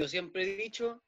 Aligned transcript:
yo 0.00 0.08
siempre 0.08 0.44
he 0.44 0.56
dicho, 0.56 0.98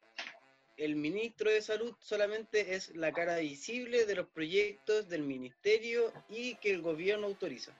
el 0.76 0.96
ministro 0.96 1.50
de 1.50 1.62
Salud 1.62 1.94
solamente 1.98 2.74
es 2.74 2.94
la 2.94 3.10
cara 3.10 3.38
visible 3.38 4.04
de 4.04 4.16
los 4.16 4.26
proyectos 4.26 5.08
del 5.08 5.22
ministerio 5.22 6.12
y 6.28 6.56
que 6.56 6.72
el 6.72 6.82
gobierno 6.82 7.26
autoriza. 7.26 7.72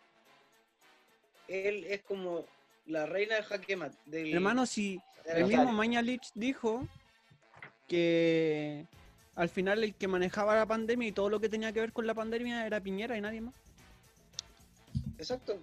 Él 1.49 1.85
es 1.85 2.01
como 2.01 2.47
la 2.87 3.05
reina 3.05 3.35
del 3.35 3.45
jaque. 3.45 3.79
Del, 4.07 4.33
Hermano, 4.33 4.65
si 4.65 5.03
el 5.27 5.45
mismo. 5.45 5.71
Mañalich 5.71 6.31
dijo 6.35 6.89
que 7.89 8.87
al 9.35 9.51
final 9.51 9.85
el 9.85 9.95
que 9.95 10.09
manejaba 10.09 10.57
la 10.57 10.65
pandemia 10.65 11.09
y 11.09 11.13
todo 11.13 11.29
lo 11.29 11.41
que 11.41 11.51
tenía 11.51 11.75
que 11.75 11.81
ver 11.81 11.93
con 11.93 12.07
la 12.07 12.15
pandemia 12.15 12.67
era 12.67 12.81
Piñera 12.81 13.19
y 13.19 13.21
nadie 13.21 13.43
más. 13.43 13.55
Exacto. 15.19 15.61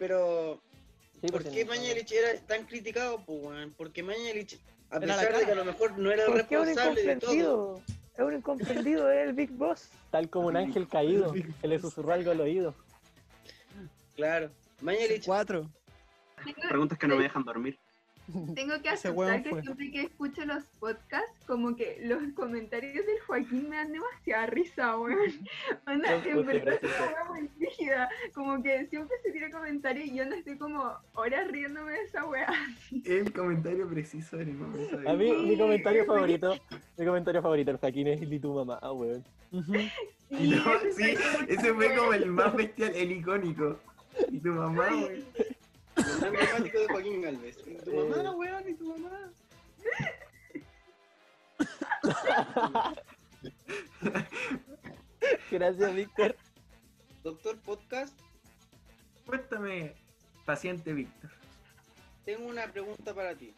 Pero, 0.00 0.60
Sí, 1.20 1.28
¿por 1.28 1.42
qué 1.44 1.64
Mañalich 1.64 2.12
era 2.12 2.38
tan 2.46 2.64
criticado? 2.66 3.22
Pues? 3.24 3.68
Porque 3.76 4.02
Mañalich, 4.02 4.58
a 4.90 4.96
Era 4.96 5.06
la 5.06 5.16
pesar 5.16 5.38
de 5.38 5.44
que 5.46 5.52
a 5.52 5.54
lo 5.54 5.64
mejor 5.64 5.98
no 5.98 6.10
era 6.10 6.24
el 6.24 6.32
¿Por 6.32 6.46
qué 6.46 6.54
es 6.54 6.60
un 6.60 6.66
responsable 6.66 7.02
de 7.02 7.16
todo? 7.16 7.80
Es 8.16 8.24
un 8.24 8.34
incomprendido, 8.34 9.10
es 9.10 9.28
el 9.28 9.34
Big 9.34 9.50
Boss. 9.50 9.90
Tal 10.10 10.30
como 10.30 10.48
un 10.48 10.56
ángel 10.56 10.88
caído, 10.88 11.32
que 11.32 11.68
le 11.68 11.78
susurró 11.78 12.12
algo 12.12 12.30
al 12.30 12.40
oído. 12.40 12.74
claro. 14.14 14.50
Mañalich, 14.80 15.24
Cuatro. 15.24 15.70
Preguntas 16.68 16.98
que 16.98 17.08
no 17.08 17.16
me 17.16 17.22
dejan 17.22 17.44
dormir. 17.44 17.78
Tengo 18.54 18.80
que 18.82 18.88
aceptar 18.88 19.42
que 19.42 19.50
fue. 19.50 19.62
siempre 19.62 19.90
que 19.92 20.00
escucho 20.02 20.44
los 20.44 20.64
podcasts, 20.80 21.44
como 21.46 21.76
que 21.76 21.98
los 22.02 22.20
comentarios 22.34 23.06
del 23.06 23.20
Joaquín 23.26 23.68
me 23.68 23.76
dan 23.76 23.92
demasiada 23.92 24.46
risa, 24.46 24.98
weón. 24.98 25.18
Onda, 25.86 26.14
en 26.24 26.46
verdad 26.46 26.78
es 26.82 26.90
una 27.00 27.24
muy 27.32 27.48
rígida. 27.58 28.08
Como 28.34 28.62
que 28.62 28.86
siempre 28.86 29.16
se 29.22 29.30
tira 29.32 29.50
comentarios 29.50 30.06
y 30.08 30.16
yo 30.16 30.24
no 30.26 30.34
estoy 30.34 30.58
como 30.58 30.92
horas 31.14 31.48
riéndome 31.50 31.92
de 31.92 32.02
esa 32.02 32.24
weá. 32.26 32.52
El 33.04 33.32
comentario 33.32 33.88
preciso 33.88 34.40
en 34.40 34.48
el 34.48 34.54
momento. 34.56 34.98
de- 34.98 35.08
A 35.08 35.12
mí, 35.14 35.32
mi 35.32 35.50
Sí, 35.52 35.58
comentario 35.58 36.04
favorito, 36.04 36.54
mi 36.98 37.06
comentario 37.06 37.42
favorito 37.42 37.70
del 37.70 37.80
Joaquín 37.80 38.08
es 38.08 38.22
y 38.22 38.38
tu 38.40 38.54
mamá, 38.54 38.78
ah, 38.82 38.92
weón. 38.92 39.24
Y 39.52 40.48
no, 40.48 40.74
ese 40.82 40.92
sí, 40.92 41.16
fue 41.58 41.72
weón. 41.72 41.96
como 41.96 42.12
el 42.12 42.26
más 42.26 42.54
bestial, 42.56 42.92
el 42.94 43.12
icónico. 43.12 43.78
Y 44.30 44.38
tu 44.40 44.48
mamá, 44.48 44.88
güey. 44.88 45.24
Emblemático 45.96 46.78
de 46.80 46.86
Joaquín 46.88 47.22
Galvez. 47.22 47.56
¿Y 47.66 47.74
tu 47.76 47.90
Eh. 47.90 48.04
mamá, 48.08 48.30
weón? 48.32 48.68
¿Y 48.68 48.74
tu 48.74 48.96
mamá? 48.96 49.32
Gracias, 55.50 55.94
Víctor. 55.94 56.36
Doctor 57.22 57.58
Podcast, 57.58 58.14
Cuéntame, 59.24 59.94
paciente 60.44 60.92
Víctor. 60.92 61.30
tengo 62.24 62.46
una 62.46 62.70
pregunta 62.70 63.12
para 63.14 63.34
ti. 63.34 63.52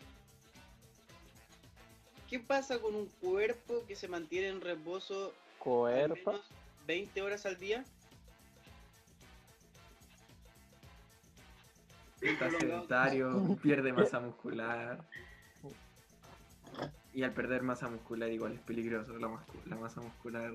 ¿Qué 2.31 2.39
pasa 2.41 2.79
con 2.79 2.95
un 2.95 3.07
cuerpo 3.21 3.85
que 3.87 3.95
se 3.97 4.09
mantiene 4.09 4.49
en 4.49 4.61
reposo 4.63 5.27
al 5.27 5.59
Cuerpo. 5.59 6.31
menos 6.33 6.47
20 6.87 7.21
horas 7.23 7.45
al 7.47 7.59
día? 7.59 7.85
Está 12.21 12.51
sedentario, 12.51 13.57
pierde 13.63 13.93
masa 13.93 14.21
muscular. 14.21 15.05
Y 17.13 17.23
al 17.23 17.33
perder 17.33 17.63
masa 17.63 17.89
muscular 17.89 18.31
igual 18.31 18.53
es 18.53 18.61
peligroso. 18.61 19.17
La, 19.19 19.29
mascu- 19.29 19.65
la 19.67 19.77
masa 19.77 20.01
muscular. 20.01 20.53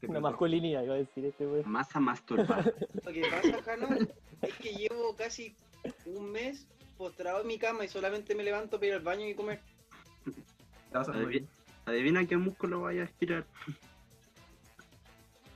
te 0.00 0.06
Una 0.06 0.20
masculinidad, 0.20 0.82
iba 0.82 0.94
a 0.94 0.98
decir 0.98 1.24
este 1.26 1.46
weón. 1.46 1.70
Masa 1.70 2.00
masturbada. 2.00 2.64
Lo 3.04 3.12
que 3.12 3.22
pasa, 3.30 3.62
Jano, 3.62 3.88
es 4.42 4.54
que 4.54 4.74
llevo 4.74 5.14
casi 5.16 5.54
un 6.06 6.32
mes 6.32 6.66
postrado 6.96 7.42
en 7.42 7.46
mi 7.46 7.58
cama 7.58 7.84
y 7.84 7.88
solamente 7.88 8.34
me 8.34 8.42
levanto 8.42 8.78
para 8.78 8.86
ir 8.86 8.94
al 8.94 9.02
baño 9.02 9.26
y 9.28 9.34
comer. 9.34 9.60
Adivina, 10.92 11.46
adivina 11.84 12.26
qué 12.26 12.36
músculo 12.36 12.80
vaya 12.82 13.02
a 13.02 13.04
estirar. 13.04 13.44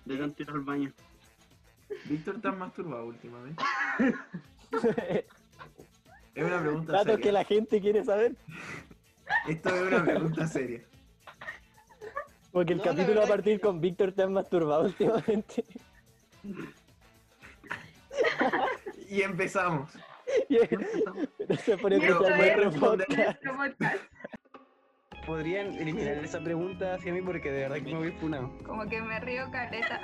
De 0.05 0.17
tanto 0.17 0.43
ir 0.43 0.51
al 0.51 0.61
baño. 0.61 0.93
Víctor, 2.05 2.41
¿te 2.41 2.49
has 2.49 2.57
masturbado 2.57 3.07
últimamente? 3.07 3.63
Es 6.35 6.45
una 6.45 6.61
pregunta 6.61 6.93
Datos 6.93 7.07
seria. 7.07 7.23
que 7.25 7.33
la 7.33 7.45
gente 7.45 7.81
quiere 7.81 8.05
saber. 8.05 8.37
Esto 9.49 9.69
es 9.75 9.83
una 9.83 10.05
pregunta 10.05 10.47
seria. 10.47 10.81
Porque 12.53 12.73
el 12.73 12.79
No, 12.79 12.85
capítulo 12.85 13.21
va 13.21 13.25
a 13.27 13.29
partir 13.29 13.57
que- 13.57 13.67
con 13.67 13.81
Víctor 13.81 14.13
te 14.13 14.23
has 14.23 14.31
masturbado 14.31 14.85
últimamente. 14.85 15.65
Y 19.09 19.23
empezamos. 19.23 19.91
Y 20.49 20.59
no 21.49 21.57
se 21.57 21.77
pone 21.79 21.97
Y 21.99 22.05
esto 22.05 22.25
especial 22.27 22.49
es 22.49 22.57
nuestro 22.57 22.81
podcast. 22.81 23.17
nuestro 23.19 23.57
podcast. 23.57 23.97
Podrían 25.27 25.75
eliminar 25.75 26.15
esa 26.25 26.41
pregunta 26.41 26.95
hacia 26.95 27.13
mí 27.13 27.21
porque 27.23 27.51
de 27.51 27.61
verdad 27.63 27.77
que 27.77 27.93
me 27.93 27.99
voy 27.99 28.13
funado. 28.13 28.57
Como 28.65 28.89
que 28.89 29.03
me 29.03 29.19
río 29.21 29.51
caleta. 29.51 30.01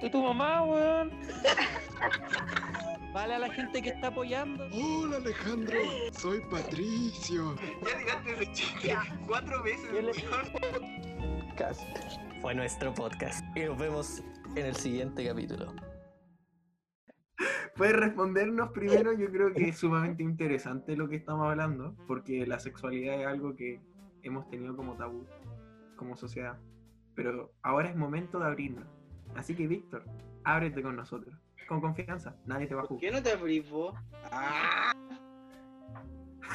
¿Y 0.00 0.08
tu 0.10 0.22
mamá, 0.22 0.62
weón? 0.64 1.10
Vale 3.18 3.34
a 3.34 3.38
la 3.40 3.50
gente 3.52 3.82
que 3.82 3.88
está 3.88 4.06
apoyando. 4.06 4.64
Hola 4.72 5.16
Alejandro, 5.16 5.74
soy 6.12 6.40
Patricio. 6.48 7.56
Ya 8.06 8.30
ese 8.30 8.52
chiste 8.52 8.94
cuatro 9.26 9.60
veces. 9.64 9.88
¿Qué 9.90 10.02
le- 10.02 10.12
weón. 10.12 11.48
podcast. 11.48 11.82
Fue 12.40 12.54
nuestro 12.54 12.94
podcast. 12.94 13.44
Y 13.56 13.64
nos 13.64 13.76
vemos 13.76 14.22
en 14.54 14.66
el 14.66 14.76
siguiente 14.76 15.26
capítulo. 15.26 15.74
Puedes 17.74 17.96
respondernos 17.96 18.70
primero, 18.70 19.12
yo 19.12 19.32
creo 19.32 19.52
que 19.52 19.70
es 19.70 19.78
sumamente 19.78 20.22
interesante 20.22 20.96
lo 20.96 21.08
que 21.08 21.16
estamos 21.16 21.44
hablando, 21.48 21.96
porque 22.06 22.46
la 22.46 22.60
sexualidad 22.60 23.20
es 23.20 23.26
algo 23.26 23.56
que 23.56 23.80
hemos 24.22 24.48
tenido 24.48 24.76
como 24.76 24.94
tabú, 24.94 25.26
como 25.96 26.14
sociedad. 26.16 26.56
Pero 27.16 27.50
ahora 27.62 27.88
es 27.90 27.96
momento 27.96 28.38
de 28.38 28.46
abrirnos. 28.46 28.86
Así 29.34 29.56
que, 29.56 29.66
Víctor, 29.66 30.04
ábrete 30.44 30.82
con 30.82 30.94
nosotros. 30.94 31.34
Con 31.68 31.80
confianza, 31.82 32.34
nadie 32.46 32.66
te 32.66 32.74
va 32.74 32.80
a 32.80 32.84
¿Por 32.84 32.96
juzgar. 32.96 33.10
qué 33.10 33.16
no 33.16 33.22
te 33.22 33.32
abrís 33.32 33.68
vos? 33.68 33.94
¡Ah! 34.32 34.92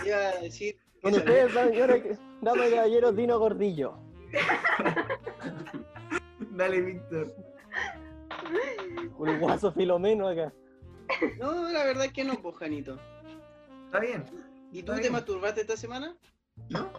Iba 0.06 0.18
a 0.18 0.42
decir. 0.42 0.76
Con 1.04 1.14
ustedes, 1.14 1.54
señores, 1.54 2.20
damas 2.42 2.68
y 2.68 2.72
caballeros, 2.74 3.16
Dino 3.16 3.38
Gordillo. 3.38 3.96
Dale, 6.52 6.82
Víctor. 6.82 7.36
Un 9.18 9.40
guaso 9.40 9.72
filomeno 9.72 10.28
acá. 10.28 10.54
No, 11.40 11.70
la 11.72 11.86
verdad 11.86 12.06
es 12.06 12.14
que 12.14 12.24
no, 12.24 12.36
pues, 12.42 12.56
Janito. 12.58 12.98
Está 13.86 14.00
bien, 14.00 14.24
¿Y 14.72 14.82
tú 14.82 14.94
te 14.94 15.02
bien. 15.02 15.14
masturbaste 15.14 15.62
esta 15.62 15.78
semana? 15.78 16.16
¿no? 16.70 16.90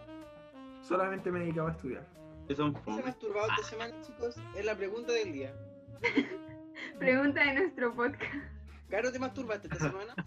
Solamente 0.81 1.31
me 1.31 1.39
dedicaba 1.39 1.69
a 1.69 1.71
estudiar. 1.73 2.07
Que 2.47 2.55
son 2.55 2.73
¿Te 2.73 2.79
has 2.79 2.85
fome. 2.85 3.03
masturbado 3.03 3.47
esta 3.49 3.63
semana, 3.67 4.01
chicos? 4.01 4.35
Es 4.55 4.63
la 4.63 4.75
pregunta 4.75 5.11
del 5.11 5.33
día. 5.33 5.53
Pregunta 6.99 7.43
de 7.43 7.53
nuestro 7.53 7.93
podcast. 7.93 8.33
¿Caro 8.89 9.11
te 9.11 9.19
masturbaste 9.19 9.67
esta 9.67 9.89
semana? 9.89 10.13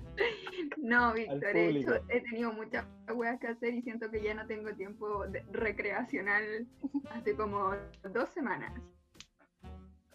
No, 0.76 1.12
Víctor, 1.12 1.56
he, 1.56 1.68
hecho- 1.70 2.00
he 2.08 2.20
tenido 2.22 2.52
muchas 2.52 2.84
weas 3.14 3.38
que 3.38 3.46
hacer 3.48 3.74
y 3.74 3.82
siento 3.82 4.10
que 4.10 4.20
ya 4.22 4.34
no 4.34 4.46
tengo 4.46 4.72
tiempo 4.74 5.26
de- 5.28 5.44
recreacional 5.52 6.66
hace 7.10 7.36
como 7.36 7.72
dos 8.12 8.28
semanas. 8.30 8.72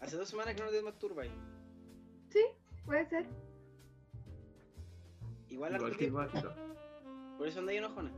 Hace 0.01 0.17
dos 0.17 0.27
semanas 0.27 0.55
que 0.55 0.63
no 0.63 0.69
te 0.69 0.81
masturbas. 0.81 1.27
Sí, 2.29 2.43
puede 2.85 3.05
ser. 3.05 3.25
Igual 5.49 5.75
Igual 5.75 5.95
que. 5.97 6.11
Por 7.37 7.47
eso 7.47 7.59
andáis 7.59 7.79
enojona. 7.79 8.11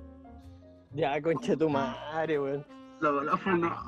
Ya, 0.93 1.21
concha 1.21 1.55
tu 1.55 1.69
madre, 1.69 2.39
weón. 2.39 2.65
La. 3.01 3.37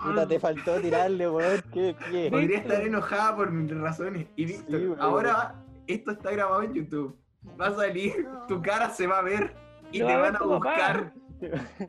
Puta, 0.04 0.28
te 0.28 0.40
faltó 0.40 0.80
tirarle, 0.82 1.30
weón. 1.30 1.62
¿Qué, 1.74 1.96
qué? 2.12 2.30
Podría 2.30 2.60
estar 2.60 2.82
enojada 2.82 3.36
por 3.36 3.52
mis 3.52 3.72
razones. 3.78 4.28
Y 4.36 4.46
Víctor, 4.46 4.80
Sí, 4.80 4.94
ahora 5.00 5.56
esto 5.88 6.12
está 6.12 6.32
grabado 6.32 6.64
en 6.64 6.74
YouTube. 6.74 7.18
Va 7.60 7.68
a 7.68 7.74
salir, 7.76 8.28
tu 8.48 8.62
cara 8.62 8.90
se 8.90 9.08
va 9.08 9.20
a 9.20 9.22
ver 9.22 9.56
y 9.92 10.00
te 10.00 10.04
van 10.04 10.36
a 10.36 10.40
papá. 10.40 10.46
buscar. 10.46 11.14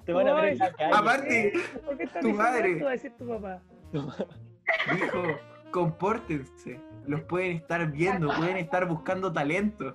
Te 0.05 0.13
van 0.13 0.29
a 0.29 0.35
ver 0.35 0.53
en 0.53 0.59
la 0.59 0.73
calle. 0.73 0.95
Aparte, 0.95 1.53
¿Por 1.85 1.97
qué 1.97 2.05
estás 2.05 2.23
Tu 2.23 2.31
madre. 2.33 2.83
Va 2.83 2.89
a 2.91 2.93
decir 2.93 3.13
tu 3.19 3.27
papá. 3.27 3.63
dijo, 3.93 5.23
compórtense. 5.71 6.81
Los 7.07 7.23
pueden 7.23 7.57
estar 7.57 7.91
viendo, 7.91 8.29
pueden 8.37 8.59
estar 8.59 8.87
buscando 8.87 9.33
talento. 9.33 9.95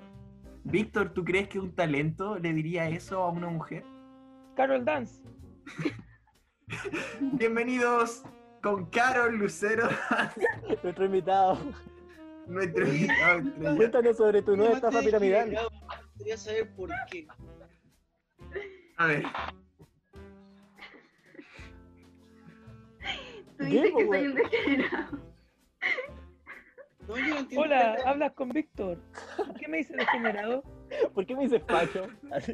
Víctor, 0.65 1.09
¿tú 1.13 1.23
crees 1.23 1.47
que 1.47 1.59
un 1.59 1.73
talento 1.75 2.37
le 2.39 2.51
diría 2.53 2.89
eso 2.89 3.21
a 3.21 3.29
una 3.29 3.47
mujer? 3.49 3.83
Carol 4.55 4.83
Dance. 4.83 5.21
Bienvenidos 7.19 8.23
con 8.61 8.85
Carol 8.89 9.35
Lucero, 9.37 9.89
Nuestro 10.83 11.05
invitado. 11.05 11.57
nuestro 12.47 12.87
invitado 12.87 13.39
estrella. 13.49 13.75
Cuéntanos 13.75 14.17
sobre 14.17 14.41
tu 14.41 14.55
nueva 14.55 14.75
estafa 14.75 14.99
piramidal. 15.01 15.57
Quería 16.17 16.37
saber 16.37 16.73
por 16.75 16.89
qué. 17.11 17.27
A 18.97 19.07
ver, 19.07 19.23
Tú 23.57 23.65
¿Qué, 23.65 23.65
dices 23.65 23.83
que 23.85 23.91
soy 23.91 24.05
weón? 24.07 24.27
un 24.27 24.35
degenerado. 24.35 25.19
No, 27.07 27.17
yo 27.17 27.27
no 27.27 27.37
entiendo. 27.39 27.61
Hola, 27.61 27.97
hablas 28.05 28.31
con 28.33 28.49
Víctor. 28.49 28.97
¿Por 29.37 29.53
qué 29.55 29.67
me 29.67 29.77
dices 29.77 29.97
degenerado? 29.97 30.63
¿Por 31.13 31.25
qué 31.25 31.35
me 31.35 31.43
dices 31.43 31.61
Pacho? 31.63 32.07
Así. 32.31 32.53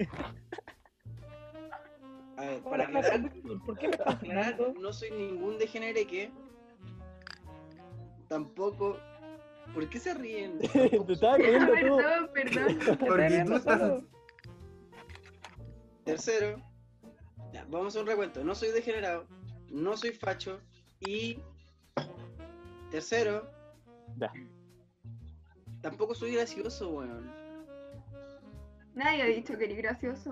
A 2.39 2.45
ver, 2.45 2.57
¿Cómo 2.61 2.69
para 2.71 2.85
aclarar? 2.85 3.31
¿Por 3.65 3.77
qué 3.77 3.87
me 3.89 3.91
estás 3.95 4.15
aclarar, 4.15 4.55
filmando? 4.55 4.79
no 4.79 4.93
soy 4.93 5.11
ningún 5.11 5.57
degenereque. 5.57 6.31
Tampoco. 8.29 8.97
¿Por 9.73 9.89
qué 9.89 9.99
se 9.99 10.13
ríen? 10.13 10.57
Te 11.07 11.13
estabas 11.13 11.39
riendo 11.39 11.67
tú. 11.81 11.97
Perdón, 12.33 13.61
perdón. 13.65 14.09
Tercero, 16.05 16.61
ya, 17.53 17.65
vamos 17.69 17.95
a 17.95 17.99
un 18.01 18.07
recuento. 18.07 18.43
No 18.43 18.55
soy 18.55 18.71
degenerado, 18.71 19.27
no 19.69 19.95
soy 19.97 20.11
facho 20.11 20.59
y 21.01 21.39
tercero, 22.89 23.51
Ya. 24.17 24.31
tampoco 25.81 26.15
soy 26.15 26.33
gracioso, 26.35 26.89
weón. 26.89 27.29
Nadie 28.95 29.21
ha 29.23 29.25
dicho 29.27 29.55
que 29.57 29.65
eres 29.65 29.77
gracioso. 29.77 30.31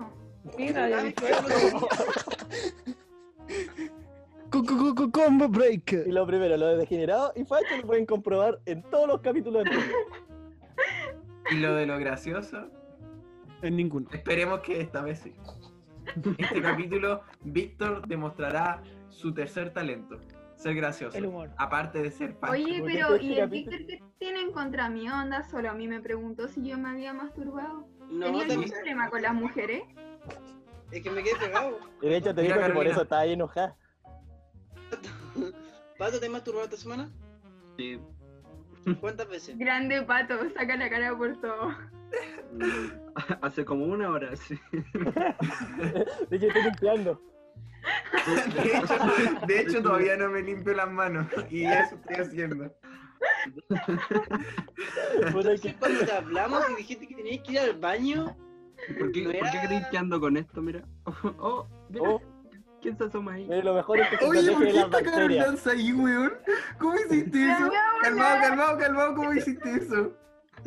Mira, 0.56 0.88
ya 0.88 1.12
Combo 5.12 5.48
break. 5.48 5.92
Y 6.06 6.12
lo 6.12 6.26
primero, 6.26 6.56
lo 6.56 6.66
de 6.68 6.76
degenerado 6.76 7.32
y 7.36 7.44
facho 7.44 7.76
lo 7.76 7.86
pueden 7.86 8.06
comprobar 8.06 8.60
en 8.66 8.82
todos 8.84 9.08
los 9.08 9.20
capítulos 9.20 9.64
anteriores. 9.64 9.94
Y 11.50 11.56
lo 11.56 11.74
de 11.74 11.86
lo 11.86 11.98
gracioso, 11.98 12.68
En 13.62 13.76
ninguno. 13.76 14.08
esperemos 14.12 14.60
que 14.60 14.80
esta 14.80 15.02
vez 15.02 15.20
sí. 15.20 15.34
Este 16.38 16.62
capítulo, 16.62 17.22
Víctor 17.42 18.06
demostrará 18.06 18.82
su 19.10 19.34
tercer 19.34 19.72
talento, 19.72 20.18
ser 20.56 20.74
gracioso. 20.74 21.16
El 21.18 21.26
humor. 21.26 21.50
Aparte 21.58 22.02
de 22.02 22.10
ser 22.10 22.32
facho. 22.34 22.52
Oye, 22.54 22.78
¿por 22.80 22.88
qué 22.88 22.94
pero 22.94 23.14
este 23.14 23.26
¿y 23.26 23.38
el? 23.38 23.48
Víctor 23.50 23.78
qué 23.86 24.02
tiene 24.18 24.40
en 24.40 24.52
contra 24.52 24.88
mi 24.88 25.08
onda? 25.08 25.42
Solo 25.44 25.70
a 25.70 25.74
mí 25.74 25.86
me 25.88 26.00
preguntó 26.00 26.48
si 26.48 26.66
yo 26.66 26.78
me 26.78 26.88
había 26.88 27.12
masturbado. 27.12 27.86
No, 28.10 28.26
¿Tenía 28.26 28.44
algún 28.44 28.64
problema 28.70 29.10
con 29.10 29.20
las 29.22 29.34
mujeres? 29.34 29.82
Es 30.90 31.02
que 31.02 31.10
me 31.10 31.22
quedé 31.22 31.36
pegado. 31.36 31.78
Y 32.02 32.08
de 32.08 32.16
hecho 32.16 32.34
te 32.34 32.42
Mira, 32.42 32.56
dijo 32.56 32.66
que 32.68 32.72
por 32.74 32.86
eso 32.86 33.02
estaba 33.02 33.22
ahí 33.22 33.32
enojada. 33.32 33.76
¿Pato 35.98 36.20
te 36.20 36.26
has 36.26 36.32
masturbado 36.32 36.64
esta 36.64 36.76
semana? 36.76 37.10
Sí. 37.76 38.00
¿Cuántas 39.00 39.28
veces? 39.28 39.58
Grande 39.58 40.02
pato, 40.02 40.34
saca 40.50 40.76
la 40.76 40.88
cara 40.88 41.16
por 41.16 41.38
todo. 41.40 41.74
Hace 43.42 43.64
como 43.64 43.84
una 43.84 44.10
hora, 44.10 44.34
sí. 44.36 44.58
De 46.30 46.36
hecho 46.36 46.46
estoy 46.46 46.62
limpiando. 46.62 47.20
De 48.62 48.76
hecho, 48.76 49.46
de 49.46 49.60
hecho, 49.60 49.82
todavía 49.82 50.16
no 50.16 50.28
me 50.30 50.42
limpio 50.42 50.74
las 50.74 50.90
manos. 50.90 51.26
Y 51.50 51.64
eso 51.64 51.94
estoy 51.96 52.16
haciendo. 52.16 52.72
Que- 55.62 55.74
cuando 55.78 56.04
te 56.04 56.12
hablamos 56.12 56.64
y 56.70 56.76
dijiste 56.76 57.06
que 57.06 57.14
tenías 57.14 57.42
que 57.44 57.52
ir 57.52 57.58
al 57.60 57.78
baño, 57.78 58.36
¿Por 58.98 59.12
qué, 59.12 59.22
¿por 59.24 59.32
qué 59.32 59.38
era- 59.38 59.62
creéis 59.66 59.86
que 59.90 59.98
ando 59.98 60.20
con 60.20 60.36
esto? 60.36 60.62
Mira. 60.62 60.82
Oh, 61.38 61.66
mira. 61.88 62.08
Oh, 62.08 62.22
¿Quién 62.80 62.96
se 62.96 63.04
asoma 63.04 63.32
ahí? 63.34 63.44
mira, 63.44 63.64
lo 63.64 63.74
mejor 63.74 63.98
es 63.98 64.08
que 64.08 64.16
se 64.18 64.24
Oye, 64.24 64.52
¿por 64.52 64.62
qué 64.62 64.78
está. 64.78 65.28
Dance 65.46 65.70
ahí, 65.70 65.92
weón? 65.92 66.32
¿Cómo 66.78 66.94
hiciste 67.06 67.50
eso? 67.50 67.70
Calmado, 68.02 68.40
calmado, 68.40 68.78
calmado, 68.78 69.14
¿cómo 69.16 69.34
hiciste 69.34 69.70
eso? 69.74 70.16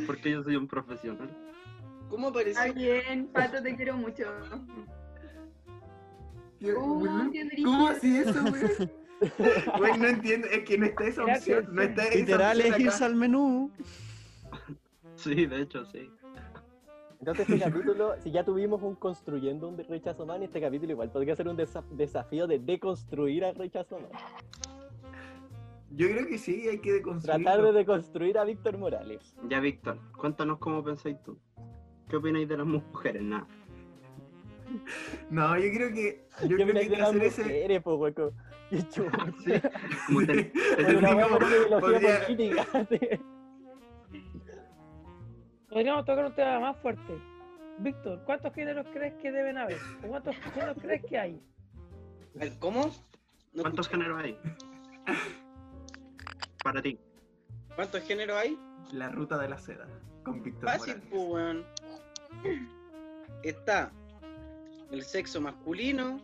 Porque 0.06 0.32
yo 0.32 0.44
soy 0.44 0.56
un 0.58 0.68
profesional. 0.68 1.30
¿cómo 2.10 2.28
Está 2.28 2.40
apareció? 2.64 2.74
bien, 2.74 3.28
pato, 3.28 3.62
te 3.64 3.76
quiero 3.78 3.96
mucho. 3.96 4.26
¿Qué, 6.60 6.74
Uh, 6.74 7.32
¿Cómo 7.64 7.88
así 7.88 8.18
eso, 8.18 8.44
weón? 8.44 8.92
Güey, 9.78 9.98
no 10.00 10.08
entiendo, 10.08 10.48
es 10.48 10.64
que 10.64 10.78
no 10.80 10.86
está 10.88 11.04
esa 11.06 11.24
opción, 11.24 11.68
no 11.72 11.82
está 11.84 12.04
esa 12.06 12.16
Literal 12.18 12.60
es 12.60 12.66
opción 12.72 12.82
irse 12.82 12.96
acá. 12.98 13.06
al 13.06 13.16
menú. 13.16 13.72
Sí, 15.16 15.46
de 15.46 15.62
hecho, 15.62 15.86
sí. 15.86 16.10
Entonces 17.22 17.48
este 17.50 17.60
capítulo, 17.72 18.16
si 18.20 18.32
ya 18.32 18.44
tuvimos 18.44 18.82
un 18.82 18.96
construyendo 18.96 19.68
un 19.70 19.78
rechazo 19.78 20.26
man, 20.26 20.42
este 20.44 20.60
capítulo 20.60 20.92
igual 20.92 21.12
podría 21.12 21.36
ser 21.36 21.48
un 21.48 21.56
desa- 21.56 21.88
desafío 21.92 22.48
de 22.48 22.60
deconstruir 22.60 23.46
al 23.46 23.56
rechazo 23.56 24.00
man. 24.00 24.10
Yo 25.92 26.08
creo 26.10 26.26
que 26.28 26.38
sí, 26.38 26.68
hay 26.68 26.80
que 26.80 26.94
deconstruirlo. 26.94 27.44
Tratar 27.44 27.64
de 27.66 27.72
deconstruir 27.74 28.38
a 28.38 28.44
Víctor 28.46 28.78
Morales. 28.78 29.36
Ya, 29.50 29.60
Víctor, 29.60 29.98
cuéntanos 30.18 30.58
cómo 30.58 30.84
pensáis 30.84 31.22
tú. 31.24 31.38
¿Qué 32.10 32.16
opináis 32.16 32.48
de 32.48 32.58
las 32.58 32.66
mujeres? 32.66 33.22
Nada. 33.24 33.48
No, 35.30 35.58
yo 35.60 35.70
creo 35.74 35.94
que. 35.94 36.26
Yo 36.48 36.56
¿Qué 36.56 36.64
creo 36.64 36.68
que 36.68 36.90
de 36.90 37.02
hacer 37.02 37.24
ese. 37.24 37.44
mujeres, 37.44 37.84
po, 37.84 37.96
hueco? 37.96 38.32
Qué 38.70 38.88
chulo. 38.88 39.10
Sí, 39.44 39.52
como 40.08 40.26
te- 40.26 40.44
te- 42.86 43.20
Podríamos 45.72 46.06
tocar 46.06 46.26
un 46.26 46.36
tema 46.36 46.60
más 46.60 46.78
fuerte. 46.82 47.18
Víctor, 47.78 48.22
¿cuántos 48.26 48.54
géneros 48.54 48.86
crees 48.92 49.14
que 49.22 49.32
deben 49.32 49.58
haber? 49.58 49.78
¿O 50.04 50.08
cuántos 50.10 50.36
géneros 50.36 50.78
crees 50.82 51.02
que 51.06 51.18
hay? 51.18 51.42
A 52.36 52.40
ver, 52.40 52.60
¿Cómo? 52.60 52.94
No 53.54 53.62
¿Cuántos 53.64 53.88
escuché. 53.88 54.04
géneros 54.04 54.24
hay? 54.24 54.38
Para 56.62 56.82
ti. 56.82 57.00
¿Cuántos 57.74 58.02
géneros 58.04 58.38
hay? 58.38 58.60
La 58.92 59.08
ruta 59.10 59.38
de 59.38 59.48
la 59.48 59.58
seda. 59.58 59.88
Con 60.26 60.44
Víctor 60.44 60.70
Fácil, 60.70 61.02
pues, 61.10 61.24
weón. 61.30 61.66
Está 63.44 63.94
el 64.92 65.04
sexo 65.04 65.40
masculino 65.40 66.20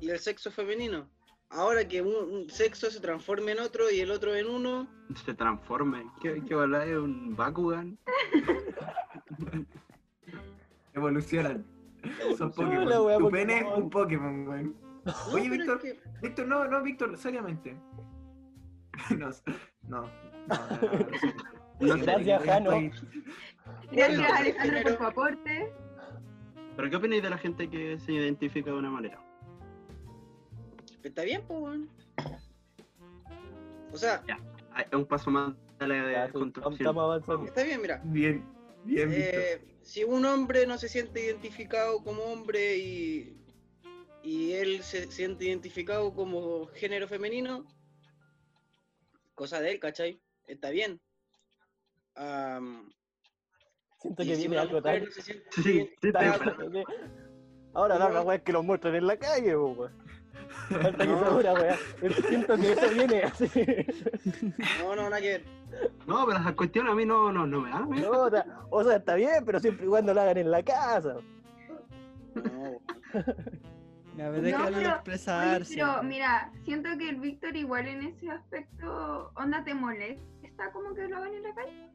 y 0.00 0.10
el 0.10 0.18
sexo 0.18 0.50
femenino. 0.50 1.08
Ahora 1.52 1.86
que 1.86 2.00
un, 2.00 2.14
un 2.32 2.50
sexo 2.50 2.90
se 2.90 3.00
transforme 3.00 3.52
en 3.52 3.60
otro 3.60 3.90
y 3.90 4.00
el 4.00 4.10
otro 4.10 4.34
en 4.34 4.46
uno, 4.46 4.88
Se 5.24 5.34
transforme. 5.34 6.06
¿Qué, 6.20 6.42
qué 6.46 6.54
hablar 6.54 6.86
de 6.86 6.98
un 6.98 7.36
Bakugan? 7.36 7.98
Evolucionan. 10.94 11.64
Son 12.36 12.50
Pokémon. 12.52 13.18
Tu 13.18 13.30
pene 13.30 13.58
es 13.58 13.64
un 13.76 13.90
Pokémon, 13.90 14.48
weón. 14.48 14.76
No, 15.04 15.12
Oye, 15.32 15.50
Víctor, 15.50 15.80
es 15.84 15.94
que- 15.94 16.00
Víctor, 16.22 16.46
no, 16.48 16.64
no, 16.66 16.82
Víctor, 16.82 17.16
seriamente. 17.18 17.76
No, 19.10 19.30
no, 19.88 20.02
no. 21.78 21.96
Gracias, 21.96 22.42
Jano. 22.44 22.72
Estoy- 22.72 23.22
Gracias, 23.90 24.32
Alejandro, 24.32 24.82
por 24.82 24.96
tu 24.96 25.04
aporte. 25.04 25.72
¿Pero 26.76 26.90
qué 26.90 26.96
opináis 26.96 27.22
de 27.22 27.30
la 27.30 27.38
gente 27.38 27.68
que 27.68 27.98
se 27.98 28.12
identifica 28.12 28.70
de 28.70 28.76
una 28.78 28.90
manera? 28.90 29.18
Está 31.02 31.22
bien, 31.22 31.42
pues, 31.46 31.60
weón. 31.60 31.90
O 33.92 33.96
sea, 33.96 34.22
Hay 34.72 34.84
un 34.92 35.04
paso 35.06 35.30
más 35.30 35.52
de 35.78 35.86
la 35.88 35.96
Ya, 35.96 36.02
sí, 36.26 36.38
estamos 36.38 36.52
construcción. 36.52 37.46
está 37.46 37.62
bien, 37.64 37.82
mira. 37.82 38.00
Bien, 38.04 38.44
bien. 38.84 39.10
Eh, 39.12 39.64
si 39.82 40.04
un 40.04 40.24
hombre 40.24 40.66
no 40.66 40.78
se 40.78 40.88
siente 40.88 41.20
identificado 41.24 42.02
como 42.02 42.22
hombre 42.22 42.76
y, 42.78 43.36
y 44.22 44.52
él 44.52 44.82
se 44.82 45.10
siente 45.10 45.44
identificado 45.46 46.14
como 46.14 46.66
género 46.68 47.06
femenino, 47.08 47.66
cosa 49.34 49.60
de 49.60 49.72
él, 49.72 49.80
¿cachai? 49.80 50.20
Está 50.46 50.70
bien. 50.70 51.00
Siento 54.00 54.22
que 54.22 54.34
si 54.36 54.40
viene 54.48 54.58
algo 54.58 54.80
tan... 54.82 55.04
no 55.04 55.10
Sí, 55.10 55.22
sí. 55.62 56.12
Ahora 57.74 57.98
la 57.98 58.08
No. 58.10 58.22
weá 58.22 58.36
es 58.36 58.42
que 58.42 58.52
los 58.52 58.64
muestran 58.64 58.94
en 58.94 59.06
la 59.06 59.16
calle, 59.18 59.54
po, 59.54 59.68
weón. 59.72 60.01
Falta 60.80 61.04
No. 61.04 61.36
weá. 61.54 61.76
Siento 62.28 62.56
que 62.56 62.72
eso 62.72 62.88
viene 62.90 63.22
así. 63.22 63.50
No, 64.80 64.96
no, 64.96 65.02
nada 65.04 65.20
que 65.20 65.28
ver. 65.28 65.44
No, 66.06 66.26
pero 66.26 66.38
esas 66.38 66.52
cuestiones 66.54 66.92
a 66.92 66.94
mí 66.94 67.04
no, 67.06 67.32
no, 67.32 67.46
no 67.46 67.60
me 67.60 67.70
dan. 67.70 67.92
¿eh? 67.96 68.00
No, 68.02 68.10
o 68.10 68.30
sea, 68.30 68.46
o 68.70 68.84
sea, 68.84 68.96
está 68.96 69.14
bien, 69.14 69.44
pero 69.44 69.58
siempre 69.60 69.86
y 69.86 69.88
cuando 69.88 70.12
lo 70.14 70.20
hagan 70.20 70.36
en 70.38 70.50
la 70.50 70.62
casa. 70.62 71.16
No, 72.34 74.24
A 74.24 74.28
ver, 74.28 74.42
No, 74.52 74.58
pero- 74.64 74.76
Oye, 74.78 74.86
expresarse. 74.88 75.74
pero 75.74 76.02
mira, 76.02 76.52
siento 76.64 76.90
que 76.98 77.08
el 77.08 77.16
Víctor 77.16 77.56
igual 77.56 77.86
en 77.88 78.02
ese 78.02 78.30
aspecto, 78.30 79.32
onda 79.36 79.64
te 79.64 79.74
molesta 79.74 80.70
como 80.72 80.94
que 80.94 81.08
lo 81.08 81.16
hagan 81.16 81.34
en 81.34 81.42
la 81.42 81.54
calle. 81.54 81.88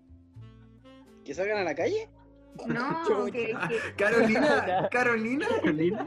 ¿Que 1.23 1.33
salgan 1.33 1.57
a 1.59 1.63
la 1.63 1.75
calle? 1.75 2.09
No, 2.67 3.25
que- 3.31 3.55
Carolina, 3.97 4.87
Carolina, 4.91 5.47
Carolina, 5.61 6.05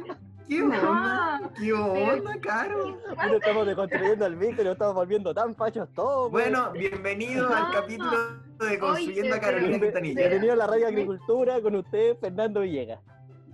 ¿qué 0.50 0.62
onda? 0.62 1.40
no. 1.40 1.52
¿Qué 1.54 1.73
onda, 1.73 2.40
Caro? 2.40 2.99
Pero 3.23 3.37
estamos 3.37 3.66
deconstruyendo 3.66 4.25
y 4.28 4.64
lo 4.64 4.73
estamos 4.73 4.95
volviendo 4.95 5.33
tan 5.35 5.54
fachos 5.54 5.88
todos. 5.95 6.30
Bueno, 6.30 6.73
bienvenido 6.73 7.49
al 7.54 7.73
capítulo 7.73 8.11
de 8.59 8.78
Construyendo 8.78 9.37
a 9.37 9.40
Carolina 9.40 9.71
pero- 9.78 9.87
Quintanilla. 9.92 10.21
Bienvenido 10.21 10.52
a 10.52 10.57
la 10.57 10.66
radio 10.66 10.87
Agricultura 10.88 11.61
con 11.62 11.76
usted, 11.76 12.16
Fernando 12.19 12.61
Villegas. 12.61 13.00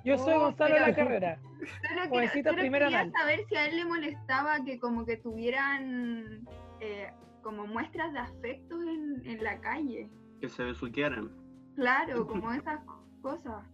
Yo 0.04 0.16
soy 0.18 0.34
Oh, 0.34 0.40
Gonzalo 0.40 0.74
de 0.74 0.80
la 0.80 0.94
Carrera. 0.94 1.38
Solo, 1.58 2.02
que- 2.02 2.08
Jovencita 2.08 2.50
solo 2.50 2.60
primera 2.62 2.86
quería 2.88 3.10
saber 3.12 3.40
si 3.48 3.56
a 3.56 3.66
él 3.66 3.76
le 3.76 3.84
molestaba 3.84 4.64
que 4.64 4.78
como 4.78 5.04
que 5.04 5.16
tuvieran 5.16 6.46
eh, 6.80 7.10
como 7.42 7.66
muestras 7.66 8.12
de 8.12 8.18
afecto 8.20 8.80
en, 8.82 9.22
en 9.26 9.42
la 9.44 9.60
calle. 9.60 10.08
que 10.40 10.48
se 10.48 10.62
besuquearan. 10.64 11.30
Claro, 11.74 12.26
como 12.26 12.52
esas 12.52 12.80
cosas. 13.20 13.64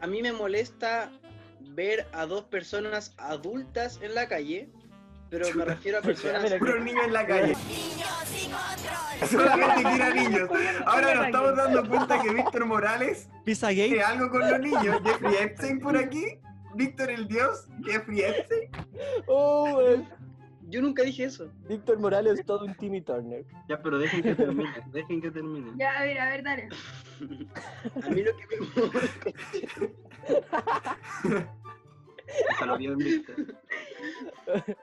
A 0.00 0.06
mí 0.06 0.22
me 0.22 0.32
molesta 0.32 1.10
ver 1.74 2.06
a 2.12 2.26
dos 2.26 2.44
personas 2.44 3.14
adultas 3.18 3.98
en 4.02 4.14
la 4.14 4.28
calle, 4.28 4.70
pero 5.30 5.46
me 5.54 5.64
refiero 5.64 5.98
a 5.98 6.02
personas... 6.02 6.52
Puro 6.54 6.80
niño 6.80 7.02
en 7.04 7.12
la 7.12 7.26
calle. 7.26 7.54
Solamente 9.30 9.82
quiere 9.82 10.02
a 10.04 10.14
niños. 10.14 10.48
Ahora 10.86 11.14
nos 11.14 11.26
estamos 11.26 11.56
dando 11.56 11.88
cuenta 11.88 12.22
que 12.22 12.34
Víctor 12.34 12.66
Morales 12.66 13.28
Pizza 13.44 13.68
tiene 13.68 14.02
algo 14.02 14.30
con 14.30 14.40
los 14.40 14.60
niños. 14.60 15.00
Jeffrey 15.04 15.34
Epstein 15.40 15.80
por 15.80 15.96
aquí. 15.96 16.38
Víctor 16.74 17.10
el 17.10 17.28
Dios, 17.28 17.68
Jeffriense. 17.84 18.70
Oh, 19.26 19.76
weón. 19.76 20.08
Yo 20.68 20.80
nunca 20.80 21.02
dije 21.02 21.24
eso. 21.24 21.52
Víctor 21.68 21.98
Morales 21.98 22.40
es 22.40 22.46
todo 22.46 22.64
un 22.64 22.74
Timmy 22.74 23.00
Turner. 23.00 23.44
Ya, 23.68 23.80
pero 23.80 23.98
dejen 23.98 24.22
que 24.22 24.34
termine, 24.34 24.72
dejen 24.92 25.20
que 25.20 25.30
termine. 25.30 25.70
Ya, 25.76 25.98
a 25.98 26.02
ver, 26.02 26.18
a 26.18 26.30
ver, 26.30 26.42
dale. 26.42 26.68
A 28.02 28.10
mí 28.10 28.22
lo 28.22 28.32
que 28.36 28.46
me 31.30 31.46
Lo. 32.66 32.78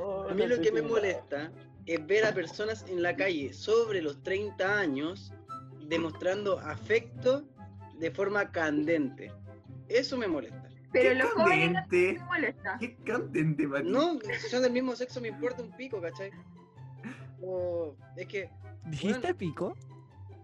Oh, 0.00 0.26
A 0.28 0.34
mí 0.34 0.46
lo 0.46 0.60
que 0.60 0.72
me 0.72 0.80
molesta 0.82 1.52
es 1.86 2.04
ver 2.06 2.24
a 2.24 2.32
personas 2.32 2.84
en 2.88 3.02
la 3.02 3.14
calle 3.14 3.52
sobre 3.52 4.00
los 4.00 4.22
30 4.22 4.78
años 4.78 5.32
demostrando 5.86 6.58
afecto 6.58 7.44
de 7.98 8.10
forma 8.10 8.50
candente. 8.50 9.30
Eso 9.88 10.16
me 10.16 10.26
molesta. 10.26 10.70
Pero 10.92 11.10
Qué 11.10 11.14
los 11.16 11.30
jóvenes 11.32 11.72
no 11.72 11.74
candente. 11.80 12.12
me 12.14 12.24
molesta. 12.24 12.76
Qué 12.80 12.96
candente, 13.04 13.66
Mati. 13.66 13.88
No, 13.90 14.18
si 14.40 14.48
son 14.48 14.62
del 14.62 14.72
mismo 14.72 14.96
sexo 14.96 15.20
me 15.20 15.28
importa 15.28 15.62
un 15.62 15.70
pico, 15.76 16.00
¿cachai? 16.00 16.30
O 17.42 17.94
es 18.16 18.26
que, 18.26 18.50
¿Dijiste 18.86 19.34
pico? 19.34 19.76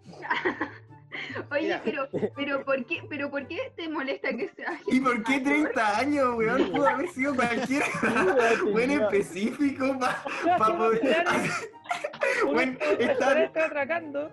Oye, 1.51 1.81
pero, 1.85 2.09
pero 2.37 2.65
¿por 2.65 2.85
qué, 2.85 3.03
pero 3.09 3.31
por 3.31 3.47
qué 3.47 3.73
te 3.77 3.89
molesta 3.89 4.31
que 4.31 4.49
sea 4.51 4.79
¿Y 4.87 5.01
por 5.01 5.23
qué 5.25 5.41
30 5.41 5.99
años, 5.99 6.35
weón? 6.37 6.71
Pudo 6.71 6.87
haber 6.89 7.09
sido 7.09 7.35
cualquier 7.35 7.83
buen 8.73 8.91
específico 8.91 9.99
para 9.99 10.77
poder. 10.77 11.25
Bueno, 12.45 12.79
colegas 12.79 13.37
están 13.37 13.65
atracando, 13.65 14.31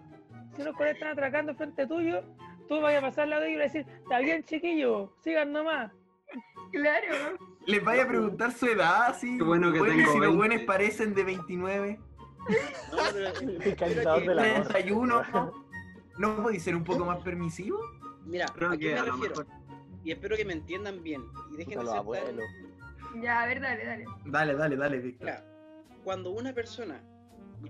si 0.56 0.62
unos 0.62 0.76
colegas 0.76 0.96
están 0.96 1.12
atracando 1.12 1.56
frente 1.56 1.88
tuyo, 1.88 2.24
tú 2.68 2.82
vayas 2.82 3.04
a 3.04 3.08
pasar 3.08 3.24
al 3.26 3.30
lado 3.32 3.42
de 3.44 3.50
ellos 3.50 3.56
y 3.56 3.58
le 3.58 3.64
decir, 3.82 3.86
está 4.04 4.20
bien 4.20 4.44
chiquillo, 4.44 5.14
sigan 5.24 5.52
nomás. 5.54 5.92
Claro. 6.72 7.38
Les 7.68 7.84
vaya 7.84 8.04
a 8.04 8.08
preguntar 8.08 8.52
su 8.52 8.66
edad, 8.68 9.04
así. 9.08 9.38
Qué 9.38 9.44
bueno 9.44 9.72
que 9.72 9.80
tengo 9.80 10.12
si 10.12 10.20
los 10.20 10.20
20. 10.20 10.36
buenos 10.36 10.62
parecen 10.64 11.14
de 11.14 11.24
29, 11.24 12.00
no, 12.92 12.98
pero, 13.14 13.62
El 13.62 13.76
cantador 13.76 14.22
que- 14.22 14.30
del 14.30 14.40
amor. 14.40 14.68
31, 14.68 15.24
¿no? 16.18 16.36
¿No 16.38 16.44
podéis 16.44 16.64
ser 16.64 16.76
un 16.76 16.84
poco 16.84 17.06
más 17.06 17.20
permisivo? 17.24 17.80
mira, 18.26 18.46
Creo 18.56 18.72
¿a 18.72 18.78
qué 18.78 18.94
me 18.96 19.02
refiero? 19.02 19.18
mejor. 19.36 19.48
Y 20.04 20.12
espero 20.12 20.36
que 20.38 20.46
me 20.46 20.54
entiendan 20.54 21.02
bien 21.04 21.24
y 21.52 21.58
dejen 21.58 21.80
de 21.80 21.86
ser 21.86 21.94
tan. 21.96 23.22
Ya, 23.22 23.42
a 23.42 23.48
ver, 23.48 23.62
dale, 23.62 23.86
dale. 23.86 24.06
Dale, 24.26 24.56
dale, 24.56 24.76
dale, 24.76 25.00
Víctor. 25.00 25.26
Mira, 25.26 25.46
cuando 26.04 26.32
una 26.32 26.54
persona, 26.54 27.02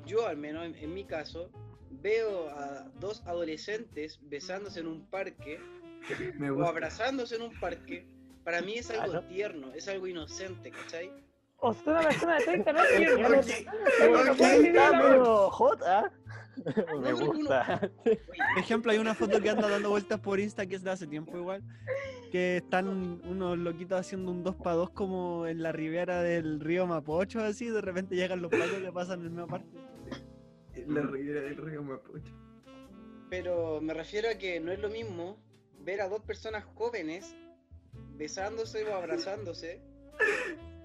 yo 0.06 0.28
al 0.28 0.38
menos 0.38 0.66
en, 0.66 0.76
en 0.76 0.94
mi 0.94 1.06
caso, 1.06 1.50
veo 1.90 2.50
a 2.50 2.90
dos 3.00 3.24
adolescentes 3.26 4.20
besándose 4.24 4.80
en 4.82 4.88
un 4.88 5.06
parque 5.10 5.60
Me 6.38 6.52
o 6.52 6.66
abrazándose 6.66 7.36
en 7.36 7.44
un 7.44 7.60
parque, 7.60 8.06
para 8.44 8.62
mí 8.62 8.74
es 8.76 8.90
algo 8.92 9.04
Ah, 9.18 9.22
¿no? 9.22 9.28
tierno, 9.28 9.74
es 9.74 9.88
algo 9.88 10.06
inocente, 10.08 10.72
¿cachai? 10.72 11.10
Sea, 11.74 11.94
una 11.94 12.02
persona 12.02 12.36
de 12.38 12.46
30 12.46 12.74
no 12.74 12.80
es 12.84 12.96
tierno. 12.98 13.28
Ok, 13.40 13.46
Pero 13.98 14.20
ok, 14.20 14.26
no 14.26 14.36
puede 14.36 14.58
vivir 14.58 14.76
Está 14.76 14.92
la 14.92 15.04
medio 15.04 15.50
hot, 15.52 15.82
¿ah? 15.84 16.12
Me 17.02 17.12
gusta. 17.14 17.92
Por 18.04 18.58
ejemplo, 18.58 18.92
hay 18.92 18.98
una 18.98 19.14
foto 19.14 19.42
que 19.42 19.50
anda 19.50 19.68
dando 19.68 19.90
vueltas 19.90 20.20
por 20.22 20.40
Insta 20.40 20.66
que 20.66 20.76
es 20.76 20.84
de 20.84 20.92
hace 20.92 21.06
tiempo 21.06 21.38
igual, 21.38 21.62
que 22.32 22.58
están 22.58 22.88
unos 23.26 23.58
loquitos 23.58 24.00
haciendo 24.00 24.32
un 24.32 24.44
2 24.44 24.56
para 24.56 24.76
2 24.78 24.90
como 24.92 25.48
en 25.48 25.62
la 25.62 25.72
ribera 25.74 26.22
del 26.22 26.60
río 26.62 26.88
Mapocho, 26.88 27.42
así, 27.42 27.70
de 27.70 27.82
repente 27.82 28.16
llegan 28.16 28.42
los 28.42 28.52
pacos 28.52 28.80
que 28.82 28.92
pasan 28.92 29.20
en 29.20 29.26
el 29.26 29.32
misma 29.32 29.48
parte. 29.48 29.68
La 30.88 31.02
ribera 31.02 31.42
del 31.42 31.58
río 31.58 31.84
Mapocho. 31.84 32.34
pero 33.30 33.82
me 33.82 33.94
refiero 33.94 34.30
a 34.30 34.36
que 34.36 34.60
no 34.62 34.72
es 34.72 34.80
lo 34.80 34.90
mismo 34.90 35.38
ver 35.80 36.00
a 36.02 36.08
dos 36.08 36.22
personas 36.22 36.64
jóvenes 36.64 37.36
besándose 38.16 38.86
o 38.86 38.96
abrazándose 38.96 39.82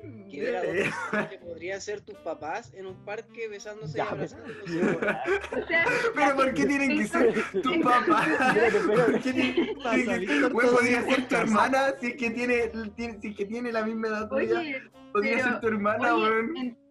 que 0.00 0.40
ver 0.40 0.56
a 0.56 0.62
dos 0.64 0.72
personas 0.74 1.28
que 1.28 1.38
podrían 1.38 1.80
ser 1.80 2.00
tus 2.00 2.16
papás 2.18 2.72
en 2.74 2.86
un 2.86 3.04
parque 3.04 3.48
besándose 3.48 3.92
y 3.92 3.96
Ya, 3.98 4.08
abrazándose. 4.08 4.80
O 5.62 5.66
sea, 5.66 5.84
Pero 6.14 6.36
¿por 6.36 6.54
qué 6.54 6.66
tienen 6.66 6.98
que 6.98 7.06
ser 7.06 7.34
tu 7.62 7.80
papá? 7.82 8.26
Espérate, 8.30 8.76
espérate. 8.78 9.12
¿Por 9.12 9.20
qué 9.22 9.32
tiene- 9.32 9.74
Pasa, 9.82 9.94
tiene 9.96 10.12
que- 10.12 10.26
Víctor, 10.26 10.52
Güey, 10.52 10.66
todo 10.66 10.76
podría 10.76 11.02
ser 11.02 11.28
tu 11.28 11.36
hermana 11.36 11.94
si 12.00 12.06
es 12.08 12.16
que 12.16 12.30
tiene, 12.30 12.68
tiene- 12.96 13.20
si 13.20 13.28
es 13.28 13.36
que 13.36 13.44
tiene 13.46 13.72
la 13.72 13.84
misma 13.84 14.08
edad 14.08 14.28
tuya. 14.28 14.62
Podría 15.12 15.36
pero- 15.36 15.44
ser 15.50 15.60
tu 15.60 15.66
hermana, 15.68 16.14
oye, 16.14 16.38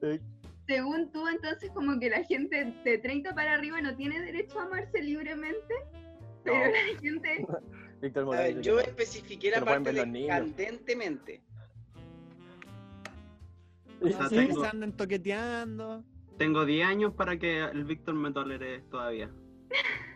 en- 0.01 0.21
según 0.67 1.11
tú, 1.11 1.27
entonces, 1.27 1.71
como 1.73 1.99
que 1.99 2.09
la 2.11 2.23
gente 2.25 2.73
de 2.85 2.97
30 2.99 3.33
para 3.33 3.55
arriba 3.55 3.81
no 3.81 3.95
tiene 3.95 4.21
derecho 4.21 4.59
a 4.59 4.63
amarse 4.63 5.01
libremente. 5.01 5.73
Pero 6.43 6.57
No. 6.57 6.71
la 6.71 6.99
gente. 7.01 7.45
Víctor 8.01 8.23
A 8.23 8.25
Morales. 8.27 8.55
ver, 8.55 8.63
yo 8.63 8.77
que 8.77 8.83
especifiqué 8.83 9.51
la 9.51 9.59
Que 9.59 9.65
parte 9.65 9.91
de 9.91 10.27
candentemente. 10.27 11.41
Sí, 14.01 14.11
sea, 14.13 14.29
sí, 14.29 14.35
tengo- 14.35 14.61
se 14.61 14.67
andan 14.67 14.91
toqueteando. 14.93 16.03
Tengo 16.37 16.65
10 16.65 16.85
años 16.87 17.13
para 17.13 17.37
que 17.37 17.59
el 17.63 17.83
Víctor 17.85 18.15
me 18.15 18.31
tolere 18.31 18.79
todavía. 18.89 19.29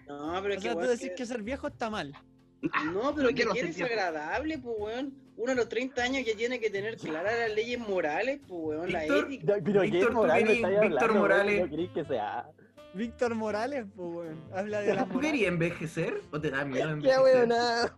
No, 0.08 0.40
pero 0.42 0.54
O 0.54 0.58
es 0.58 0.58
que, 0.58 0.62
sea, 0.62 0.72
tú 0.74 0.78
weón, 0.80 0.90
decís 0.92 1.10
que- 1.10 1.16
que 1.16 1.26
ser 1.26 1.42
viejo 1.44 1.68
está 1.68 1.90
mal. 1.90 2.14
No, 2.94 3.14
pero 3.16 3.30
No 3.48 3.54
que 3.54 3.60
es 3.60 3.76
viejo. 3.78 3.86
agradable, 3.92 4.58
pues, 4.60 4.76
weón. 4.80 5.14
Uno 5.36 5.52
a 5.52 5.56
los 5.56 5.68
30 5.68 6.04
años 6.04 6.24
ya 6.26 6.36
tiene 6.38 6.60
que 6.60 6.70
tener 6.70 6.96
claras 6.98 7.34
las 7.40 7.54
leyes 7.56 7.80
morales, 7.80 8.40
pues, 8.48 8.52
weón, 8.62 8.92
la 8.92 9.00
Víctor, 9.02 9.26
ética. 9.26 9.54
Pero 9.64 9.82
Víctor, 9.82 9.90
¿qué 10.00 10.06
tú 10.06 10.12
moral 10.14 10.42
me 10.44 10.48
querí- 10.48 10.56
estáis 10.56 10.80
Víctor 10.82 10.94
hablando, 11.04 11.20
Morales. 11.20 11.54
weón? 11.56 11.64
No 11.66 11.70
queréis 11.72 11.90
que 11.92 12.06
sea. 12.06 12.50
Víctor 12.94 13.36
Morales, 13.36 13.86
pues, 13.96 14.10
weón. 14.16 14.42
Habla 14.54 14.80
de 14.82 14.94
la 14.96 15.06
¿Tú 15.08 15.20
querías 15.20 15.48
envejecer 15.48 16.22
o 16.32 16.40
te 16.40 16.52
da 16.52 16.64
miedo 16.64 16.86
¡Qué 17.02 17.10
envejecer? 17.10 17.22
weona! 17.24 17.98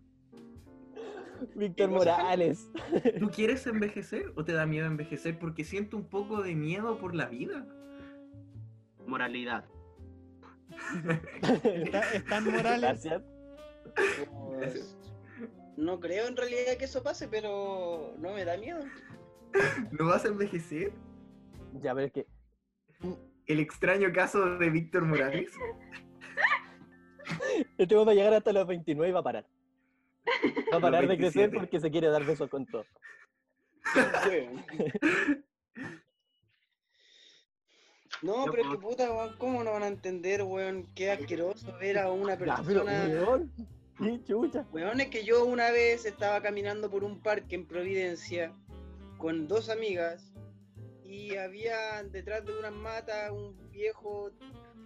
Víctor. 1.56 1.90
Morales. 1.90 2.70
¿Tú 3.20 3.30
quieres 3.36 3.68
envejecer 3.68 4.34
o 4.36 4.44
te 4.44 4.54
da 4.54 4.66
miedo 4.66 4.88
envejecer? 4.88 5.38
Porque 5.38 5.64
siento 5.64 5.98
un 5.98 6.10
poco 6.10 6.42
de 6.42 6.56
miedo 6.56 6.98
por 6.98 7.16
la 7.16 7.28
vida. 7.28 7.68
Moralidad. 9.06 9.66
Está, 11.64 12.14
están 12.14 12.46
Morales. 12.52 12.82
Gracias. 12.82 13.24
Pues, 14.48 14.98
no 15.78 16.00
creo 16.00 16.28
en 16.28 16.36
realidad 16.36 16.78
que 16.78 16.86
eso 16.86 17.04
pase, 17.04 17.28
pero 17.28 18.16
no 18.18 18.34
me 18.34 18.46
da 18.46 18.58
miedo. 18.58 18.80
¿No 19.92 20.08
vas 20.08 20.26
a 20.26 20.30
envejecer? 20.30 20.92
Ya, 21.82 21.94
pero 21.94 22.08
es 22.08 22.14
que. 22.14 22.28
El 23.46 23.60
extraño 23.60 24.12
caso 24.12 24.58
de 24.58 24.70
Víctor 24.70 25.06
Morales. 25.06 25.52
Este 27.78 27.96
va 27.96 28.12
a 28.12 28.14
llegar 28.14 28.34
hasta 28.34 28.54
los 28.54 28.68
29 28.68 29.10
y 29.10 29.12
va 29.12 29.20
a 29.20 29.24
parar. 29.24 29.46
Va 30.74 30.78
a 30.78 30.82
parar 30.82 31.08
de 31.08 31.18
crecer 31.18 31.50
27. 31.50 31.58
porque 31.58 31.80
se 31.80 31.92
quiere 31.92 32.08
dar 32.08 32.24
besos 32.26 32.50
con 32.50 32.66
todo. 32.66 32.86
No, 38.22 38.46
pero 38.50 38.64
es 38.64 38.70
que 38.70 38.78
puta, 38.78 39.12
weón, 39.12 39.36
¿cómo 39.38 39.64
no 39.64 39.72
van 39.74 39.84
a 39.84 39.88
entender, 39.88 40.42
weón? 40.44 40.88
Qué 40.96 41.12
asqueroso 41.12 41.78
ver 41.78 42.00
a 42.00 42.12
una 42.12 42.34
Ya, 42.34 42.40
pero, 42.66 42.86
persona. 42.86 43.08
weón. 43.10 43.52
Qué 43.98 44.24
chucha. 44.26 44.66
Weón, 44.72 45.00
es 45.00 45.08
que 45.08 45.24
yo 45.24 45.46
una 45.46 45.72
vez 45.72 46.06
estaba 46.06 46.42
caminando 46.42 46.90
por 46.90 47.04
un 47.04 47.22
parque 47.22 47.56
en 47.56 47.66
Providencia 47.66 48.54
con 49.18 49.48
dos 49.48 49.70
amigas 49.70 50.34
y 51.06 51.36
había 51.36 52.04
detrás 52.04 52.46
de 52.46 52.58
unas 52.58 52.74
matas 52.74 53.32
un 53.32 53.56
viejo 53.72 54.32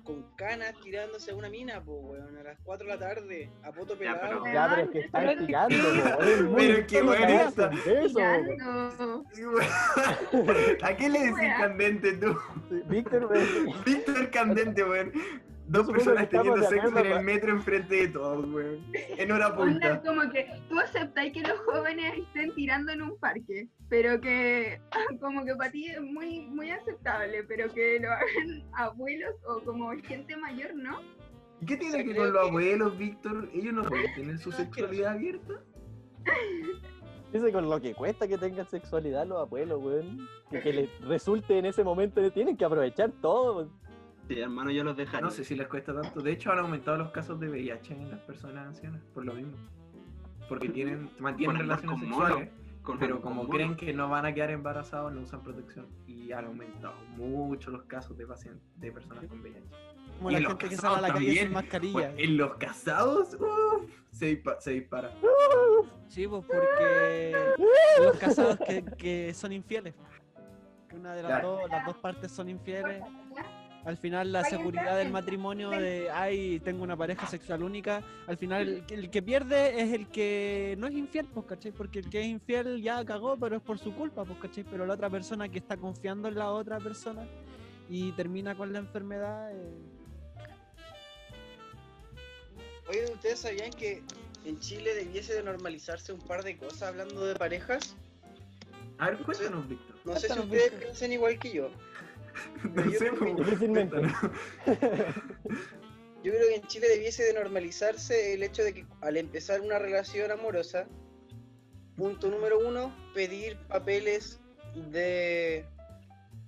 con 0.10 0.24
canas 0.36 0.74
tirándose 0.84 1.30
a 1.32 1.36
una 1.36 1.50
mina, 1.50 1.82
pues, 1.84 1.98
weón, 2.02 2.36
a 2.38 2.42
las 2.44 2.58
4 2.64 2.88
de 2.88 2.94
la 2.94 3.00
tarde, 3.00 3.52
a 3.64 3.72
poto 3.72 3.94
Ya, 3.94 4.00
pelado. 4.20 4.44
pero- 4.44 4.54
Ya, 4.54 4.68
pero 4.70 4.82
es 4.82 4.90
que 4.90 5.00
están 5.02 5.26
Pero- 5.28 5.46
tirando, 5.46 5.76
weón. 5.78 6.56
Pero 6.56 6.74
es 6.78 6.86
que, 6.88 6.98
solo 7.00 7.12
weón, 7.12 7.22
cagarse 7.22 7.48
esta- 7.50 7.66
en 7.66 7.76
besos, 7.86 8.14
weón. 8.16 8.46
Tirando. 8.46 9.26
Sí, 9.34 9.46
weón. 9.46 9.60
¿A 10.84 10.98
qué 10.98 11.10
le 11.10 11.20
decís 11.20 11.50
candente 11.60 12.14
tú? 12.14 12.38
Sí, 12.70 12.82
Víctor, 12.88 13.26
weón. 13.26 13.84
Víctor 13.86 14.30
Candente, 14.32 14.84
weón. 14.84 15.12
Dos 15.70 15.88
personas 15.88 16.28
teniendo 16.30 16.64
sexo 16.64 16.98
en 16.98 17.06
el 17.06 17.24
metro 17.24 17.52
enfrente 17.52 17.96
de 17.96 18.08
todos, 18.08 18.44
weón. 18.52 18.84
En 18.94 19.32
hora 19.32 19.56
punta. 19.56 19.98
Onda, 19.98 20.02
como 20.02 20.32
que 20.32 20.48
tú 20.68 20.80
aceptáis 20.80 21.32
que 21.32 21.42
los 21.42 21.60
jóvenes 21.60 22.18
estén 22.18 22.54
tirando 22.56 22.92
en 22.92 23.04
un 23.04 23.20
parque, 23.20 23.68
pero 23.88 24.20
que 24.20 24.82
como 25.22 25.46
que 25.46 25.56
para 25.56 25.72
ti 25.72 25.86
es 25.88 26.02
muy, 26.02 26.42
muy 26.48 26.72
aceptable, 26.72 27.44
pero 27.44 27.72
que 27.72 28.00
lo 28.00 28.10
hagan 28.10 28.64
abuelos 28.74 29.36
o 29.48 29.60
como 29.64 29.92
gente 30.02 30.36
mayor, 30.38 30.74
¿no? 30.76 31.02
¿Y 31.62 31.66
¿Qué 31.68 31.78
tiene 31.78 31.94
O 31.94 31.98
sea, 31.98 32.04
que 32.06 32.16
con 32.16 32.34
los 32.34 32.42
que- 32.42 32.48
abuelos, 32.50 32.98
Víctor? 32.98 33.50
¿Ellos 33.54 33.74
no 33.74 33.84
pueden 33.84 34.14
tener 34.16 34.38
su 34.40 34.52
sexualidad 34.54 35.14
abierta? 35.14 35.54
Dice 37.32 37.52
con 37.52 37.70
lo 37.70 37.80
que 37.80 37.94
cuesta 37.94 38.28
que 38.28 38.40
tengan 38.40 38.68
sexualidad 38.68 39.28
los 39.28 39.40
abuelos, 39.40 39.80
weón. 39.84 40.28
Que, 40.50 40.62
que 40.62 40.74
les 40.74 41.02
resulte 41.02 41.60
en 41.60 41.66
ese 41.68 41.84
momento, 41.84 42.28
tienen 42.32 42.58
que 42.58 42.66
aprovechar 42.66 43.12
todo. 43.22 43.70
Sí, 44.30 44.40
hermano, 44.40 44.70
yo 44.70 44.84
los 44.84 44.96
dejaría. 44.96 45.22
No 45.26 45.32
sé 45.32 45.44
si 45.44 45.56
les 45.56 45.68
cuesta 45.68 45.92
tanto. 46.00 46.22
De 46.22 46.32
hecho, 46.32 46.52
han 46.52 46.60
aumentado 46.60 46.98
los 46.98 47.10
casos 47.10 47.40
de 47.40 47.50
VIH 47.50 47.94
en 47.96 48.12
las 48.12 48.20
personas 48.22 48.68
ancianas, 48.68 49.02
por 49.12 49.26
lo 49.26 49.34
mismo. 49.34 49.58
Porque 50.48 50.70
tienen, 50.70 51.10
mantienen 51.20 51.56
Por 51.58 51.66
relaciones 51.66 52.00
con 52.00 52.10
mono, 52.10 52.26
sexuales, 52.28 52.50
Con- 52.84 53.00
pero 53.00 53.16
con 53.16 53.22
como 53.24 53.36
mono. 53.44 53.50
creen 53.50 53.76
que 53.76 53.92
no 53.92 54.08
van 54.08 54.28
a 54.28 54.34
quedar 54.34 54.52
embarazados, 54.52 55.12
no 55.14 55.22
usan 55.22 55.42
protección. 55.42 55.88
Y 56.06 56.32
han 56.32 56.46
aumentado 56.46 56.94
mucho 57.18 57.72
los 57.72 57.84
casos 57.86 58.16
de 58.20 58.28
pacientes, 58.28 58.62
de 58.80 58.92
personas 58.92 59.26
con 59.26 59.42
VIH. 59.42 59.64
Como 60.20 60.30
Y 60.30 60.34
la 60.34 60.40
gente 60.50 60.70
que 60.70 60.76
casados 60.76 60.96
sale 60.98 61.08
a 61.08 61.10
la 61.10 61.14
calle 61.16 61.26
sin 61.26 61.36
también. 61.36 61.54
mascarilla. 61.54 62.14
En 62.16 62.38
los 62.38 62.54
casados, 62.58 63.34
uf, 63.34 63.90
se, 64.12 64.44
dispa- 64.44 64.60
se 64.60 64.72
dispara. 64.74 65.12
Sí, 66.08 66.28
pues 66.28 66.46
porque 66.46 67.36
los 68.04 68.18
casados 68.20 68.60
que, 68.60 68.84
que 68.96 69.34
son 69.34 69.54
infieles. 69.54 69.96
Que 70.88 70.96
una 70.98 71.16
de 71.16 71.24
las 71.24 71.32
Claro. 71.32 71.50
dos, 71.62 71.70
las 71.70 71.86
dos 71.86 71.98
partes 71.98 72.32
son 72.32 72.48
infieles. 72.50 73.02
Al 73.90 73.98
final 73.98 74.32
la 74.32 74.44
seguridad 74.44 74.96
del 74.98 75.10
matrimonio 75.12 75.72
de, 75.72 76.12
ay, 76.12 76.60
tengo 76.60 76.84
una 76.84 76.96
pareja 76.96 77.26
sexual 77.26 77.64
única, 77.64 78.04
al 78.28 78.38
final 78.38 78.68
el, 78.70 78.86
que- 78.86 78.94
el 78.94 79.10
que 79.10 79.24
pierde 79.24 79.82
es 79.82 79.92
el 79.94 80.08
que 80.10 80.76
no 80.78 80.86
es 80.86 80.94
infiel, 80.94 81.26
pues, 81.34 81.48
¿cachai? 81.48 81.72
Porque 81.72 81.98
el 81.98 82.08
que 82.08 82.20
es 82.22 82.28
infiel 82.28 82.84
ya 82.84 83.04
cagó, 83.04 83.36
pero 83.36 83.56
es 83.58 83.64
por 83.64 83.80
su 83.80 83.96
culpa, 83.96 84.26
pues, 84.26 84.38
¿cachai? 84.38 84.64
Pero 84.64 84.86
la 84.86 84.94
otra 84.94 85.10
persona 85.10 85.50
que 85.50 85.58
está 85.58 85.76
confiando 85.76 86.28
en 86.28 86.36
la 86.36 86.52
otra 86.52 86.78
persona 86.78 87.26
y 87.90 88.12
termina 88.12 88.54
con 88.54 88.72
la 88.72 88.78
enfermedad, 88.78 89.52
eh, 89.56 89.74
Oye, 92.90 93.06
¿ustedes 93.12 93.40
sabían 93.40 93.72
que 93.72 94.04
en 94.46 94.60
Chile 94.60 94.94
debiese 94.94 95.34
de 95.34 95.42
normalizarse 95.42 96.14
un 96.14 96.22
par 96.22 96.44
de 96.44 96.58
cosas 96.58 96.84
hablando 96.84 97.26
de 97.26 97.34
parejas? 97.36 97.96
A 99.00 99.10
ver, 99.10 99.18
cuéntanos, 99.20 99.68
Víctor. 99.68 99.96
No 100.06 100.16
sé 100.16 100.28
si 100.28 100.40
ustedes 100.40 100.74
piensan 100.74 101.12
igual 101.12 101.40
que 101.40 101.52
yo. 101.54 101.70
No 102.74 102.86
yo 102.86 103.00
sé, 103.00 103.10
creo 103.10 103.36
pues. 103.36 103.50
Yo 106.22 106.34
creo 106.34 106.50
que 106.50 106.56
en 106.56 106.64
Chile 106.64 106.90
debiese 106.90 107.24
de 107.24 107.34
normalizarse 107.34 108.34
el 108.34 108.44
hecho 108.44 108.62
de 108.64 108.74
que 108.74 108.86
al 109.02 109.16
empezar 109.16 109.62
una 109.62 109.80
relación 109.80 110.32
amorosa, 110.32 110.86
punto 111.96 112.30
número 112.30 112.60
uno, 112.60 112.94
pedir 113.14 113.58
papeles 113.68 114.42
de 114.92 115.66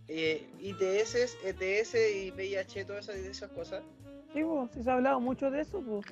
eh, 0.09 0.49
ITS, 0.59 1.37
ETS 1.45 1.95
y 1.95 2.31
VIH, 2.31 2.83
todas 2.83 3.07
esas, 3.07 3.15
esas 3.23 3.49
cosas. 3.51 3.81
Sí, 4.33 4.43
pues, 4.43 4.71
sí 4.73 4.83
se 4.83 4.89
ha 4.89 4.95
hablado 4.95 5.21
mucho 5.21 5.49
de 5.49 5.61
eso, 5.61 5.81
pues. 5.81 6.05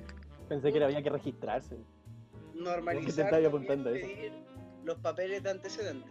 Pensé 0.48 0.72
que 0.72 0.82
había 0.82 1.02
que 1.02 1.10
registrarse. 1.10 1.76
Normalizar 2.54 3.44
apuntando 3.44 3.90
eso? 3.90 4.06
pedir 4.06 4.32
los 4.84 4.98
papeles 4.98 5.42
de 5.42 5.50
antecedentes. 5.50 6.10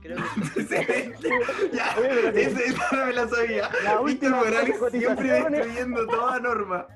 Creo 0.00 0.16
que 0.54 0.60
Excelente. 0.60 1.28
Ya, 1.72 1.94
ese, 2.34 2.64
esa 2.66 2.96
no 2.96 3.06
me 3.06 3.12
la 3.12 3.28
sabía. 3.28 3.68
La 3.84 4.00
Víctor 4.02 4.30
Morales 4.30 4.64
siempre 4.64 4.78
cotizaciones. 4.78 5.50
destruyendo 5.52 6.06
toda 6.06 6.40
norma. 6.40 6.86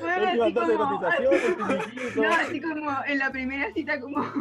Bueno, 0.00 0.26
así 0.28 0.52
de 0.52 0.60
como, 0.60 1.00
cotización, 1.00 1.34
finiquito. 1.92 2.22
no, 2.22 2.32
así 2.34 2.60
como 2.60 2.90
en 3.06 3.18
la 3.18 3.32
primera 3.32 3.72
cita 3.72 4.00
como 4.00 4.32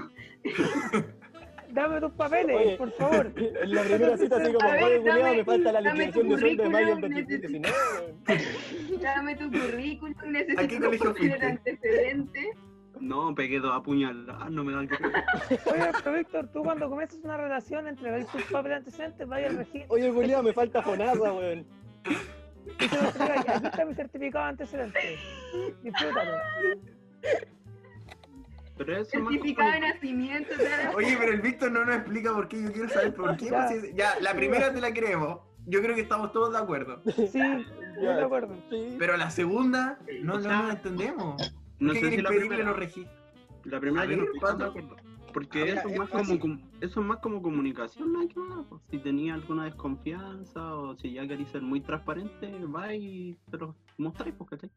Dame 1.70 2.02
tus 2.02 2.12
papeles, 2.12 2.58
Oye, 2.58 2.76
por 2.78 2.92
favor. 2.92 3.32
En 3.38 3.74
la 3.76 3.82
primera 3.84 4.18
cita 4.18 4.36
así 4.36 4.52
como, 4.54 4.68
A 4.70 4.74
ver, 4.74 4.84
oye, 4.84 4.98
culiao, 5.00 5.18
dame- 5.20 5.38
me 5.38 5.46
falta 5.46 5.72
la 5.72 5.82
dame 5.82 6.06
liquidación 6.08 6.28
tu 6.28 6.34
de 6.36 6.40
sueldo 6.42 6.64
de 6.64 6.70
mayo 6.70 6.88
del 6.88 7.02
currículum, 7.02 7.62
2019. 7.62 9.02
dame 9.02 9.36
tu 9.38 9.52
currículum, 9.52 10.16
¿A 10.18 10.22
qué 10.22 10.30
necesito 10.32 10.86
colegio 10.86 11.14
de 11.14 11.16
fuiste? 11.20 11.46
antecedentes. 11.46 12.48
No, 13.02 13.34
pegué 13.34 13.60
dos 13.60 13.76
apuñaladas, 13.76 14.52
no 14.52 14.64
me 14.64 14.74
da 14.74 14.82
el 14.82 14.90
Oye, 15.74 15.92
pero 16.04 16.18
Víctor, 16.18 16.48
tú 16.54 16.64
cuando 16.64 16.88
comienzas 16.90 17.20
una 17.24 17.36
relación, 17.36 17.88
entregáis 17.88 18.28
tus 18.28 18.44
papeles 18.44 18.78
antecedentes, 18.78 19.28
vaya 19.28 19.48
al 19.48 19.58
registro. 19.58 19.94
Oye, 19.94 20.14
culiao, 20.14 20.44
me 20.44 20.54
falta 20.54 20.82
FONASA, 20.84 21.34
weón. 21.34 21.66
Y 22.80 22.88
se 22.88 23.02
lo 23.02 23.08
entregáis. 23.08 23.50
Aquí 23.50 23.66
está 23.66 23.86
mi 23.86 23.96
certificado 23.96 24.46
de 24.46 24.50
antecedentes. 24.52 25.20
Disfrútalo. 25.82 26.32
Certificado 28.78 29.72
de 29.72 29.80
nacimiento. 29.80 30.54
Oye, 30.96 31.18
pero 31.20 31.34
el 31.34 31.42
Víctor 31.42 31.72
no 31.72 31.86
nos 31.86 31.96
explica 31.96 32.34
por 32.34 32.48
qué. 32.48 32.64
Yo 32.64 32.72
quiero 32.72 32.90
saber 32.90 33.14
por 33.14 33.38
qué. 33.38 33.46
Ya. 33.46 33.68
pues, 33.68 33.96
ya, 33.96 34.20
la 34.22 34.34
primera 34.34 34.74
te 34.74 34.82
la 34.82 34.94
creemos. 34.94 35.40
Yo 35.68 35.82
creo 35.82 35.96
que 35.96 36.02
estamos 36.02 36.32
todos 36.32 36.52
de 36.54 36.60
acuerdo. 36.60 37.02
Sí, 37.06 37.40
yo 38.02 38.16
de 38.16 38.24
acuerdo. 38.24 38.56
Sí. 38.70 38.96
Pero 38.98 39.18
la 39.18 39.30
segunda, 39.30 40.00
no, 40.24 40.40
nos 40.40 40.72
entendemos. 40.72 41.54
No 41.82 41.88
¿Por 41.88 41.94
qué 41.96 42.10
sé 42.12 42.16
si 42.16 42.22
la 42.22 42.30
primera, 42.30 42.64
los 42.64 42.76
registros? 42.76 43.18
la 43.66 43.80
primera 43.80 44.04
A 44.04 44.06
yo 44.06 44.18
no 44.18 44.24
ver, 44.24 44.66
acuerdo. 44.68 44.96
Porque 45.34 45.64
eso, 45.64 45.88
es 45.88 45.94
es 45.94 45.98
más 45.98 46.10
como, 46.10 46.24
fácil. 46.24 46.40
com- 46.40 46.72
eso 46.80 47.00
es 47.00 47.06
más 47.08 47.18
como 47.18 47.42
comunicación, 47.42 48.28
que 48.30 48.40
ver, 48.40 48.50
pues. 48.70 48.82
Si 48.92 49.00
tenía 49.00 49.34
alguna 49.34 49.66
desconfianza 49.66 50.76
o 50.76 50.96
si 50.98 51.14
ya 51.14 51.28
queréis 51.28 51.50
ser 51.50 51.64
muy 51.64 51.82
transparente, 51.82 52.52
va 52.66 52.94
y 52.94 53.36
te 53.50 53.58
lo 53.58 53.76
mostráis, 53.98 54.36
pues, 54.38 54.52
¿cachai? 54.52 54.70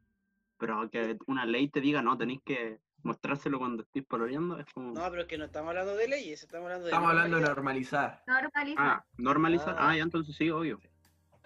Pero 0.58 0.88
que 0.90 1.18
una 1.26 1.44
ley 1.44 1.68
te 1.68 1.82
diga, 1.82 2.00
no, 2.00 2.16
tenéis 2.16 2.40
que 2.42 2.78
mostrárselo 3.02 3.58
cuando 3.58 3.82
estéis 3.82 4.06
pololeando, 4.06 4.58
es 4.58 4.64
como... 4.72 4.92
No, 4.94 5.10
pero 5.10 5.22
es 5.22 5.28
que 5.28 5.36
no 5.36 5.44
estamos 5.44 5.68
hablando 5.68 5.94
de 5.96 6.08
leyes, 6.08 6.42
estamos 6.42 6.64
hablando 6.64 6.86
de. 6.86 6.90
Estamos 6.92 7.10
hablando 7.10 7.36
de 7.36 7.42
normalizar. 7.42 8.22
Normaliza. 8.26 8.74
Ah, 8.82 9.04
normalizar. 9.18 9.76
Ah. 9.78 9.90
Ah, 9.90 9.96
ya 9.96 10.04
entonces 10.04 10.34
sí, 10.34 10.48
obvio. 10.48 10.80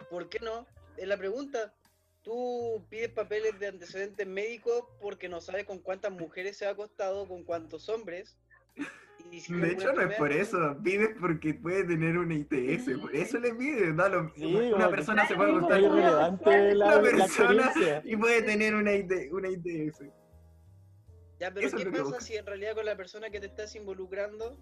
¿Por 0.08 0.28
qué 0.28 0.38
no? 0.38 0.66
Es 0.96 1.08
la 1.08 1.16
pregunta. 1.16 1.74
Tú 2.22 2.86
pides 2.90 3.10
papeles 3.10 3.58
de 3.58 3.68
antecedentes 3.68 4.26
médicos 4.26 4.84
porque 5.00 5.28
no 5.28 5.40
sabes 5.40 5.64
con 5.64 5.78
cuántas 5.78 6.12
mujeres 6.12 6.58
se 6.58 6.66
ha 6.66 6.70
acostado, 6.70 7.26
con 7.26 7.44
cuántos 7.44 7.88
hombres. 7.88 8.36
Y 9.30 9.40
si 9.40 9.52
De 9.54 9.72
hecho, 9.72 9.92
no 9.92 10.02
es 10.02 10.16
por 10.16 10.32
eso. 10.32 10.76
Pides 10.82 11.10
porque 11.20 11.54
puede 11.54 11.84
tener 11.84 12.16
una 12.18 12.34
ITS. 12.34 12.98
Por 13.00 13.14
eso 13.14 13.38
le 13.38 13.54
pides. 13.54 13.94
Lo- 13.94 14.32
Sí, 14.34 14.54
una 14.72 14.90
persona 14.90 15.26
se 15.26 15.34
puede 15.34 15.52
acostar 15.56 15.80
con 15.82 15.90
una 15.92 17.00
persona 17.02 18.02
y 18.04 18.16
puede 18.16 18.42
tener 18.42 18.74
una, 18.74 18.94
IT 18.94 19.32
una 19.32 19.48
ITS. 19.48 20.04
Ya, 21.40 21.52
pero 21.52 21.66
Eso 21.66 21.76
¿qué 21.76 21.86
pasa 21.86 22.20
si 22.20 22.36
en 22.36 22.46
realidad 22.46 22.74
con 22.74 22.84
la 22.84 22.96
persona 22.96 23.30
que 23.30 23.38
te 23.38 23.46
estás 23.46 23.74
involucrando 23.76 24.58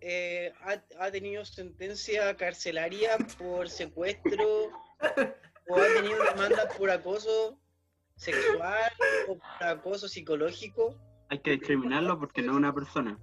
eh, 0.00 0.52
ha, 0.60 0.82
ha 1.00 1.10
tenido 1.10 1.44
sentencia 1.44 2.36
carcelaria 2.36 3.16
por 3.38 3.68
secuestro 3.68 4.70
o 5.68 5.76
ha 5.76 5.86
tenido 5.94 6.22
demandas 6.24 6.76
por 6.76 6.90
acoso 6.90 7.58
sexual 8.16 8.90
o 9.28 9.38
por 9.38 9.66
acoso 9.66 10.08
psicológico? 10.08 10.94
Hay 11.30 11.38
que 11.40 11.52
discriminarlo 11.52 12.18
porque 12.18 12.42
no 12.42 12.52
es 12.52 12.58
una 12.58 12.74
persona. 12.74 13.18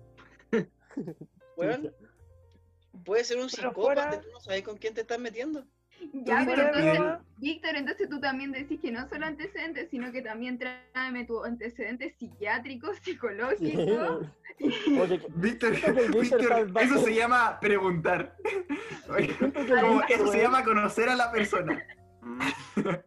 Weón, 1.57 1.91
puede 3.03 3.23
ser 3.23 3.37
un 3.37 3.49
Pero 3.49 3.69
psicópata, 3.69 4.03
fuera- 4.03 4.21
tú 4.21 4.27
no 4.31 4.39
sabes 4.39 4.63
con 4.63 4.77
quién 4.77 4.93
te 4.93 5.01
estás 5.01 5.19
metiendo. 5.19 5.65
Ya, 6.13 6.43
pero 6.45 6.65
Víctor, 6.65 6.85
entonces, 6.85 7.27
Víctor, 7.37 7.75
entonces 7.77 8.09
tú 8.09 8.19
también 8.19 8.51
decís 8.51 8.79
que 8.81 8.91
no 8.91 9.07
solo 9.07 9.25
antecedentes, 9.25 9.89
sino 9.89 10.11
que 10.11 10.21
también 10.21 10.59
tráeme 10.59 11.23
tu 11.25 11.41
antecedentes 11.43 12.15
psiquiátricos, 12.17 12.97
psicológicos. 13.01 14.27
Víctor, 15.35 15.73
Víctor 16.11 16.71
eso 16.81 16.97
se 16.99 17.15
llama 17.15 17.57
preguntar. 17.61 18.35
Como 19.07 20.01
eso 20.03 20.27
se 20.31 20.41
llama 20.41 20.63
conocer 20.63 21.09
a 21.09 21.15
la 21.15 21.31
persona. 21.31 21.81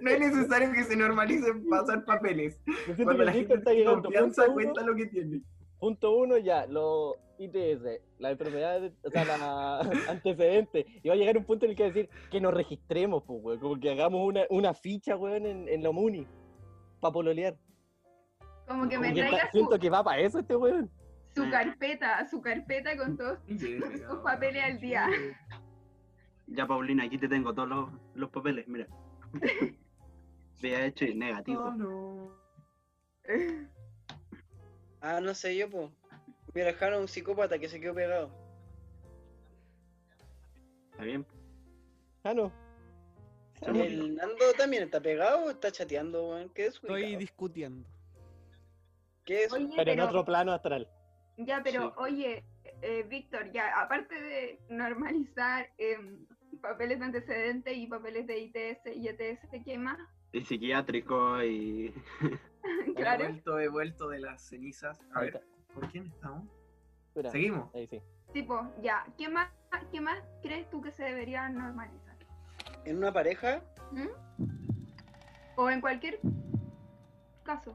No 0.00 0.10
es 0.10 0.20
necesario 0.20 0.72
que 0.72 0.84
se 0.84 0.96
normalicen 0.96 1.68
pasar 1.68 2.04
papeles. 2.04 2.58
Cuando 2.96 3.18
que 3.18 3.24
la 3.24 3.32
gente 3.32 3.54
está 3.54 3.72
llegando. 3.72 4.02
confianza, 4.04 4.42
Punto 4.44 4.54
cuenta 4.54 4.80
uno, 4.82 4.90
lo 4.92 4.96
que 4.96 5.06
tiene. 5.06 5.40
punto 5.78 6.16
uno 6.16 6.36
ya, 6.38 6.66
los 6.66 7.16
ITS, 7.38 8.00
las 8.18 8.32
enfermedades, 8.32 8.92
o 9.04 9.10
sea, 9.10 9.24
la 9.24 9.80
antecedentes. 10.08 10.86
Y 11.02 11.08
va 11.08 11.14
a 11.14 11.16
llegar 11.16 11.36
un 11.36 11.44
punto 11.44 11.64
en 11.66 11.72
el 11.72 11.76
que 11.76 11.82
va 11.82 11.88
a 11.88 11.92
decir 11.92 12.08
que 12.30 12.40
nos 12.40 12.54
registremos, 12.54 13.22
pues, 13.26 13.42
weón. 13.42 13.60
Como 13.60 13.80
que 13.80 13.90
hagamos 13.90 14.26
una, 14.26 14.42
una 14.50 14.72
ficha, 14.74 15.16
weón, 15.16 15.44
en, 15.46 15.68
en 15.68 15.82
la 15.82 15.90
MUNI. 15.90 16.26
Para 17.00 17.12
pololear. 17.12 17.56
Como 18.66 18.88
que 18.88 18.98
me 18.98 19.08
Como 19.08 19.14
que 19.14 19.20
está- 19.20 19.30
traiga 19.30 19.50
siento 19.52 19.78
que 19.78 19.90
va 19.90 20.02
para 20.04 20.20
eso 20.20 20.38
este 20.38 20.56
weón. 20.56 20.90
su 21.34 21.50
carpeta, 21.50 22.26
su 22.28 22.40
carpeta 22.40 22.96
con 22.96 23.16
todos 23.16 23.38
sus 23.48 24.18
papeles 24.24 24.62
al 24.64 24.80
día. 24.80 25.06
Ya, 26.48 26.66
Paulina, 26.66 27.04
aquí 27.04 27.18
te 27.18 27.28
tengo 27.28 27.54
todos 27.54 27.68
los, 27.68 27.90
los 28.14 28.30
papeles, 28.30 28.66
mira. 28.68 28.86
Vea 30.62 30.86
hecho 30.86 31.04
y 31.04 31.14
negativo. 31.14 32.32
Ah, 35.00 35.20
no 35.20 35.34
sé 35.34 35.56
yo, 35.56 35.70
pues. 35.70 35.90
Me 36.54 36.62
dejaron 36.62 37.02
un 37.02 37.08
psicópata 37.08 37.58
que 37.58 37.68
se 37.68 37.80
quedó 37.80 37.94
pegado. 37.94 38.30
¿Está 40.90 41.04
bien? 41.04 41.26
Ah, 42.24 42.34
no. 42.34 42.50
El 43.62 44.16
Nando 44.16 44.52
también 44.56 44.84
está 44.84 45.00
pegado 45.00 45.44
o 45.44 45.50
está 45.50 45.70
chateando, 45.70 46.30
weón. 46.30 46.48
¿Qué 46.50 46.66
es? 46.66 46.76
estoy 46.76 47.16
discutiendo. 47.16 47.86
¿Qué 49.24 49.44
es? 49.44 49.52
Oye, 49.52 49.68
Pero 49.76 49.92
en 49.92 50.00
otro 50.00 50.24
plano 50.24 50.52
astral. 50.52 50.88
Ya, 51.36 51.62
pero 51.62 51.88
Sí. 51.88 51.94
oye, 51.98 52.44
eh, 52.82 53.04
Víctor, 53.08 53.52
ya, 53.52 53.80
aparte 53.80 54.20
de 54.20 54.58
normalizar 54.70 55.70
em, 55.78 56.26
papeles 56.60 56.98
de 56.98 57.04
antecedentes 57.06 57.76
y 57.76 57.86
papeles 57.86 58.26
de 58.26 58.38
ITS 58.38 58.96
y 58.96 59.08
ETS, 59.08 59.40
¿qué 59.64 59.78
más? 59.78 59.98
Y 60.32 60.42
psiquiátrico 60.42 61.42
y... 61.42 61.94
He 62.86 62.94
claro. 62.94 63.24
vuelto, 63.24 63.58
he 63.60 63.68
vuelto 63.68 64.08
de 64.08 64.18
las 64.20 64.42
cenizas. 64.42 65.00
A 65.14 65.20
ver, 65.20 65.40
¿por 65.72 65.88
quién 65.90 66.06
estamos? 66.06 66.46
Espera, 67.08 67.30
Seguimos. 67.30 67.74
Ahí 67.74 67.86
sí. 67.86 68.02
Tipo, 68.32 68.70
ya, 68.82 69.06
¿qué 69.16 69.28
más, 69.28 69.50
¿qué 69.90 70.00
más 70.00 70.18
crees 70.42 70.68
tú 70.68 70.82
que 70.82 70.90
se 70.90 71.04
debería 71.04 71.48
normalizar? 71.48 72.16
En 72.84 72.98
una 72.98 73.12
pareja, 73.12 73.62
¿Mm? 73.92 74.08
O 75.56 75.70
en 75.70 75.80
cualquier 75.80 76.20
caso. 77.42 77.74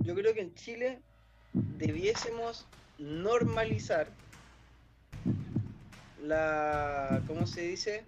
yo 0.00 0.14
creo 0.14 0.32
que 0.32 0.40
en 0.42 0.54
Chile 0.54 1.02
debiésemos 1.52 2.68
normalizar 2.98 4.06
la. 6.22 7.22
¿Cómo 7.26 7.46
se 7.46 7.62
dice? 7.62 8.06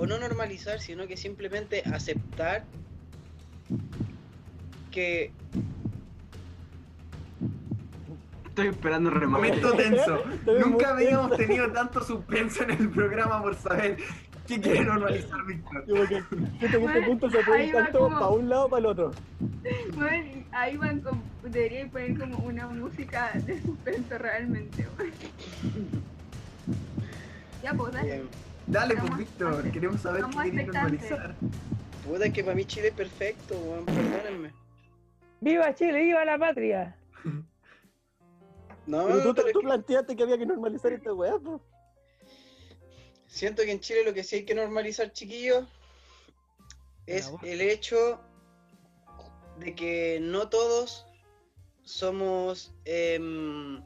o 0.00 0.06
no 0.06 0.18
normalizar, 0.18 0.80
sino 0.80 1.06
que 1.06 1.16
simplemente 1.16 1.82
aceptar 1.92 2.64
que 4.90 5.32
Estoy 8.46 8.68
esperando 8.68 9.10
el 9.10 9.28
Momento 9.28 9.72
tenso. 9.74 10.24
Nunca 10.44 10.90
habíamos 10.90 11.30
tenso. 11.30 11.46
tenido 11.46 11.72
tanto 11.72 12.02
suspenso 12.02 12.64
en 12.64 12.70
el 12.70 12.90
programa 12.90 13.42
por 13.42 13.54
saber 13.54 13.98
qué 14.56 14.60
quiere 14.60 14.84
normalizar 14.84 15.44
Víctor. 15.46 15.84
Que 15.86 15.92
que 16.58 16.66
este 16.66 16.76
Bueno, 16.78 17.06
punto 17.06 17.30
se 17.30 17.38
puede 17.44 17.60
ahí 17.62 17.68
ir 17.68 17.74
tanto 17.74 17.98
como- 18.00 18.18
para 18.18 18.30
un 18.30 18.48
lado 18.48 18.64
o 18.66 18.68
para 18.68 18.80
el 18.80 18.86
otro. 18.86 19.10
Bueno, 19.94 20.44
ahí 20.52 20.76
van 20.76 21.00
como, 21.00 21.22
debería 21.42 21.86
poner 21.88 22.18
como 22.18 22.38
una 22.38 22.66
música 22.68 23.30
de 23.34 23.60
suspenso 23.62 24.18
realmente, 24.18 24.86
weón. 24.98 25.10
Ya, 27.62 27.74
pues, 27.74 27.92
dale. 27.92 28.16
eh, 28.16 28.22
Dale, 28.66 28.96
pues 28.96 29.16
Víctor, 29.18 29.70
queremos 29.72 30.00
saber 30.00 30.22
qué 30.24 30.28
expectantes. 30.30 30.74
normalizar. 31.10 31.34
puta 32.06 32.32
que 32.32 32.42
para 32.44 32.54
mí 32.56 32.64
Chile 32.64 32.88
es 32.88 32.94
perfecto, 32.94 33.54
weón, 33.58 33.84
perdónenme. 33.84 34.50
¡Viva 35.40 35.74
Chile! 35.74 36.02
¡Viva 36.02 36.24
la 36.24 36.38
patria! 36.38 36.96
No, 38.86 39.06
Pero 39.06 39.22
tú, 39.22 39.34
pero 39.34 39.48
tú 39.52 39.60
que 39.60 39.66
planteaste 39.66 40.16
que 40.16 40.22
había 40.22 40.38
que 40.38 40.46
normalizar 40.46 40.92
esta 40.92 41.12
weá, 41.12 41.38
pues. 41.38 41.60
Siento 43.30 43.62
que 43.62 43.70
en 43.72 43.80
Chile 43.80 44.04
lo 44.04 44.12
que 44.12 44.24
sí 44.24 44.36
hay 44.36 44.44
que 44.44 44.54
normalizar, 44.54 45.12
chiquillos, 45.12 45.66
es 47.06 47.30
el 47.42 47.60
hecho 47.60 48.20
de 49.58 49.74
que 49.74 50.18
no 50.20 50.48
todos 50.48 51.06
somos 51.82 52.74
em, 52.84 53.82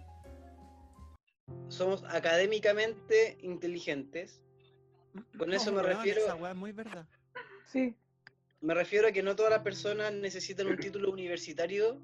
somos 1.68 2.02
académicamente 2.04 3.38
inteligentes. 3.40 4.40
Con 5.38 5.52
eso 5.52 5.70
me 5.72 5.78
weón, 5.82 5.96
refiero- 5.96 6.22
Esa 6.24 6.50
es 6.50 6.56
muy 6.56 6.72
verdad. 6.72 7.06
Sí. 7.70 7.94
Me 8.60 8.72
refiero 8.74 9.08
a 9.08 9.12
que 9.12 9.22
no 9.22 9.36
todas 9.36 9.50
las 9.52 9.62
personas 9.62 10.12
necesitan 10.12 10.66
un 10.68 10.78
título 10.78 11.10
universitario 11.10 12.00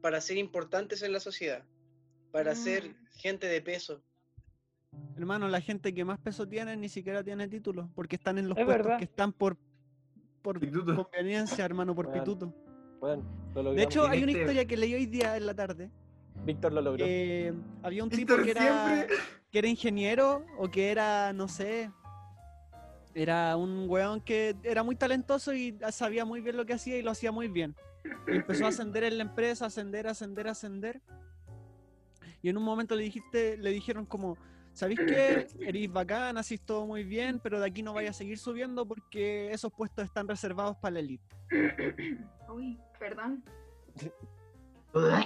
para 0.00 0.20
ser 0.20 0.36
importantes 0.36 1.02
en 1.02 1.12
la 1.12 1.18
sociedad, 1.20 1.64
para 2.30 2.54
ser 2.54 2.90
Mm. 2.90 3.06
gente 3.16 3.46
de 3.48 3.60
peso. 3.60 4.02
Hermano, 5.16 5.48
la 5.48 5.60
gente 5.60 5.94
que 5.94 6.04
más 6.04 6.18
peso 6.18 6.46
tiene 6.48 6.76
ni 6.76 6.88
siquiera 6.88 7.22
tiene 7.22 7.46
título, 7.48 7.88
porque 7.94 8.16
están 8.16 8.38
en 8.38 8.48
los 8.48 8.58
Es 8.58 8.64
puestos 8.64 8.84
verdad. 8.84 8.98
que 8.98 9.04
están 9.04 9.32
por, 9.32 9.56
por 10.42 10.58
Pituto. 10.58 10.94
conveniencia, 10.96 11.64
hermano, 11.64 11.94
por 11.94 12.10
pituto. 12.12 12.52
Bueno, 13.00 13.22
lo. 13.54 13.72
De 13.74 13.82
hecho, 13.84 14.06
hay 14.06 14.22
una 14.22 14.32
este- 14.32 14.40
historia 14.42 14.64
que 14.64 14.76
leí 14.76 14.94
hoy 14.94 15.06
día 15.06 15.36
en 15.36 15.46
la 15.46 15.54
tarde. 15.54 15.90
Víctor 16.44 16.72
lo 16.72 16.82
logró. 16.82 17.04
que 17.04 17.54
había 17.82 18.02
un 18.02 18.10
tipo 18.10 18.36
que 18.36 18.50
era, 18.50 19.06
que 19.52 19.58
era 19.58 19.68
ingeniero 19.68 20.44
o 20.58 20.68
que 20.68 20.90
era, 20.90 21.32
no 21.32 21.46
sé, 21.46 21.90
era 23.14 23.56
un 23.56 23.88
weón 23.88 24.20
que 24.20 24.56
era 24.64 24.82
muy 24.82 24.96
talentoso 24.96 25.54
y 25.54 25.78
sabía 25.92 26.24
muy 26.24 26.40
bien 26.40 26.56
lo 26.56 26.66
que 26.66 26.72
hacía 26.74 26.98
y 26.98 27.02
lo 27.02 27.12
hacía 27.12 27.30
muy 27.30 27.46
bien. 27.48 27.76
Y 28.26 28.32
empezó 28.36 28.64
a 28.66 28.68
ascender 28.68 29.04
en 29.04 29.16
la 29.18 29.22
empresa, 29.24 29.66
ascender, 29.66 30.08
ascender, 30.08 30.48
ascender. 30.48 31.00
Y 32.42 32.48
en 32.48 32.56
un 32.56 32.64
momento 32.64 32.96
le 32.96 33.04
dijiste, 33.04 33.56
le 33.56 33.70
dijeron 33.70 34.04
como, 34.04 34.36
¿sabéis 34.74 35.00
qué? 35.06 35.46
Eres 35.60 35.90
bacán, 35.92 36.36
hacís 36.36 36.60
todo 36.60 36.86
muy 36.86 37.04
bien, 37.04 37.40
pero 37.42 37.58
de 37.58 37.66
aquí 37.66 37.82
no 37.82 37.94
vayas 37.94 38.16
a 38.16 38.18
seguir 38.18 38.36
subiendo 38.38 38.84
porque 38.86 39.50
esos 39.50 39.72
puestos 39.72 40.04
están 40.04 40.28
reservados 40.28 40.76
para 40.76 40.94
la 40.94 41.00
elite. 41.00 41.24
Uy, 42.48 42.78
perdón. 42.98 43.42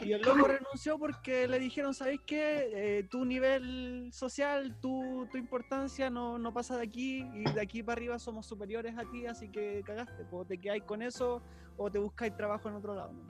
Y 0.02 0.12
el 0.12 0.22
loco 0.22 0.46
renunció 0.48 0.98
porque 0.98 1.46
le 1.46 1.58
dijeron, 1.58 1.92
¿sabes 1.92 2.20
qué? 2.26 2.70
Eh, 3.00 3.02
tu 3.10 3.26
nivel 3.26 4.08
social, 4.14 4.74
tu, 4.80 5.28
tu 5.30 5.36
importancia 5.36 6.08
no, 6.08 6.38
no 6.38 6.54
pasa 6.54 6.78
de 6.78 6.84
aquí 6.84 7.18
y 7.34 7.44
de 7.52 7.60
aquí 7.60 7.82
para 7.82 7.98
arriba 7.98 8.18
somos 8.18 8.46
superiores 8.46 8.96
a 8.96 9.04
ti, 9.10 9.26
así 9.26 9.50
que 9.50 9.82
cagaste. 9.84 10.24
O 10.30 10.46
te 10.46 10.56
quedáis 10.56 10.84
con 10.84 11.02
eso 11.02 11.42
o 11.76 11.90
te 11.90 11.98
buscáis 11.98 12.34
trabajo 12.34 12.70
en 12.70 12.76
otro 12.76 12.94
lado. 12.94 13.12
¿no? 13.12 13.28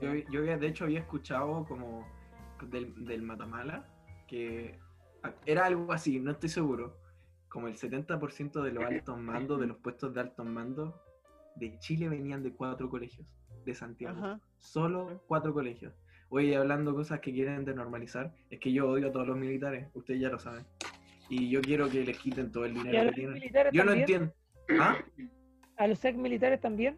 Yo, 0.00 0.14
yo 0.30 0.40
había- 0.40 0.56
de 0.56 0.68
hecho 0.68 0.84
había 0.84 1.00
escuchado 1.00 1.66
como 1.66 2.06
del, 2.62 3.04
del 3.04 3.20
Matamala 3.22 3.86
que 4.28 4.78
era 5.46 5.66
algo 5.66 5.92
así, 5.92 6.20
no 6.20 6.32
estoy 6.32 6.48
seguro. 6.48 6.98
Como 7.48 7.66
el 7.66 7.76
70% 7.76 8.62
de 8.62 8.72
los 8.72 8.84
altos 8.84 9.18
mandos, 9.18 9.60
de 9.60 9.66
los 9.66 9.76
puestos 9.78 10.14
de 10.14 10.20
altos 10.20 10.46
mandos 10.46 10.94
de 11.56 11.78
Chile 11.78 12.08
venían 12.08 12.42
de 12.42 12.52
cuatro 12.52 12.88
colegios 12.88 13.26
de 13.64 13.74
Santiago. 13.74 14.18
Ajá. 14.18 14.40
Solo 14.58 15.22
cuatro 15.26 15.52
colegios. 15.52 15.92
Oye, 16.28 16.56
hablando 16.56 16.94
cosas 16.94 17.18
que 17.20 17.32
quieren 17.32 17.64
denormalizar, 17.64 18.32
es 18.50 18.60
que 18.60 18.72
yo 18.72 18.88
odio 18.88 19.08
a 19.08 19.12
todos 19.12 19.26
los 19.26 19.36
militares, 19.36 19.88
ustedes 19.94 20.20
ya 20.20 20.28
lo 20.28 20.38
saben. 20.38 20.64
Y 21.28 21.50
yo 21.50 21.60
quiero 21.60 21.88
que 21.88 22.04
les 22.04 22.18
quiten 22.18 22.52
todo 22.52 22.64
el 22.64 22.76
¿Y 22.76 22.80
a 22.80 22.82
dinero 22.82 23.10
que 23.10 23.14
tienen. 23.14 23.72
Yo 23.72 23.84
no 23.84 23.92
entiendo. 23.92 24.32
¿Ah? 24.80 24.96
¿A 25.76 25.86
los 25.88 26.04
ex 26.04 26.16
militares 26.16 26.60
también? 26.60 26.96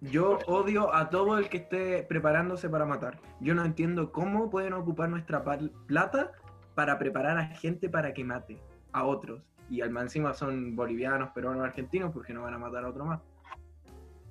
Yo 0.00 0.38
odio 0.46 0.94
a 0.94 1.08
todo 1.08 1.38
el 1.38 1.48
que 1.48 1.58
esté 1.58 2.02
preparándose 2.02 2.68
para 2.68 2.84
matar. 2.84 3.18
Yo 3.40 3.54
no 3.54 3.64
entiendo 3.64 4.12
cómo 4.12 4.50
pueden 4.50 4.74
ocupar 4.74 5.08
nuestra 5.08 5.42
plata 5.86 6.32
para 6.74 6.98
preparar 6.98 7.38
a 7.38 7.46
gente 7.46 7.88
para 7.88 8.12
que 8.12 8.22
mate 8.24 8.60
a 8.92 9.04
otros. 9.04 9.42
Y 9.70 9.80
al 9.80 9.90
más 9.90 10.04
encima 10.04 10.34
son 10.34 10.76
bolivianos, 10.76 11.30
peruanos, 11.30 11.64
argentinos, 11.64 12.12
porque 12.12 12.32
no 12.34 12.42
van 12.42 12.54
a 12.54 12.58
matar 12.58 12.84
a 12.84 12.88
otro 12.88 13.04
más. 13.04 13.20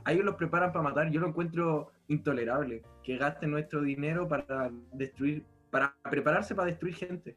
A 0.06 0.12
ellos 0.14 0.24
los 0.24 0.36
preparan 0.36 0.72
para 0.72 0.84
matar. 0.84 1.10
Yo 1.10 1.20
lo 1.20 1.28
encuentro 1.28 1.92
intolerable 2.08 2.84
que 3.04 3.18
gasten 3.18 3.50
nuestro 3.52 3.82
dinero 3.82 4.28
para 4.28 4.70
destruir, 4.94 5.44
para 5.72 5.96
prepararse 6.10 6.54
para 6.54 6.68
destruir 6.68 6.94
gente. 6.96 7.36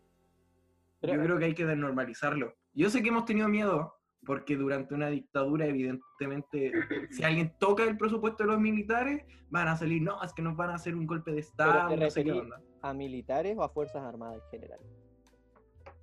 Pero- 1.01 1.15
Yo 1.15 1.23
creo 1.23 1.39
que 1.39 1.45
hay 1.47 1.55
que 1.55 1.65
desnormalizarlo. 1.67 2.55
Yo 2.75 2.91
sé 2.91 3.03
que 3.03 3.09
hemos 3.09 3.25
tenido 3.25 3.49
miedo, 3.49 3.98
porque 4.29 4.57
durante 4.57 4.95
una 4.95 5.09
dictadura, 5.09 5.65
evidentemente, 5.65 6.71
si 7.11 7.25
alguien 7.25 7.55
toca 7.59 7.83
el 7.85 7.97
presupuesto 7.97 8.45
de 8.45 8.51
los 8.51 8.61
militares, 8.61 9.25
van 9.49 9.69
a 9.69 9.77
salir, 9.79 10.03
no, 10.03 10.23
es 10.23 10.35
que 10.35 10.43
nos 10.43 10.55
van 10.55 10.69
a 10.69 10.75
hacer 10.75 10.95
un 10.95 11.07
golpe 11.07 11.33
de 11.33 11.41
Estado, 11.41 11.89
te 11.89 11.97
no 11.97 12.11
sé 12.11 12.23
qué 12.23 12.31
referí- 12.31 12.41
onda. 12.43 12.61
¿A 12.83 12.93
militares 12.93 13.57
o 13.57 13.63
a 13.63 13.71
Fuerzas 13.71 14.03
Armadas 14.05 14.43
en 14.45 14.51
general? 14.51 14.79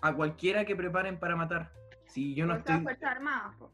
A 0.01 0.15
cualquiera 0.15 0.65
que 0.65 0.75
preparen 0.75 1.19
para 1.19 1.35
matar. 1.35 1.71
Si 2.07 2.33
yo 2.33 2.47
no 2.47 2.55
estoy. 2.55 2.81
Fuerzas 2.81 3.11
Armadas, 3.11 3.55
po. 3.59 3.69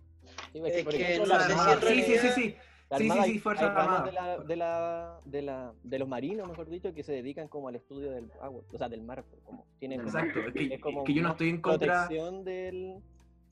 Sí, 0.51 0.61
Es 0.65 0.85
que 0.85 1.01
ejemplo, 1.01 1.25
la 1.33 1.45
Armada- 1.45 1.79
Sí, 1.81 2.01
sí, 2.03 2.17
sí, 2.17 2.27
sí. 2.35 2.55
Sí, 2.97 3.39
Fuerzas 3.39 3.69
Armadas. 3.69 4.03
de, 4.03 4.11
la, 4.11 4.37
de, 4.39 4.55
la, 4.57 5.19
de, 5.23 5.41
la, 5.43 5.73
de 5.81 5.97
los 5.99 6.09
marinos, 6.09 6.45
mejor 6.49 6.67
dicho, 6.67 6.93
que 6.93 7.03
se 7.03 7.13
dedican 7.13 7.47
como 7.47 7.69
al 7.69 7.75
estudio 7.77 8.11
del 8.11 8.29
agua, 8.41 8.63
o 8.69 8.77
sea, 8.77 8.89
del 8.89 9.01
mar, 9.01 9.23
como 9.45 9.65
tienen 9.79 9.99
como- 10.01 10.09
Exacto, 10.09 10.39
es 10.41 10.53
que, 10.53 10.73
es 10.75 10.81
como 10.81 10.99
es 10.99 11.05
que 11.07 11.13
yo 11.13 11.23
no 11.23 11.29
estoy 11.29 11.49
en 11.51 11.61
contra. 11.61 12.07
protección 12.07 12.43
del, 12.43 12.97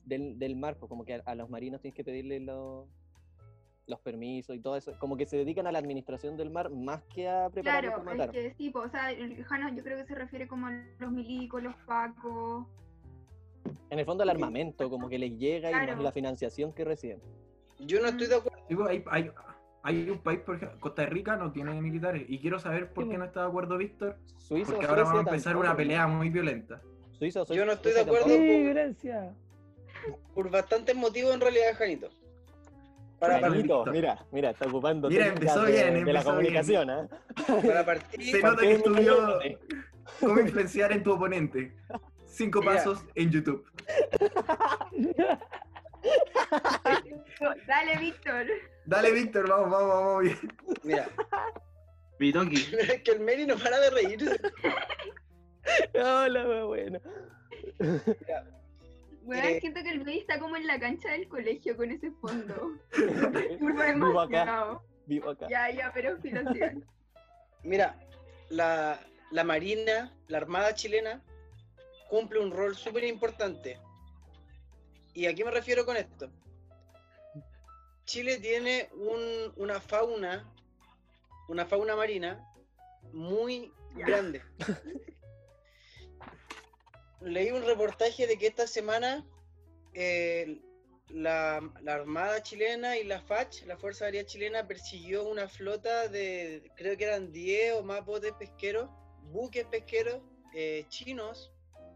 del, 0.04 0.38
del 0.38 0.56
mar, 0.56 0.76
pues, 0.78 0.88
como 0.88 1.04
que 1.04 1.14
a, 1.14 1.22
a 1.26 1.34
los 1.34 1.48
marinos 1.50 1.80
tienes 1.80 1.94
que 1.96 2.04
pedirle 2.04 2.40
los, 2.40 2.86
los 3.86 4.00
permisos 4.00 4.54
y 4.56 4.60
todo 4.60 4.76
eso, 4.76 4.92
como 4.98 5.16
que 5.16 5.26
se 5.26 5.36
dedican 5.36 5.66
a 5.66 5.72
la 5.72 5.78
administración 5.78 6.36
del 6.36 6.50
mar 6.50 6.70
más 6.70 7.02
que 7.14 7.28
a 7.28 7.48
prepararlos 7.50 7.90
Claro, 7.94 8.04
para 8.04 8.12
es 8.14 8.18
matar. 8.18 8.34
que 8.34 8.54
sí, 8.54 8.70
po, 8.70 8.80
o 8.80 8.88
sea, 8.88 9.10
el 9.12 9.42
Jano 9.44 9.68
yo 9.74 9.82
creo 9.82 9.98
que 9.98 10.04
se 10.06 10.14
refiere 10.14 10.46
como 10.46 10.66
a 10.68 10.84
los 10.98 11.10
milicos, 11.12 11.62
los 11.62 11.74
pacos. 11.86 12.66
En 13.90 13.98
el 13.98 14.04
fondo 14.06 14.22
el 14.22 14.30
armamento, 14.30 14.88
como 14.88 15.08
que 15.08 15.18
les 15.18 15.36
llega 15.38 15.70
y 15.70 15.72
Claro. 15.72 15.94
más 15.96 16.04
la 16.04 16.12
financiación 16.12 16.72
que 16.72 16.84
reciben. 16.84 17.20
Yo 17.80 18.00
no 18.00 18.08
estoy 18.08 18.28
de 18.28 18.36
acuerdo. 18.36 18.58
Digo, 18.68 18.86
hay, 18.86 19.02
hay, 19.10 19.30
hay 19.82 20.10
un 20.10 20.18
país, 20.18 20.40
por 20.40 20.56
ejemplo, 20.56 20.78
Costa 20.80 21.06
Rica 21.06 21.36
no 21.36 21.50
tiene 21.50 21.78
militares. 21.80 22.24
Y 22.28 22.38
quiero 22.38 22.58
saber 22.60 22.92
por 22.92 23.04
qué 23.08 23.12
po. 23.14 23.18
no 23.18 23.24
está 23.24 23.40
de 23.42 23.46
acuerdo 23.48 23.76
Víctor. 23.78 24.16
Suiza 24.38 24.70
Porque 24.72 24.86
ahora 24.86 25.02
vamos 25.02 25.18
a 25.26 25.30
empezar 25.30 25.56
una 25.56 25.74
pelea 25.76 26.06
muy 26.06 26.30
violenta. 26.30 26.80
Suiza 27.12 27.42
o 27.42 27.46
Yo 27.46 27.66
no 27.66 27.72
estoy 27.72 27.92
de 27.92 28.00
acuerdo. 28.00 28.26
tampoco. 28.26 28.44
Sí, 28.46 28.62
violencia. 28.62 29.34
Por 30.34 30.50
bastantes 30.50 30.94
motivos 30.96 31.34
en 31.34 31.40
realidad, 31.40 31.74
Janito. 31.76 32.08
Para, 33.18 33.38
Janito. 33.40 33.84
mira, 33.86 34.24
mira, 34.32 34.50
está 34.50 34.66
ocupando 34.66 35.08
Mira, 35.10 35.26
empezó 35.26 35.62
de, 35.62 35.72
bien, 35.72 36.04
de 36.06 36.12
la 36.12 36.20
bien. 36.20 36.32
comunicación, 36.32 36.90
¿ah? 36.90 37.08
para 37.66 37.84
partir, 37.84 38.30
Se 38.30 38.42
nota 38.42 38.62
que 38.62 38.72
estudió 38.72 39.38
cómo 40.20 40.40
influenciar 40.40 40.92
en 40.92 41.02
tu 41.02 41.12
oponente. 41.12 41.76
Cinco 42.26 42.60
Mira. 42.60 42.74
pasos 42.74 43.04
en 43.14 43.30
YouTube. 43.30 43.66
Dale, 47.66 47.98
Víctor. 47.98 48.46
Dale, 48.86 49.12
Víctor, 49.12 49.48
vamos, 49.48 49.70
vamos, 49.70 49.88
vamos 49.94 50.22
bien. 50.22 50.38
mira, 50.82 51.08
Bitoki. 52.18 52.56
es 52.78 53.02
que 53.02 53.10
el 53.12 53.20
Meri 53.20 53.46
no 53.46 53.56
para 53.56 53.78
de 53.80 53.90
reír. 53.90 54.40
Hola, 55.94 56.48
wea, 56.48 56.64
bueno. 56.64 57.00
Bueno, 59.22 59.48
Eh, 59.48 59.60
siento 59.60 59.82
que 59.82 59.90
el 59.90 60.02
Luis 60.02 60.20
está 60.22 60.38
como 60.38 60.56
en 60.56 60.66
la 60.66 60.78
cancha 60.80 61.10
del 61.12 61.28
colegio 61.28 61.76
con 61.76 61.90
ese 61.90 62.10
fondo. 62.12 62.72
Vivo 63.60 63.82
Turbo 63.98 64.20
acá, 64.20 64.38
demasiado. 64.40 64.82
vivo 65.06 65.30
acá. 65.30 65.46
Ya, 65.48 65.70
ya, 65.70 65.90
pero 65.92 66.18
financian. 66.20 66.84
Mira, 67.62 67.98
la, 68.48 68.98
la 69.30 69.44
Marina, 69.44 70.12
la 70.28 70.38
Armada 70.38 70.74
chilena, 70.74 71.22
cumple 72.08 72.40
un 72.40 72.50
rol 72.50 72.74
súper 72.76 73.04
importante. 73.04 73.78
¿Y 75.14 75.26
a 75.26 75.34
qué 75.34 75.44
me 75.44 75.50
refiero 75.50 75.84
con 75.84 75.96
esto? 75.96 76.30
Chile 78.04 78.38
tiene 78.38 78.88
un- 78.94 79.52
una 79.56 79.80
fauna, 79.80 80.50
una 81.48 81.66
fauna 81.66 81.94
marina 81.94 82.44
muy 83.12 83.72
Ya. 83.96 84.06
grande. 84.06 84.42
Leí 87.20 87.50
un 87.50 87.64
reportaje 87.64 88.26
de 88.26 88.38
que 88.38 88.46
esta 88.46 88.66
semana 88.66 89.26
eh, 89.92 90.60
la, 91.08 91.56
Armada 91.86 92.42
chilena 92.42 92.96
y 92.96 93.04
la 93.04 93.20
FACH, 93.20 93.64
la 93.66 93.76
Fuerza 93.76 94.06
Aérea 94.06 94.24
Chilena, 94.24 94.66
persiguió 94.66 95.28
una 95.28 95.48
flota 95.48 96.08
de, 96.08 96.70
creo 96.76 96.96
que 96.96 97.04
eran 97.04 97.32
10 97.32 97.74
o 97.74 97.82
más 97.82 98.04
botes 98.04 98.32
pesqueros, 98.38 98.88
buques 99.24 99.66
pesqueros 99.66 100.22
eh, 100.54 100.84
chinos 100.88 101.52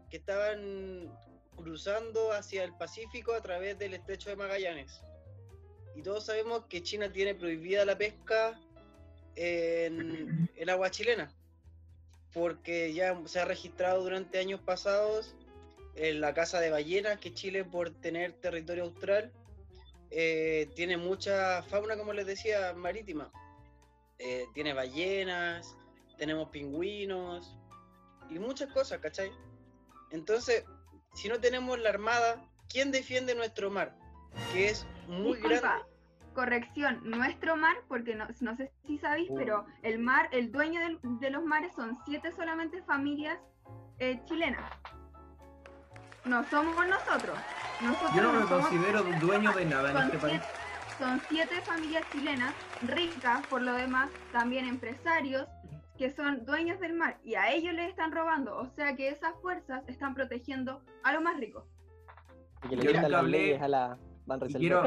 que 0.09 0.17
estaban 0.17 1.11
cruzando 1.55 2.31
hacia 2.31 2.63
el 2.63 2.75
Pacífico 2.75 3.33
a 3.33 3.41
través 3.41 3.79
del 3.79 3.93
estrecho 3.93 4.29
de 4.29 4.35
Magallanes. 4.35 5.01
Y 5.95 6.01
todos 6.01 6.25
sabemos 6.25 6.65
que 6.65 6.83
China 6.83 7.11
tiene 7.11 7.35
prohibida 7.35 7.85
la 7.85 7.97
pesca 7.97 8.59
en 9.35 10.49
el 10.55 10.69
agua 10.69 10.91
chilena, 10.91 11.33
porque 12.35 12.93
ya 12.93 13.17
se 13.25 13.39
ha 13.39 13.45
registrado 13.45 14.03
durante 14.03 14.39
años 14.39 14.59
pasados 14.59 15.33
en 15.95 16.19
la 16.19 16.33
caza 16.33 16.59
de 16.59 16.69
ballenas, 16.69 17.17
que 17.17 17.33
Chile 17.33 17.63
por 17.63 17.91
tener 17.91 18.33
territorio 18.33 18.83
austral 18.83 19.31
eh, 20.11 20.69
tiene 20.75 20.97
mucha 20.97 21.63
fauna, 21.63 21.95
como 21.95 22.11
les 22.11 22.25
decía, 22.25 22.73
marítima. 22.73 23.31
Eh, 24.19 24.47
tiene 24.53 24.73
ballenas, 24.73 25.77
tenemos 26.17 26.49
pingüinos 26.49 27.57
y 28.29 28.37
muchas 28.37 28.69
cosas, 28.73 28.99
¿cachai? 28.99 29.31
Entonces, 30.11 30.65
si 31.13 31.29
no 31.29 31.39
tenemos 31.39 31.79
la 31.79 31.87
armada, 31.87 32.45
¿quién 32.67 32.91
defiende 32.91 33.33
nuestro 33.33 33.71
mar? 33.71 33.97
Que 34.51 34.67
es 34.67 34.85
muy 35.07 35.37
Disculpa, 35.37 35.59
grande. 35.61 35.94
Corrección, 36.35 36.99
nuestro 37.03 37.55
mar, 37.57 37.75
porque 37.87 38.13
no, 38.13 38.27
no 38.41 38.55
sé 38.55 38.71
si 38.85 38.99
sabéis, 38.99 39.31
Uh. 39.31 39.35
pero 39.35 39.65
el 39.81 39.97
mar, 39.99 40.29
el 40.31 40.51
dueño 40.51 40.79
del- 40.81 40.99
de 41.01 41.29
los 41.31 41.43
mares 41.43 41.73
son 41.73 41.97
siete 42.05 42.31
solamente 42.33 42.83
familias 42.83 43.39
eh, 43.97 44.21
chilenas. 44.25 44.61
No 46.25 46.43
somos 46.49 46.75
nosotros. 46.87 47.37
Nosotros 47.81 48.11
Yo 48.15 48.21
no 48.23 48.33
me 48.33 48.41
somos- 48.47 48.67
considero 48.67 49.03
dueño 49.21 49.51
de 49.53 49.65
nada 49.65 49.89
en 49.91 49.95
son 49.95 50.05
este 50.05 50.17
país. 50.17 50.41
siete, 50.41 50.97
son 50.99 51.21
siete 51.29 51.61
familias 51.61 52.03
chilenas, 52.11 52.53
ricas 52.83 53.45
por 53.47 53.61
lo 53.61 53.73
demás, 53.73 54.09
también 54.31 54.65
empresarios, 54.67 55.47
que 55.97 56.09
son 56.09 56.45
dueños 56.45 56.79
del 56.81 56.93
mar 56.93 57.17
y 57.23 57.35
a 57.35 57.51
ellos 57.53 57.73
les 57.73 57.89
están 57.89 58.11
robando. 58.11 58.57
O 58.57 58.67
sea 58.75 58.95
que 58.97 59.07
esas 59.09 59.33
fuerzas 59.41 59.83
están 59.87 60.13
protegiendo 60.13 60.81
a 61.03 61.13
los 61.13 61.21
más 61.23 61.37
ricos. 61.37 61.63
Y 62.63 62.69
que 62.69 62.75
le 62.75 62.81
Yo 62.83 62.87
quitan 62.89 63.03
nunca 63.03 63.09
las 63.09 63.21
hablé- 63.23 63.31
leyes 63.31 63.61
a 63.61 63.67
la 63.69 63.97
Van 64.25 64.39
quiero 64.39 64.81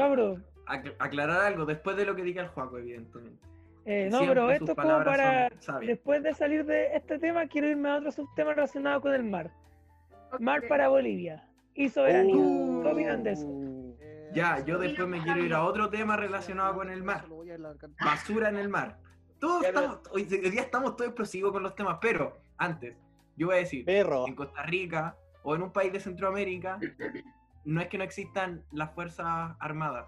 aclarar 0.69 1.41
algo 1.41 1.65
después 1.65 1.97
de 1.97 2.05
lo 2.05 2.15
que 2.15 2.23
diga 2.23 2.43
el 2.43 2.49
Juaco, 2.49 2.77
evidentemente. 2.77 3.39
eh, 3.85 4.09
no, 4.11 4.19
pero 4.19 4.51
esto 4.51 4.71
es 4.71 4.75
como 4.75 5.03
para. 5.03 5.49
Después 5.81 6.23
de 6.23 6.33
salir 6.33 6.65
de 6.65 6.95
este 6.95 7.19
tema, 7.19 7.47
quiero 7.47 7.67
irme 7.67 7.89
a 7.89 7.97
otro 7.97 8.11
subtema 8.11 8.53
relacionado 8.53 9.01
con 9.01 9.13
el 9.13 9.23
mar. 9.23 9.51
Mar 10.39 10.61
para 10.67 10.89
Bolivia 10.89 11.47
y 11.73 11.89
soberanía. 11.89 12.35
Uh, 12.35 12.83
¿Qué 12.83 12.89
opinan 12.89 13.23
de 13.23 13.31
eso? 13.31 13.47
Ya, 14.33 14.63
yo 14.63 14.77
después 14.77 15.07
me 15.07 15.21
quiero 15.23 15.43
ir 15.43 15.53
a 15.53 15.63
otro 15.63 15.89
tema 15.89 16.15
relacionado 16.15 16.75
con 16.75 16.89
el 16.89 17.03
mar. 17.03 17.25
Basura 17.99 18.49
en 18.49 18.57
el 18.57 18.69
mar. 18.69 18.99
Todos 19.39 19.63
estamos, 19.63 20.01
hoy 20.11 20.27
hoy 20.29 20.49
día 20.51 20.61
estamos 20.61 20.95
todos 20.95 21.07
explosivos 21.07 21.51
con 21.51 21.63
los 21.63 21.73
temas, 21.73 21.97
pero 22.01 22.41
antes, 22.57 22.95
yo 23.37 23.47
voy 23.47 23.55
a 23.55 23.59
decir, 23.59 23.85
Perro. 23.85 24.27
en 24.27 24.35
Costa 24.35 24.63
Rica 24.63 25.15
o 25.43 25.55
en 25.55 25.63
un 25.63 25.71
país 25.71 25.93
de 25.93 26.01
Centroamérica, 26.01 26.77
no 27.63 27.81
es 27.81 27.87
que 27.87 27.97
no 27.97 28.03
existan 28.03 28.63
las 28.71 28.93
fuerzas 28.93 29.55
armadas, 29.59 30.05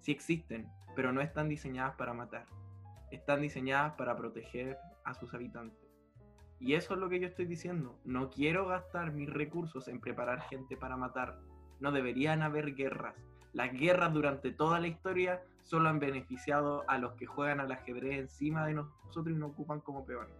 sí 0.00 0.12
existen, 0.12 0.68
pero 0.96 1.12
no 1.12 1.20
están 1.20 1.48
diseñadas 1.48 1.94
para 1.96 2.12
matar, 2.12 2.46
están 3.10 3.42
diseñadas 3.42 3.94
para 3.94 4.16
proteger 4.16 4.78
a 5.04 5.14
sus 5.14 5.32
habitantes. 5.34 5.78
Y 6.58 6.74
eso 6.74 6.94
es 6.94 7.00
lo 7.00 7.08
que 7.08 7.20
yo 7.20 7.26
estoy 7.26 7.46
diciendo, 7.46 7.98
no 8.04 8.30
quiero 8.30 8.66
gastar 8.66 9.12
mis 9.12 9.30
recursos 9.30 9.88
en 9.88 10.00
preparar 10.00 10.42
gente 10.42 10.76
para 10.76 10.96
matar, 10.96 11.38
no 11.80 11.92
deberían 11.92 12.42
haber 12.42 12.74
guerras. 12.74 13.14
Las 13.52 13.72
guerras 13.72 14.12
durante 14.12 14.52
toda 14.52 14.78
la 14.78 14.86
historia 14.86 15.42
solo 15.62 15.88
han 15.88 15.98
beneficiado 15.98 16.84
a 16.88 16.98
los 16.98 17.14
que 17.14 17.26
juegan 17.26 17.60
al 17.60 17.72
ajedrez 17.72 18.20
encima 18.20 18.66
de 18.66 18.74
nosotros 18.74 19.34
y 19.34 19.38
nos 19.38 19.50
ocupan 19.52 19.80
como 19.80 20.04
peones. 20.04 20.34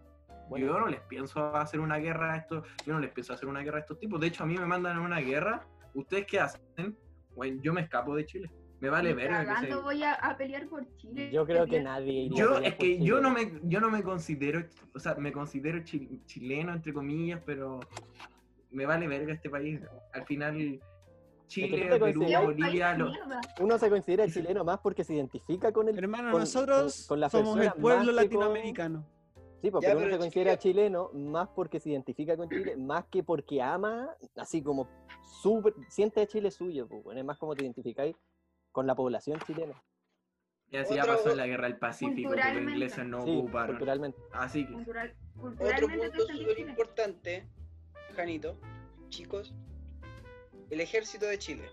Bueno. 0.47 0.67
Yo 0.67 0.79
no 0.79 0.87
les 0.87 1.01
pienso 1.01 1.55
hacer 1.55 1.79
una 1.79 1.97
guerra 1.97 2.33
a 2.33 2.37
estos, 2.37 2.67
yo 2.85 2.93
no 2.93 2.99
les 2.99 3.11
pienso 3.11 3.33
hacer 3.33 3.47
una 3.49 3.61
guerra 3.61 3.77
a 3.77 3.81
estos 3.81 3.99
tipos. 3.99 4.19
De 4.19 4.27
hecho, 4.27 4.43
a 4.43 4.45
mí 4.45 4.57
me 4.57 4.65
mandan 4.65 4.97
a 4.97 5.01
una 5.01 5.19
guerra. 5.19 5.65
¿Ustedes 5.93 6.25
qué 6.25 6.39
hacen? 6.39 6.97
Bueno, 7.35 7.61
yo 7.61 7.73
me 7.73 7.81
escapo 7.81 8.15
de 8.15 8.25
Chile. 8.25 8.51
Me 8.81 8.89
vale 8.89 9.13
verga 9.13 9.41
que 9.41 9.45
cagando 9.45 9.77
se- 9.77 9.83
voy 9.83 10.03
a, 10.03 10.13
a 10.15 10.35
pelear 10.35 10.67
por 10.67 10.83
Chile. 10.97 11.29
Yo 11.31 11.45
creo 11.45 11.67
que 11.67 11.81
nadie 11.81 12.29
Yo, 12.29 12.57
es 12.57 12.75
que 12.75 12.99
yo 12.99 13.21
no 13.21 13.29
me, 13.29 13.59
yo 13.63 13.79
no 13.79 13.91
me 13.91 14.01
considero, 14.01 14.63
o 14.95 14.99
sea, 14.99 15.13
me 15.15 15.31
considero 15.31 15.83
chi- 15.83 16.19
chileno, 16.25 16.73
entre 16.73 16.91
comillas, 16.91 17.39
pero 17.45 17.79
me 18.71 18.87
vale 18.87 19.07
verga 19.07 19.33
este 19.33 19.51
país. 19.51 19.79
Al 20.13 20.25
final, 20.25 20.79
Chile, 21.45 21.89
Perú, 21.99 22.05
Es 22.05 22.15
un 22.15 22.25
país 22.35 22.39
Bolivia, 22.57 22.97
lo-. 22.97 23.11
Uno 23.59 23.77
se 23.77 23.87
considera 23.89 24.27
chileno 24.27 24.63
más 24.63 24.79
porque 24.79 25.03
se 25.03 25.13
identifica 25.13 25.71
con 25.71 25.87
el. 25.87 25.97
Hermano, 25.99 26.31
con- 26.31 26.39
nosotros 26.39 27.05
con- 27.07 27.17
con 27.17 27.19
la 27.19 27.29
somos 27.29 27.59
el 27.59 27.71
pueblo 27.73 28.05
que 28.07 28.11
latinoamericano. 28.13 29.05
Sí, 29.61 29.69
pues, 29.69 29.83
Ya, 29.83 29.91
uno 29.91 29.99
pero 29.99 30.13
se 30.13 30.17
considera 30.17 30.57
Chile- 30.57 30.73
chileno 30.73 31.11
más 31.13 31.49
porque 31.49 31.79
se 31.79 31.91
identifica 31.91 32.35
con 32.35 32.49
Chile, 32.49 32.75
más 32.77 33.05
que 33.11 33.21
porque 33.21 33.61
ama, 33.61 34.09
así 34.37 34.63
como 34.63 34.87
súper- 35.43 35.75
siente 35.87 36.19
a 36.21 36.25
Chile 36.25 36.49
suyo, 36.49 36.87
pues, 36.87 37.03
bueno, 37.03 37.19
es 37.19 37.25
más 37.27 37.37
como 37.37 37.53
te 37.55 37.63
identificáis 37.63 38.15
con 38.71 38.87
la 38.87 38.95
población 38.95 39.39
chilena. 39.45 39.81
y 40.69 40.77
así 40.77 40.95
ya 40.95 41.03
pasó 41.05 41.31
en 41.31 41.37
la 41.37 41.47
guerra 41.47 41.67
del 41.67 41.77
Pacífico, 41.77 42.31
que 42.31 42.37
los 42.37 42.63
ingleses 42.63 43.05
no 43.05 43.23
Sí, 43.25 43.37
ocuparon. 43.37 43.67
culturalmente. 43.71 44.17
Así 44.31 44.65
que, 44.65 44.73
Cultural, 44.73 45.13
Otro 45.59 45.87
punto 45.87 46.27
súper 46.27 46.59
importante, 46.59 47.45
Janito, 48.15 48.57
chicos, 49.09 49.53
el 50.69 50.79
ejército 50.79 51.25
de 51.25 51.37
Chile. 51.37 51.69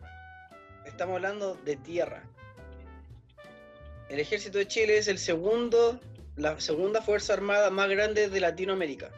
Estamos 0.84 1.16
hablando 1.16 1.54
de 1.64 1.76
tierra. 1.76 2.24
El 4.08 4.18
ejército 4.20 4.58
de 4.58 4.66
Chile 4.66 4.98
es 4.98 5.06
el 5.06 5.18
segundo, 5.18 6.00
la 6.36 6.58
segunda 6.60 7.02
fuerza 7.02 7.34
armada 7.34 7.70
más 7.70 7.88
grande 7.90 8.28
de 8.28 8.40
Latinoamérica. 8.40 9.10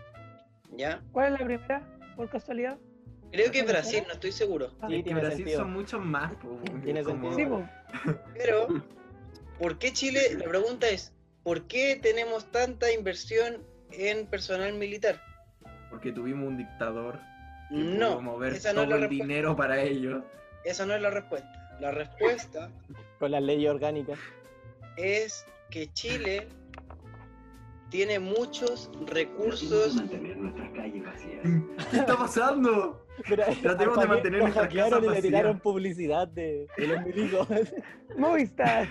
¿Ya? 0.77 1.01
¿Cuál 1.13 1.35
es 1.35 1.41
la 1.41 1.47
primera, 1.47 1.99
por 2.17 2.29
casualidad? 2.29 2.79
Creo 3.33 3.51
que 3.53 3.61
es 3.61 3.67
Brasil, 3.67 4.03
no 4.07 4.13
estoy 4.15 4.33
seguro. 4.33 4.71
Sí, 4.71 4.75
es 4.83 4.89
que 4.89 5.03
tiene 5.05 5.21
Brasil 5.21 5.37
sentido. 5.39 5.61
son 5.61 5.73
muchos 5.73 6.05
más. 6.05 6.33
Tiene 6.85 7.03
como- 7.05 7.29
sentido. 7.35 7.69
Pero, 8.35 8.67
¿por 9.59 9.79
qué 9.79 9.93
Chile? 9.93 10.21
La 10.39 10.45
pregunta 10.47 10.89
es, 10.89 11.13
¿por 11.43 11.63
qué 11.69 11.97
tenemos 12.01 12.51
tanta 12.51 12.91
inversión 12.93 13.63
en 13.93 14.27
personal 14.27 14.73
militar? 14.75 15.21
Porque 15.91 16.13
tuvimos 16.13 16.49
un 16.49 16.57
dictador 16.59 17.19
que 17.69 17.77
No, 17.77 18.11
pudo 18.13 18.23
mover 18.23 18.53
esa 18.55 18.71
no 18.73 18.75
todo 18.75 18.85
es 18.85 18.89
la 18.91 18.95
el 18.97 19.01
respuesta. 19.03 19.25
dinero 19.27 19.57
para 19.57 19.81
ellos. 19.83 20.23
Esa 20.65 20.87
no 20.87 20.95
es 20.95 21.03
la 21.03 21.11
respuesta. 21.11 21.77
La 21.81 21.91
respuesta 21.93 22.71
Con 23.19 23.31
las 23.31 23.43
leyes 23.43 23.71
orgánicas. 23.71 24.19
es 24.97 25.47
que 25.71 25.93
Chile 25.93 26.49
tiene 27.91 28.19
muchos 28.19 28.91
recursos. 29.07 30.01
¿Qué 31.91 31.97
está 31.97 32.17
pasando? 32.17 33.05
Mira, 33.29 33.47
Tratemos 33.61 34.01
de 34.01 34.07
mantener 34.07 34.41
nuestras 34.41 34.69
casas 34.73 34.99
y 34.99 35.01
le 35.03 35.07
vacías. 35.09 35.23
tiraron 35.23 35.61
publicidad 35.61 36.29
de, 36.29 36.67
de 36.79 36.87
los 36.87 37.05
milicos. 37.05 37.49
Movistar. 38.17 38.89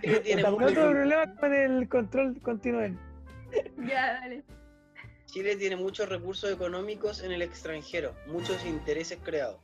Chile 0.00 0.20
tiene, 0.20 0.42
tuve 0.44 0.72
problema 0.72 1.36
con 1.36 1.54
el 1.54 1.88
control, 1.88 2.40
continúen. 2.42 2.98
Ya, 3.86 4.14
dale. 4.20 4.42
Chile 5.26 5.56
tiene 5.56 5.76
muchos 5.76 6.08
recursos 6.08 6.52
económicos 6.52 7.22
en 7.22 7.32
el 7.32 7.42
extranjero, 7.42 8.14
muchos 8.26 8.64
intereses 8.66 9.18
creados. 9.22 9.60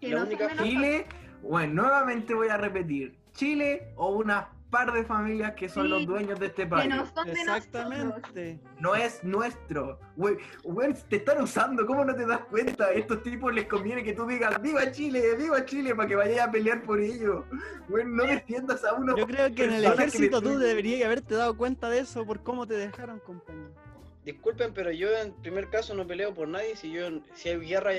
La 0.00 0.18
no 0.18 0.24
única. 0.24 0.54
Chile, 0.62 1.06
bueno, 1.42 1.82
nuevamente 1.82 2.34
voy 2.34 2.48
a 2.48 2.56
repetir. 2.58 3.16
Chile 3.32 3.88
o 3.96 4.10
una 4.10 4.50
par 4.70 4.92
de 4.92 5.04
familias 5.04 5.52
que 5.54 5.68
son 5.68 5.84
Sí, 5.84 5.88
los 5.88 6.06
dueños 6.06 6.38
de 6.38 6.46
este 6.46 6.62
Que 6.62 6.68
país. 6.68 6.88
no 6.88 7.06
son 7.06 7.26
de 7.26 7.44
nosotros. 7.44 7.56
Exactamente. 7.56 8.60
No 8.80 8.94
es 8.94 9.22
nuestro. 9.24 9.98
Güey, 10.16 10.36
güey, 10.64 10.94
te 11.08 11.16
están 11.16 11.42
usando, 11.42 11.86
¿cómo 11.86 12.04
no 12.04 12.14
te 12.14 12.26
das 12.26 12.40
cuenta? 12.50 12.86
A 12.86 12.92
estos 12.92 13.22
tipos 13.22 13.52
les 13.54 13.66
conviene 13.66 14.04
que 14.04 14.12
tú 14.12 14.26
digas, 14.26 14.60
viva 14.60 14.90
Chile, 14.92 15.34
viva 15.36 15.64
Chile, 15.64 15.94
para 15.94 16.08
que 16.08 16.16
vayas 16.16 16.46
a 16.46 16.50
pelear 16.50 16.82
por 16.82 17.00
ellos. 17.00 17.44
Güey, 17.88 18.04
no 18.04 18.24
defiendas 18.24 18.84
a 18.84 18.94
uno. 18.94 19.16
Yo 19.16 19.26
creo 19.26 19.54
que 19.54 19.64
en 19.64 19.72
el 19.72 19.82
que 19.82 19.88
ejército 19.88 20.42
tú 20.42 20.58
deberías 20.58 21.06
haberte 21.06 21.34
dado 21.34 21.56
cuenta 21.56 21.88
de 21.88 22.00
eso 22.00 22.24
por 22.26 22.42
cómo 22.42 22.66
te 22.66 22.74
dejaron, 22.74 23.20
compañero. 23.20 23.70
Disculpen, 24.24 24.74
pero 24.74 24.90
yo 24.90 25.08
en 25.16 25.32
primer 25.34 25.70
caso 25.70 25.94
no 25.94 26.06
peleo 26.06 26.34
por 26.34 26.48
nadie. 26.48 26.76
Si 26.76 26.90
yo, 26.92 27.08
si 27.34 27.48
hay 27.48 27.58
guerra, 27.60 27.92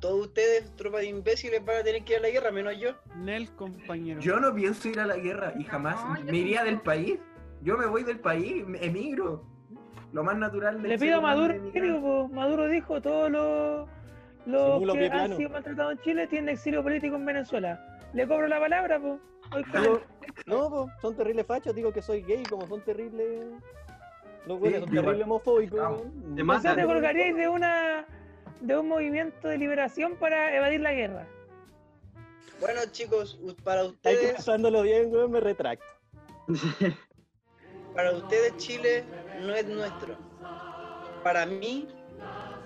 todos 0.00 0.26
ustedes, 0.26 0.74
tropa 0.76 0.98
de 0.98 1.06
imbéciles, 1.06 1.64
van 1.64 1.78
a 1.78 1.82
tener 1.82 2.04
que 2.04 2.12
ir 2.14 2.18
a 2.18 2.22
la 2.22 2.30
guerra, 2.30 2.50
menos 2.50 2.78
yo. 2.78 2.90
Nel, 3.16 3.50
compañero. 3.56 4.20
Yo 4.20 4.38
no 4.40 4.54
pienso 4.54 4.88
ir 4.88 5.00
a 5.00 5.06
la 5.06 5.16
guerra 5.16 5.52
y 5.58 5.64
jamás 5.64 5.96
No, 6.04 6.24
me 6.24 6.36
iría 6.38 6.62
del 6.64 6.74
tampoco. 6.74 6.84
país. 6.84 7.18
Yo 7.62 7.76
me 7.78 7.86
voy 7.86 8.04
del 8.04 8.20
país, 8.20 8.66
me- 8.66 8.84
emigro. 8.84 9.42
Lo 10.12 10.22
más 10.22 10.36
natural 10.38 10.80
del 10.82 10.92
Le 10.92 10.98
pido 10.98 11.18
a 11.18 11.20
Maduro, 11.20 11.54
po. 12.00 12.28
Maduro 12.28 12.68
dijo 12.68 13.00
todos 13.02 13.30
los, 13.30 13.88
los 14.46 14.72
Simulo 14.74 14.92
que 14.94 15.04
han 15.06 15.10
plano. 15.10 15.36
sido 15.36 15.50
maltratados 15.50 15.92
en 15.92 15.98
Chile 16.00 16.26
tienen 16.28 16.48
exilio 16.50 16.82
político 16.82 17.16
en 17.16 17.24
Venezuela. 17.26 17.98
Le 18.14 18.26
cobro 18.26 18.46
la 18.46 18.60
palabra, 18.60 19.00
pues. 19.00 19.20
Digo, 19.82 20.00
no, 20.46 20.68
po, 20.70 20.88
son 21.02 21.16
terribles 21.16 21.46
fachos, 21.46 21.74
digo 21.74 21.92
que 21.92 22.02
soy 22.02 22.22
gay, 22.22 22.42
como 22.44 22.66
son 22.66 22.80
terribles. 22.82 23.46
Los 24.46 24.58
güeyes 24.58 24.80
son 24.80 24.90
terribles 24.90 25.24
homofóbicos. 25.24 25.78
Weón. 25.80 26.36
Te 26.36 26.42
O 26.42 26.60
sea, 26.60 26.74
te 26.76 26.84
colgaríais 26.84 27.36
de 27.36 27.48
una 27.48 28.06
de 28.60 28.78
un 28.78 28.88
movimiento 28.88 29.48
de 29.48 29.58
liberación 29.58 30.16
para 30.16 30.54
evadir 30.56 30.80
la 30.80 30.92
guerra. 30.92 31.26
Bueno, 32.60 32.80
chicos, 32.90 33.38
para 33.64 33.82
Hay 33.82 33.88
que 33.88 33.94
ustedes, 33.94 34.32
pensándolo 34.34 34.82
bien, 34.82 35.12
weón, 35.12 35.30
me 35.30 35.40
retracto. 35.40 35.84
para 37.94 38.12
ustedes 38.12 38.56
Chile 38.56 39.04
no 39.42 39.54
es 39.54 39.66
nuestro. 39.66 40.16
Para 41.22 41.44
mí, 41.44 41.88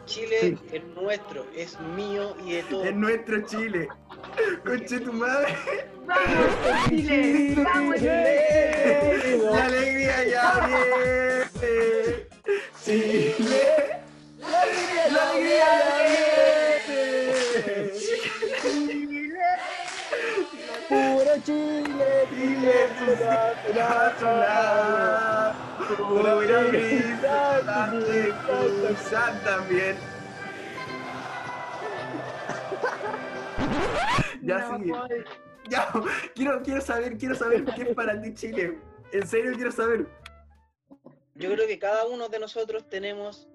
Chile 0.05 0.37
Sí. 0.40 0.59
es 0.72 0.85
nuestro, 0.85 1.46
es 1.57 1.79
mío 1.81 2.37
y 2.44 2.53
de 2.53 2.62
todos. 2.64 2.87
Es 2.87 2.94
nuestro 2.94 3.40
Chile. 3.46 3.88
Conche 4.64 5.00
tu 5.00 5.12
madre. 5.12 5.55
¡Vamos, 6.07 6.88
Chile! 6.88 7.55
¡Vamos, 7.64 7.96
Chile! 7.96 9.38
La 9.53 9.64
alegría 9.64 10.24
ya 10.24 10.66
viene. 10.66 12.26
Chile. 12.85 14.00
La 15.12 15.31
alegría 15.31 15.68
ya 15.81 15.96
viene. 16.09 16.40
Puro 20.88 21.35
Chile, 21.44 22.11
Chile, 22.31 22.75
pura, 22.99 23.55
pura, 25.96 26.61
brisa, 26.64 27.61
cruzan 28.46 29.35
también. 29.44 29.96
Ya 34.42 34.61
joder. 34.62 35.25
Ya, 35.68 35.92
quiero, 36.35 36.62
quiero 36.62 36.81
saber, 36.81 37.16
quiero 37.16 37.35
saber 37.37 37.64
qué 37.64 37.83
es 37.83 37.94
para 37.94 38.20
ti 38.20 38.35
Chile. 38.35 38.79
En 39.12 39.27
serio 39.27 39.53
quiero 39.55 39.70
saber. 39.70 40.07
Yo 41.35 41.53
creo 41.53 41.66
que 41.66 41.79
cada 41.79 42.07
uno 42.07 42.29
de 42.29 42.38
nosotros 42.40 42.88
tenemos 42.88 43.49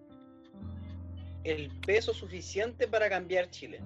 el 1.46 1.70
peso 1.86 2.14
suficiente 2.14 2.88
para 2.88 3.08
cambiar 3.08 3.50
Chile. 3.52 3.80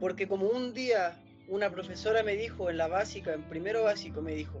Porque 0.00 0.26
como 0.26 0.48
un 0.48 0.74
día 0.74 1.16
una 1.48 1.70
profesora 1.70 2.22
me 2.22 2.36
dijo 2.36 2.70
en 2.70 2.76
la 2.76 2.88
básica, 2.88 3.32
en 3.32 3.42
primero 3.44 3.84
básico, 3.84 4.20
me 4.20 4.34
dijo, 4.34 4.60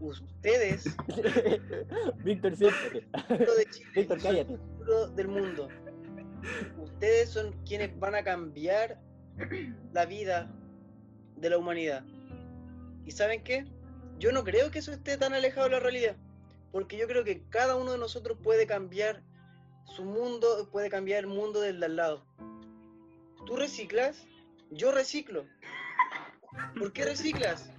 ustedes, 0.00 0.84
Víctor, 2.24 2.56
de 2.56 2.70
Chile, 3.70 3.90
Víctor, 3.94 4.20
cállate. 4.22 4.58
del 5.16 5.28
mundo. 5.28 5.68
Ustedes 6.78 7.30
son 7.30 7.52
quienes 7.64 7.98
van 7.98 8.14
a 8.14 8.22
cambiar 8.22 9.00
la 9.92 10.04
vida 10.04 10.50
de 11.36 11.50
la 11.50 11.56
humanidad. 11.56 12.04
¿Y 13.06 13.12
saben 13.12 13.42
qué? 13.42 13.64
Yo 14.18 14.30
no 14.30 14.44
creo 14.44 14.70
que 14.70 14.80
eso 14.80 14.92
esté 14.92 15.16
tan 15.16 15.32
alejado 15.32 15.68
de 15.68 15.72
la 15.72 15.80
realidad. 15.80 16.16
Porque 16.70 16.98
yo 16.98 17.06
creo 17.06 17.24
que 17.24 17.42
cada 17.48 17.76
uno 17.76 17.92
de 17.92 17.98
nosotros 17.98 18.36
puede 18.42 18.66
cambiar 18.66 19.22
su 19.84 20.04
mundo, 20.04 20.68
puede 20.72 20.88
cambiar 20.90 21.20
el 21.20 21.26
mundo 21.26 21.60
del 21.60 21.80
de 21.80 21.86
al 21.86 21.96
lado. 21.96 22.24
¿Tú 23.46 23.56
reciclas? 23.56 24.26
Yo 24.70 24.92
reciclo. 24.92 25.44
¿Por 26.78 26.92
qué 26.92 27.04
reciclas? 27.04 27.70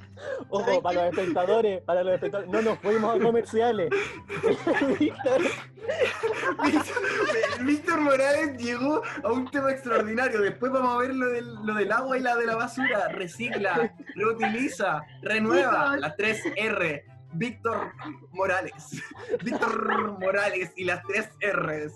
Ojo, 0.50 0.64
¿Saben 0.66 0.82
para 0.82 1.06
los 1.10 1.18
espectadores, 1.18 1.82
para 1.82 2.04
los 2.04 2.14
espectadores. 2.14 2.52
No 2.52 2.62
nos 2.62 2.80
fuimos 2.80 3.16
a 3.16 3.20
comerciales. 3.22 3.90
Víctor, 5.00 5.42
Víctor- 7.66 8.02
Morales 8.02 8.58
llegó 8.58 9.02
a 9.24 9.32
un 9.32 9.50
tema 9.52 9.72
extraordinario. 9.72 10.42
Después 10.42 10.72
vamos 10.72 10.96
a 10.96 11.00
ver 11.00 11.14
lo 11.16 11.28
del, 11.30 11.54
lo 11.66 11.74
del 11.74 11.92
agua 11.92 12.18
y 12.18 12.22
la 12.22 12.36
de 12.38 12.46
la 12.46 12.56
basura. 12.56 13.08
Recicla, 13.10 13.94
reutiliza, 14.16 15.02
renueva. 15.22 15.98
Las 15.98 16.16
tres 16.16 16.42
R. 16.56 17.04
Víctor 17.38 17.92
Morales. 18.32 19.02
Víctor 19.44 20.20
Morales 20.20 20.72
y 20.76 20.86
las 20.86 21.04
tres 21.04 21.30
R's. 21.42 21.94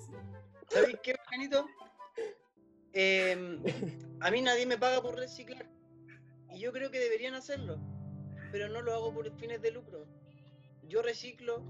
¿Sabéis 0.69 0.97
qué, 1.01 1.15
Janito? 1.29 1.65
Em, 2.93 3.63
a 4.19 4.31
mí 4.31 4.41
nadie 4.41 4.65
me 4.65 4.77
paga 4.77 5.01
por 5.01 5.15
reciclar. 5.15 5.69
Y 6.53 6.59
yo 6.59 6.71
creo 6.71 6.91
que 6.91 6.99
deberían 6.99 7.33
hacerlo. 7.33 7.79
Pero 8.51 8.69
no 8.69 8.81
lo 8.81 8.93
hago 8.93 9.13
por 9.13 9.31
fines 9.37 9.61
de 9.61 9.71
lucro. 9.71 10.05
Yo 10.87 11.01
reciclo 11.01 11.63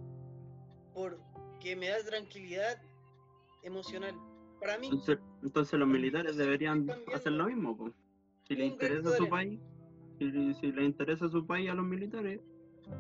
porque 0.94 1.76
me 1.76 1.90
da 1.90 2.04
tranquilidad 2.04 2.82
emocional. 3.64 4.16
Para 4.60 4.78
mí, 4.78 4.88
Entonces, 4.88 5.20
entonces 5.44 5.80
los 5.80 5.88
militares 5.88 6.36
deberían 6.36 6.90
hacer 7.14 7.32
lo 7.34 7.46
mismo, 7.46 7.78
pues. 7.78 7.94
Si 8.48 8.56
les 8.56 8.72
interesa 8.72 9.12
de 9.12 9.18
su 9.18 9.30
país, 9.30 9.60
si, 10.18 10.54
si 10.56 10.72
les 10.72 10.86
interesa 10.86 11.30
su 11.30 11.46
país 11.46 11.70
a 11.70 11.76
los 11.76 11.86
militares, 11.86 12.42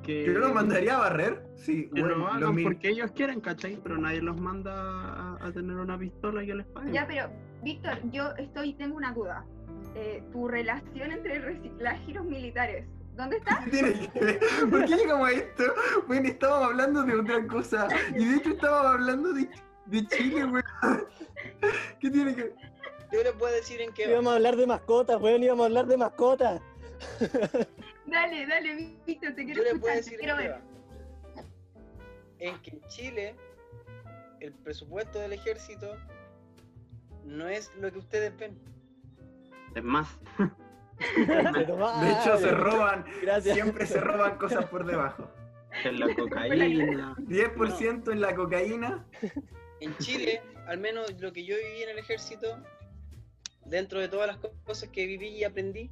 que, 0.04 0.26
Yo 0.26 0.34
los 0.40 0.54
mandaría 0.54 0.96
a 0.96 1.00
barrer. 1.00 1.46
Sí, 1.56 1.90
que 1.94 2.02
bueno, 2.02 2.16
lo 2.16 2.26
los 2.26 2.36
hagan 2.36 2.56
mil- 2.56 2.64
porque 2.66 2.90
ellos 2.90 3.12
quieren, 3.12 3.42
¿cachai? 3.42 3.78
Pero 3.84 3.98
nadie 3.98 4.22
los 4.22 4.40
manda 4.40 4.74
a, 4.74 5.38
a 5.46 5.52
tener 5.52 5.76
una 5.76 5.98
pistola 5.98 6.46
que 6.46 6.56
les 6.56 6.66
pague. 6.68 6.92
Ya, 6.92 7.06
pero, 7.08 7.30
Víctor, 7.64 7.98
yo 8.12 8.32
estoy, 8.38 8.74
tengo 8.74 8.96
una 8.96 9.12
duda. 9.14 9.46
Eh, 9.96 10.24
tu 10.32 10.48
relación 10.48 11.12
entre 11.12 11.36
el 11.38 11.44
reciclaje 11.44 12.04
y 12.08 12.14
los 12.14 12.26
militares, 12.26 12.86
¿dónde 13.16 13.38
está? 13.38 13.62
¿Qué 13.66 13.70
tiene 13.72 14.10
que 14.14 14.20
ver? 14.20 14.40
¿Por 14.70 14.86
qué 14.86 14.96
llegamos 14.96 15.28
a 15.28 15.32
esto? 15.32 15.64
Bueno, 16.08 16.28
estábamos 16.30 16.68
hablando 16.70 17.04
de 17.04 17.16
otra 17.16 17.48
cosa. 17.48 17.88
Y 18.16 18.26
de 18.26 18.36
hecho 18.38 18.50
estábamos 18.52 18.92
hablando 18.94 19.34
de, 19.34 19.50
de 19.88 20.08
Chile, 20.08 20.46
weón. 20.46 21.06
¿Qué 22.00 22.10
tiene 22.10 22.36
que 22.36 22.44
ver? 22.44 22.56
yo 23.12 23.24
les 23.24 23.32
puedo 23.34 23.54
decir 23.54 23.82
en 23.82 23.92
qué 23.92 24.06
va. 24.06 24.12
íbamos 24.12 24.32
a 24.32 24.36
hablar 24.36 24.56
de 24.56 24.68
mascotas, 24.68 25.20
weón, 25.22 25.42
íbamos 25.44 25.64
a 25.64 25.66
hablar 25.66 25.88
de 25.88 25.98
mascotas. 25.98 26.62
Dale, 28.10 28.46
dale, 28.48 28.96
Víctor, 29.06 29.34
te 29.36 29.46
quiero 29.46 29.64
Yo 29.64 29.74
les 29.74 29.82
decir 29.82 30.20
en 30.22 30.38
ver. 30.38 30.56
que 32.62 32.72
en 32.72 32.82
Chile 32.88 33.36
el 34.40 34.54
presupuesto 34.54 35.20
del 35.20 35.34
ejército 35.34 35.96
no 37.26 37.48
es 37.48 37.72
lo 37.76 37.92
que 37.92 38.00
ustedes 38.00 38.36
ven. 38.38 38.58
Es 39.76 39.84
más, 39.84 40.08
De 41.18 42.12
hecho, 42.12 42.38
se 42.38 42.52
roban, 42.52 43.06
Gracias. 43.22 43.54
siempre 43.56 43.86
se 43.86 44.00
roban 44.02 44.38
cosas 44.38 44.66
por 44.66 44.86
debajo. 44.86 45.30
en 45.86 46.00
la 46.00 46.14
cocaína. 46.16 47.16
10% 47.18 48.12
en 48.12 48.22
la 48.22 48.36
cocaína. 48.36 49.06
En 49.82 49.96
Chile, 49.98 50.42
al 50.68 50.78
menos 50.80 51.14
lo 51.22 51.32
que 51.32 51.46
yo 51.46 51.56
viví 51.56 51.84
en 51.84 51.90
el 51.90 52.00
ejército, 52.00 52.58
dentro 53.66 54.00
de 54.00 54.10
todas 54.10 54.28
las 54.28 54.38
co- 54.38 54.52
cosas 54.66 54.90
que 54.90 55.06
viví 55.06 55.28
y 55.30 55.44
aprendí, 55.46 55.90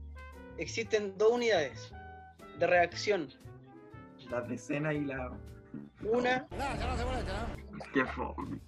existen 0.57 1.17
dos 1.17 1.31
unidades 1.31 1.93
de 2.57 2.67
reacción. 2.67 3.29
La 4.29 4.41
decena 4.41 4.93
y 4.93 5.05
la. 5.05 5.31
Una, 6.03 6.47
Qué 7.93 8.03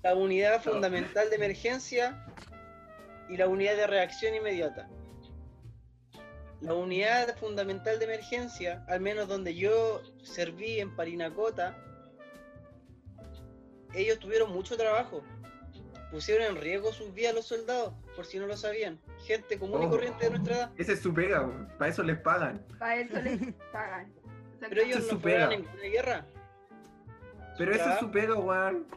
la 0.03 0.15
unidad 0.15 0.61
fundamental 0.61 1.29
de 1.29 1.35
emergencia 1.35 2.25
y 3.29 3.37
la 3.37 3.47
unidad 3.47 3.75
de 3.75 3.87
reacción 3.87 4.35
inmediata. 4.35 4.89
La 6.61 6.73
unidad 6.73 7.37
fundamental 7.37 7.99
de 7.99 8.05
emergencia, 8.05 8.83
al 8.87 8.99
menos 8.99 9.27
donde 9.27 9.55
yo 9.55 10.01
serví 10.23 10.79
en 10.79 10.95
Parinacota, 10.95 11.77
ellos 13.93 14.19
tuvieron 14.19 14.51
mucho 14.51 14.75
trabajo. 14.77 15.23
Pusieron 16.11 16.47
en 16.47 16.61
riesgo 16.61 16.91
sus 16.91 17.13
vidas 17.13 17.35
los 17.35 17.45
soldados, 17.45 17.93
por 18.15 18.25
si 18.25 18.39
no 18.39 18.47
lo 18.47 18.57
sabían. 18.57 18.99
Gente 19.25 19.59
común 19.59 19.83
y 19.83 19.85
Oh. 19.85 19.89
corriente 19.91 20.25
de 20.25 20.31
nuestra 20.31 20.55
edad. 20.55 20.71
Esa 20.77 20.93
es 20.93 21.01
su 21.01 21.13
pega, 21.13 21.41
weón. 21.41 21.67
Para 21.77 21.91
eso 21.91 22.01
les 22.03 22.17
pagan. 22.19 22.65
Para 22.79 22.95
eso 22.97 23.21
les 23.21 23.39
pagan. 23.71 24.11
Pero 24.59 24.81
ellos 24.81 24.99
es 25.05 25.13
no 25.13 25.19
fueron 25.19 25.51
en 25.51 25.61
ninguna 25.61 25.83
guerra. 25.83 26.25
Pero 27.57 27.73
esa 27.75 27.93
es 27.93 27.99
su 27.99 28.09
pega, 28.11 28.35
weón. 28.35 28.87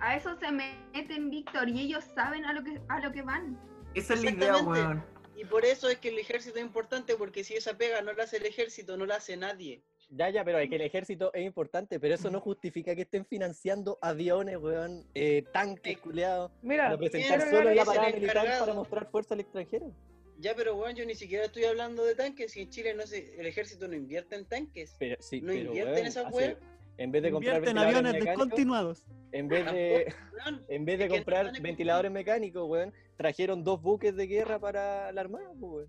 A 0.00 0.16
eso 0.16 0.36
se 0.38 0.50
meten, 0.50 1.30
Víctor, 1.30 1.68
y 1.68 1.80
ellos 1.80 2.04
saben 2.14 2.44
a 2.44 2.52
lo 2.52 2.62
que, 2.64 2.80
a 2.88 2.98
lo 3.00 3.12
que 3.12 3.22
van. 3.22 3.58
Esa 3.94 4.14
es 4.14 4.24
la 4.24 4.30
idea, 4.32 4.48
Exactamente. 4.50 4.80
weón. 4.82 5.04
Y 5.36 5.44
por 5.46 5.64
eso 5.64 5.88
es 5.88 5.98
que 5.98 6.08
el 6.10 6.18
ejército 6.18 6.56
es 6.58 6.64
importante, 6.64 7.14
porque 7.16 7.42
si 7.44 7.54
esa 7.54 7.76
pega 7.76 8.02
no 8.02 8.12
la 8.12 8.24
hace 8.24 8.36
el 8.38 8.46
ejército, 8.46 8.96
no 8.96 9.06
la 9.06 9.16
hace 9.16 9.36
nadie. 9.36 9.82
Ya, 10.10 10.30
ya, 10.30 10.44
pero 10.44 10.58
es 10.58 10.68
que 10.68 10.76
el 10.76 10.82
ejército 10.82 11.32
es 11.34 11.44
importante, 11.44 11.98
pero 11.98 12.14
eso 12.14 12.30
no 12.30 12.40
justifica 12.40 12.94
que 12.94 13.02
estén 13.02 13.24
financiando 13.24 13.98
aviones, 14.00 14.56
weón, 14.58 15.04
eh, 15.14 15.44
tanques, 15.52 15.94
Sí. 15.94 16.00
culiados, 16.00 16.52
Mira, 16.62 16.84
para 16.84 16.98
presentar 16.98 17.38
¿quién 17.40 17.50
solo 17.50 17.70
la 17.74 17.84
parada 17.84 18.06
militar 18.10 18.36
encargado? 18.36 18.60
para 18.64 18.74
mostrar 18.74 19.10
fuerza 19.10 19.34
al 19.34 19.40
extranjero. 19.40 19.90
Ya, 20.38 20.54
pero 20.54 20.74
bueno, 20.74 20.96
yo 20.98 21.06
ni 21.06 21.14
siquiera 21.14 21.44
estoy 21.46 21.64
hablando 21.64 22.04
de 22.04 22.14
tanques. 22.14 22.56
Y 22.56 22.62
en 22.62 22.70
Chile 22.70 22.94
no 22.94 23.06
se, 23.06 23.38
el 23.40 23.46
ejército 23.46 23.86
no 23.88 23.94
invierte 23.94 24.34
en 24.36 24.44
tanques. 24.46 24.94
Pero, 24.98 25.16
sí, 25.20 25.40
No 25.40 25.48
pero, 25.52 25.60
invierte 25.68 25.90
en 25.90 25.94
weón, 25.96 26.06
esa 26.06 26.26
hace- 26.28 26.36
weá. 26.36 26.56
En 26.96 27.10
vez 27.10 27.22
de 27.24 27.30
comprar 27.32 27.56
Invierte 27.56 27.70
en 27.70 27.74
ventiladores 27.76 27.96
aviones 27.96 28.12
mecánicos, 28.12 28.46
descontinuados. 28.46 29.02
en 29.32 29.48
vez 29.48 29.64
de, 29.72 30.14
weón. 30.32 30.64
en 30.68 30.84
vez 30.84 30.98
de 31.00 31.08
comprar 31.08 31.60
ventiladores 31.60 32.10
mecánicos, 32.12 32.68
weón, 32.68 32.92
trajeron 33.16 33.64
dos 33.64 33.80
buques 33.82 34.14
de 34.14 34.26
guerra 34.28 34.58
para 34.60 35.10
la 35.12 35.20
armada, 35.20 35.48
pues, 35.58 35.72
weón. 35.72 35.88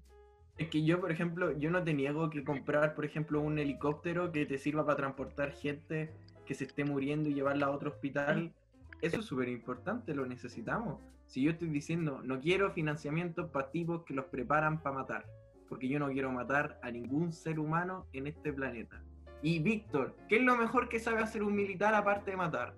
Es 0.58 0.70
que 0.70 0.84
yo, 0.84 1.02
por 1.02 1.12
ejemplo, 1.12 1.58
yo 1.58 1.70
no 1.70 1.84
te 1.84 1.94
niego 1.94 2.30
que 2.30 2.44
comprar, 2.44 2.96
por 2.96 3.04
ejemplo, 3.04 3.42
un 3.42 3.60
helicóptero 3.60 4.32
que 4.32 4.46
te 4.46 4.58
sirva 4.58 4.86
para 4.86 4.98
transportar 4.98 5.52
gente 5.52 6.14
que 6.46 6.54
se 6.54 6.64
esté 6.64 6.86
muriendo 6.86 7.30
y 7.30 7.34
llevarla 7.34 7.66
a 7.66 7.72
otro 7.72 7.90
hospital. 7.90 8.54
Eso 9.02 9.20
es 9.20 9.26
súper 9.26 9.50
importante, 9.50 10.14
lo 10.14 10.26
necesitamos. 10.26 11.00
Si 11.26 11.42
yo 11.42 11.52
estoy 11.52 11.70
diciendo, 11.70 12.22
no 12.24 12.40
quiero 12.40 12.72
financiamiento 12.72 13.52
para 13.52 13.70
tipos 13.72 14.04
que 14.04 14.14
los 14.14 14.26
preparan 14.26 14.82
para 14.82 14.96
matar, 14.96 15.26
porque 15.68 15.90
yo 15.90 16.00
no 16.00 16.08
quiero 16.10 16.32
matar 16.32 16.80
a 16.84 16.92
ningún 16.92 17.34
ser 17.34 17.60
humano 17.60 18.08
en 18.14 18.28
este 18.28 18.54
planeta. 18.54 19.04
Y 19.42 19.60
Víctor, 19.60 20.16
¿qué 20.30 20.38
es 20.38 20.44
lo 20.44 20.56
mejor 20.56 20.88
que 20.88 21.00
sabe 21.00 21.22
hacer 21.22 21.44
un 21.44 21.56
militar 21.56 21.94
aparte 21.94 22.32
de 22.32 22.38
matar? 22.38 22.76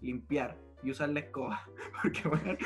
Limpiar. 0.00 0.56
Y 0.82 0.90
usar 0.90 1.10
la 1.10 1.20
escoba. 1.20 1.62
Porque, 2.02 2.28
bueno, 2.28 2.56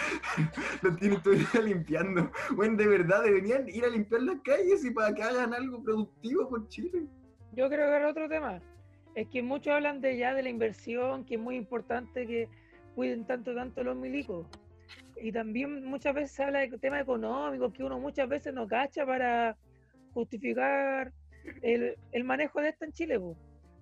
lo 0.83 0.97
tienen 0.97 1.23
todo 1.23 1.35
el 1.35 1.41
día 1.41 1.61
limpiando. 1.62 2.31
Bueno, 2.55 2.77
de 2.77 2.87
verdad, 2.87 3.23
deberían 3.23 3.69
ir 3.69 3.85
a 3.85 3.89
limpiar 3.89 4.23
las 4.23 4.41
calles 4.43 4.85
y 4.85 4.91
para 4.91 5.15
que 5.15 5.23
hagan 5.23 5.55
algo 5.55 5.83
productivo 5.83 6.49
por 6.49 6.69
Chile. 6.69 7.07
Yo 7.53 7.69
creo 7.69 7.89
que 7.89 7.97
era 7.97 8.09
otro 8.09 8.29
tema. 8.29 8.61
Es 9.15 9.29
que 9.29 9.43
muchos 9.43 9.73
hablan 9.73 10.01
de 10.01 10.17
ya 10.17 10.35
de 10.35 10.43
la 10.43 10.49
inversión, 10.49 11.25
que 11.25 11.37
es 11.37 11.41
muy 11.41 11.57
importante 11.57 12.27
que 12.27 12.49
cuiden 12.95 13.25
tanto, 13.27 13.55
tanto 13.55 13.85
los 13.85 13.97
milicos. 13.97 14.47
Y 15.17 15.31
también 15.31 15.85
muchas 15.85 16.15
veces 16.15 16.33
se 16.33 16.43
habla 16.43 16.61
de 16.61 16.79
temas 16.79 17.03
económicos 17.03 17.73
que 17.73 17.85
uno 17.85 17.99
muchas 18.01 18.29
veces 18.29 18.53
no 18.53 18.67
cacha 18.67 19.07
para 19.07 19.57
justificar 20.12 21.12
el, 21.62 21.97
el 22.12 22.25
manejo 22.25 22.61
de 22.61 22.71
esto 22.71 22.85
en 22.85 22.93
Chile. 22.93 23.21
po. 23.21 23.37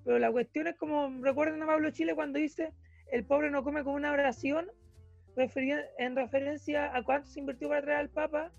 Pero 0.05 0.19
la 0.19 0.31
cuestión 0.31 0.67
es 0.67 0.77
como, 0.77 1.11
recuerden 1.23 1.63
a 1.63 1.67
Pablo 1.67 1.91
Chile 1.91 2.15
cuando 2.15 2.39
dice, 2.39 2.73
el 3.13 3.25
pobre 3.25 3.51
no 3.51 3.63
come 3.63 3.85
con 3.85 3.95
una 3.95 4.11
oración, 4.13 4.69
en 5.37 6.17
referencia 6.17 6.95
a 6.95 7.03
cuánto 7.05 7.29
se 7.29 7.41
invirtió 7.41 7.69
para 7.69 7.83
traer 7.83 7.99
al 8.01 8.11
Papa. 8.11 8.53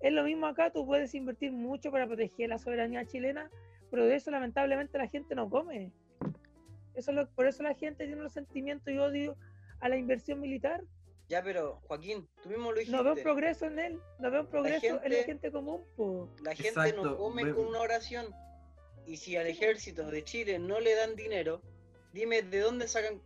Es 0.00 0.12
lo 0.12 0.24
mismo 0.24 0.46
acá, 0.46 0.70
tú 0.72 0.84
puedes 0.84 1.14
invertir 1.14 1.52
mucho 1.52 1.90
para 1.90 2.06
proteger 2.06 2.48
la 2.48 2.58
soberanía 2.58 3.06
chilena, 3.06 3.50
pero 3.90 4.04
de 4.06 4.16
eso 4.16 4.30
lamentablemente 4.30 4.98
la 4.98 5.08
gente 5.08 5.34
no 5.34 5.48
come. 5.48 5.92
Eso 6.94 7.10
es 7.12 7.16
lo- 7.16 7.28
por 7.30 7.46
eso 7.46 7.62
la 7.62 7.74
gente 7.74 8.06
tiene 8.06 8.20
un 8.22 8.28
sentimiento 8.30 8.90
y 8.90 8.98
odio 8.98 9.36
a 9.80 9.88
la 9.88 9.96
inversión 9.96 10.40
militar. 10.40 10.82
Ya, 11.28 11.42
pero 11.42 11.80
Joaquín, 11.86 12.28
tú 12.42 12.50
mismo 12.50 12.72
lo 12.72 12.78
dijiste. 12.78 12.96
No 12.96 13.04
veo 13.04 13.14
un 13.14 13.22
progreso 13.22 13.66
en 13.66 13.78
él, 13.78 13.98
no 14.18 14.30
veo 14.30 14.40
un 14.42 14.48
progreso 14.48 14.86
en 14.86 14.94
la 14.96 15.00
gente- 15.00 15.24
gente 15.24 15.52
común. 15.52 15.82
po. 15.96 16.28
La 16.42 16.54
gente 16.54 16.68
Exacto, 16.68 17.02
no 17.04 17.16
come 17.16 17.54
con 17.54 17.66
una 17.68 17.80
oración. 17.80 18.26
Y 19.06 19.16
si 19.16 19.36
al 19.36 19.46
ejército 19.46 20.10
de 20.10 20.22
Chile 20.24 20.58
no 20.58 20.78
le 20.80 20.94
dan 20.94 21.16
dinero, 21.16 21.62
dime 22.12 22.42
de 22.42 22.58
dónde 22.60 22.86
sacan 22.86 23.22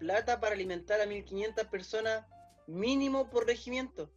plata 0.00 0.40
para 0.40 0.54
alimentar 0.54 1.00
a 1.00 1.06
1500 1.06 1.66
personas 1.66 2.26
mínimo 2.66 3.28
por 3.30 3.46
regimiento. 3.46 4.10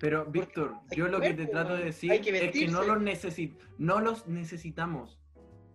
Pero, 0.00 0.26
Víctor, 0.26 0.74
yo 0.90 1.06
lo 1.08 1.20
que 1.20 1.32
te 1.32 1.46
trato 1.46 1.76
de 1.76 1.84
decir 1.84 2.20
que 2.20 2.46
es 2.46 2.52
que 2.52 2.68
no 2.68 2.82
los, 2.82 2.98
necesi- 2.98 3.56
no 3.78 4.00
los 4.00 4.26
necesitamos. 4.26 5.18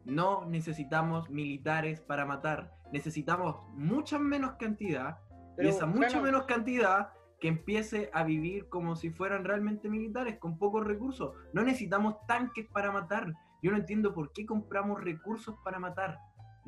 No 0.05 0.45
necesitamos 0.45 1.29
militares 1.29 2.01
para 2.01 2.25
matar. 2.25 2.73
Necesitamos 2.91 3.55
mucha 3.73 4.19
menos 4.19 4.53
cantidad. 4.59 5.17
Pero, 5.55 5.69
y 5.69 5.71
esa 5.71 5.85
mucha 5.85 6.21
menos 6.21 6.43
cantidad 6.45 7.09
que 7.39 7.47
empiece 7.47 8.09
a 8.13 8.23
vivir 8.23 8.67
como 8.67 8.95
si 8.97 9.09
fueran 9.09 9.45
realmente 9.45 9.89
militares, 9.89 10.37
con 10.37 10.57
pocos 10.57 10.85
recursos. 10.85 11.33
No 11.53 11.63
necesitamos 11.63 12.15
tanques 12.27 12.67
para 12.67 12.91
matar. 12.91 13.33
Yo 13.63 13.71
no 13.71 13.77
entiendo 13.77 14.13
por 14.13 14.33
qué 14.33 14.45
compramos 14.45 15.01
recursos 15.01 15.55
para 15.63 15.79
matar. 15.79 16.17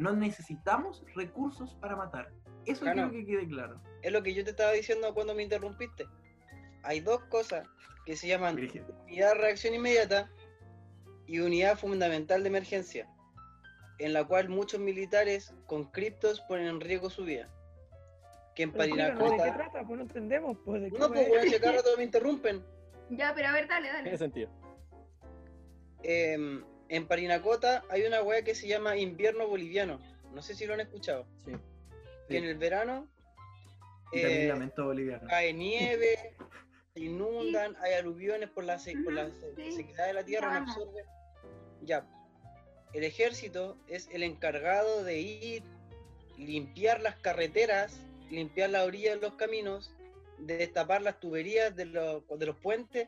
No 0.02 0.14
necesitamos 0.14 1.04
recursos 1.16 1.76
para 1.76 1.96
matar. 1.96 2.32
Eso 2.66 2.86
Jano. 2.86 3.10
quiero 3.10 3.12
que 3.12 3.32
quede 3.32 3.48
claro. 3.48 3.80
es 4.02 4.12
lo 4.12 4.24
que 4.24 4.34
yo 4.34 4.44
te 4.44 4.50
estaba 4.50 4.72
diciendo 4.72 5.14
cuando 5.14 5.36
me 5.36 5.44
interrumpiste. 5.44 6.08
Hay 6.82 7.02
dos 7.02 7.22
cosas 7.26 7.68
que 8.08 8.16
se 8.16 8.28
llaman 8.28 8.56
unidad 8.58 9.34
de 9.34 9.34
reacción 9.36 9.76
inmediata 9.76 10.32
y 11.28 11.40
unidad 11.40 11.78
fundamental 11.78 12.42
de 12.42 12.50
emergencia, 12.50 13.08
en 14.00 14.14
la 14.14 14.26
cual 14.26 14.50
muchos 14.50 14.80
militares 14.80 15.54
con 15.68 15.92
criptos 15.92 16.42
ponen 16.42 16.66
en 16.68 16.82
riesgo 16.82 17.12
su 17.12 17.24
vida. 17.24 17.48
Que 18.56 18.64
en 18.64 18.70
explícanos, 18.70 19.08
¿De 19.08 19.14
qué 19.14 19.20
Parinacota... 19.30 19.54
trata? 19.56 19.88
Pues 19.88 19.98
no 19.98 20.02
entendemos. 20.02 20.58
Pues, 20.66 20.82
¿de 20.82 20.92
qué 20.92 20.98
No, 20.98 21.10
pues 21.10 21.28
si 21.44 21.58
rato 21.58 21.90
me 21.98 22.04
interrumpen. 22.04 22.66
Ya, 23.12 23.34
pero 23.36 23.50
a 23.50 23.52
ver, 23.52 23.68
dale, 23.68 23.88
Tiene 23.90 24.04
dale. 24.06 24.18
sentido. 24.18 24.50
Em, 26.04 26.64
en 26.92 27.08
Parinacota 27.08 27.84
hay 27.90 28.04
una 28.04 28.22
weá 28.22 28.44
que 28.44 28.54
se 28.54 28.68
llama 28.68 28.98
invierno 28.98 29.48
boliviano. 29.48 30.00
No 30.34 30.42
sé 30.42 30.54
si 30.56 30.66
lo 30.66 30.74
han 30.74 30.82
escuchado. 30.82 31.26
Sí. 31.46 31.54
Que 32.28 32.38
en 32.38 32.44
el 32.46 32.58
verano 32.58 33.08
eh, 34.14 34.48
lamento 34.48 34.86
boliviano. 34.86 35.28
cae 35.28 35.54
nieve, 35.66 36.36
se 36.94 37.00
inundan, 37.00 37.76
hay 37.82 37.94
aluviones 37.94 38.50
por 38.50 38.64
la, 38.66 38.78
se- 38.78 38.98
por 39.04 39.14
la 39.14 39.30
se- 39.32 39.56
Sí, 39.56 39.72
sequedad 39.72 40.08
de 40.08 40.14
la 40.14 40.24
tierra, 40.26 40.48
no 40.60 40.68
sabemos. 40.68 40.76
absorbe. 40.78 41.06
Ya. 41.82 42.06
El 42.94 43.04
ejército 43.06 43.78
es 43.88 44.10
el 44.12 44.24
encargado 44.24 45.04
de 45.06 45.20
ir, 45.22 45.64
limpiar 46.38 47.00
las 47.02 47.16
carreteras, 47.16 47.96
limpiar 48.30 48.70
las 48.70 48.86
orillas 48.86 49.16
de 49.16 49.28
los 49.28 49.36
caminos, 49.36 49.92
de 50.40 50.58
destapar 50.58 51.02
las 51.02 51.20
tuberías 51.20 51.74
de 51.76 51.86
los, 51.86 52.24
de 52.38 52.46
los 52.46 52.58
puentes, 52.58 53.08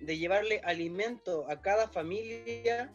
de 0.00 0.18
llevarle 0.18 0.60
alimento 0.64 1.48
a 1.50 1.62
cada 1.62 1.88
familia 1.88 2.92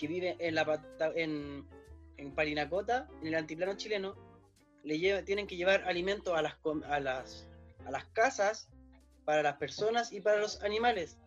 que 0.00 0.08
vive 0.08 0.36
en 0.38 0.54
la 0.54 0.82
en, 1.14 1.68
en 2.16 2.34
Parinacota, 2.34 3.06
en 3.20 3.28
el 3.28 3.34
antiplano 3.34 3.74
chileno, 3.76 4.16
le 4.82 4.98
lleva- 4.98 5.22
tienen 5.24 5.46
que 5.46 5.56
llevar 5.56 5.84
alimento 5.84 6.34
a 6.34 6.40
las, 6.42 6.54
a, 6.88 6.98
las, 7.00 7.46
a 7.86 7.90
las 7.90 8.06
casas, 8.06 8.70
para 9.26 9.42
las 9.42 9.56
personas 9.58 10.10
y 10.12 10.20
para 10.22 10.38
los 10.38 10.62
animales. 10.62 11.18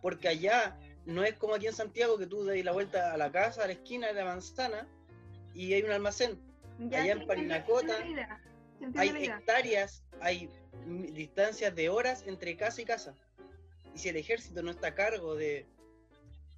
Porque 0.00 0.28
allá 0.28 0.76
no 1.04 1.22
es 1.24 1.34
como 1.34 1.54
aquí 1.54 1.66
en 1.66 1.74
Santiago 1.74 2.16
que 2.18 2.26
tú 2.26 2.44
das 2.44 2.56
la 2.64 2.72
vuelta 2.72 3.12
a 3.12 3.16
la 3.18 3.30
casa, 3.30 3.64
a 3.64 3.66
la 3.66 3.74
esquina 3.74 4.08
de 4.08 4.14
la 4.14 4.24
manzana 4.24 4.88
y 5.54 5.74
hay 5.74 5.82
un 5.82 5.90
almacén. 5.90 6.40
Ya, 6.88 7.02
Allá 7.02 7.12
en 7.12 7.26
Parinacota 7.26 7.98
Hay 8.96 9.08
hectáreas, 9.38 10.02
hay 10.20 10.48
distancias 11.12 11.74
de 11.74 11.88
horas 11.90 12.24
entre 12.26 12.56
casa 12.56 12.80
y 12.80 12.84
casa. 12.86 13.14
Y 13.94 13.98
si 13.98 14.08
el 14.08 14.16
ejército 14.16 14.62
no 14.62 14.70
está 14.70 14.88
a 14.88 14.94
cargo 14.94 15.34
de 15.36 15.66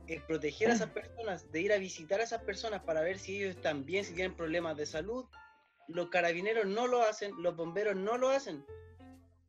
eh, 0.09 0.21
proteger 0.27 0.71
a 0.71 0.75
esas 0.75 0.91
personas, 0.91 1.51
de 1.51 1.61
ir 1.61 1.73
a 1.73 1.79
visitar 1.79 2.21
a 2.21 2.25
esas 2.25 2.43
personas 2.43 2.83
para 2.83 3.01
ver 3.01 3.19
si 3.19 3.39
ellos 3.39 3.57
están 3.57 3.85
bien, 3.85 4.05
si 4.05 4.15
tienen 4.15 4.37
problemas 4.37 4.77
de 4.77 4.87
salud, 4.87 5.27
los 5.89 6.09
carabineros 6.09 6.67
no 6.67 6.87
lo 6.87 7.03
hacen, 7.03 7.33
los 7.43 7.57
bomberos 7.57 7.97
no 7.97 8.17
lo 8.19 8.31
hacen. 8.31 8.65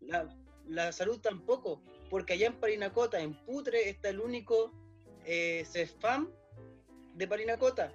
La, 0.01 0.27
la 0.67 0.91
salud 0.91 1.19
tampoco, 1.19 1.81
porque 2.09 2.33
allá 2.33 2.47
en 2.47 2.59
Parinacota, 2.59 3.19
en 3.19 3.33
Putre, 3.45 3.89
está 3.89 4.09
el 4.09 4.19
único 4.19 4.71
eh, 5.25 5.63
CEFAM 5.65 6.31
de 7.13 7.27
Parinacota. 7.27 7.93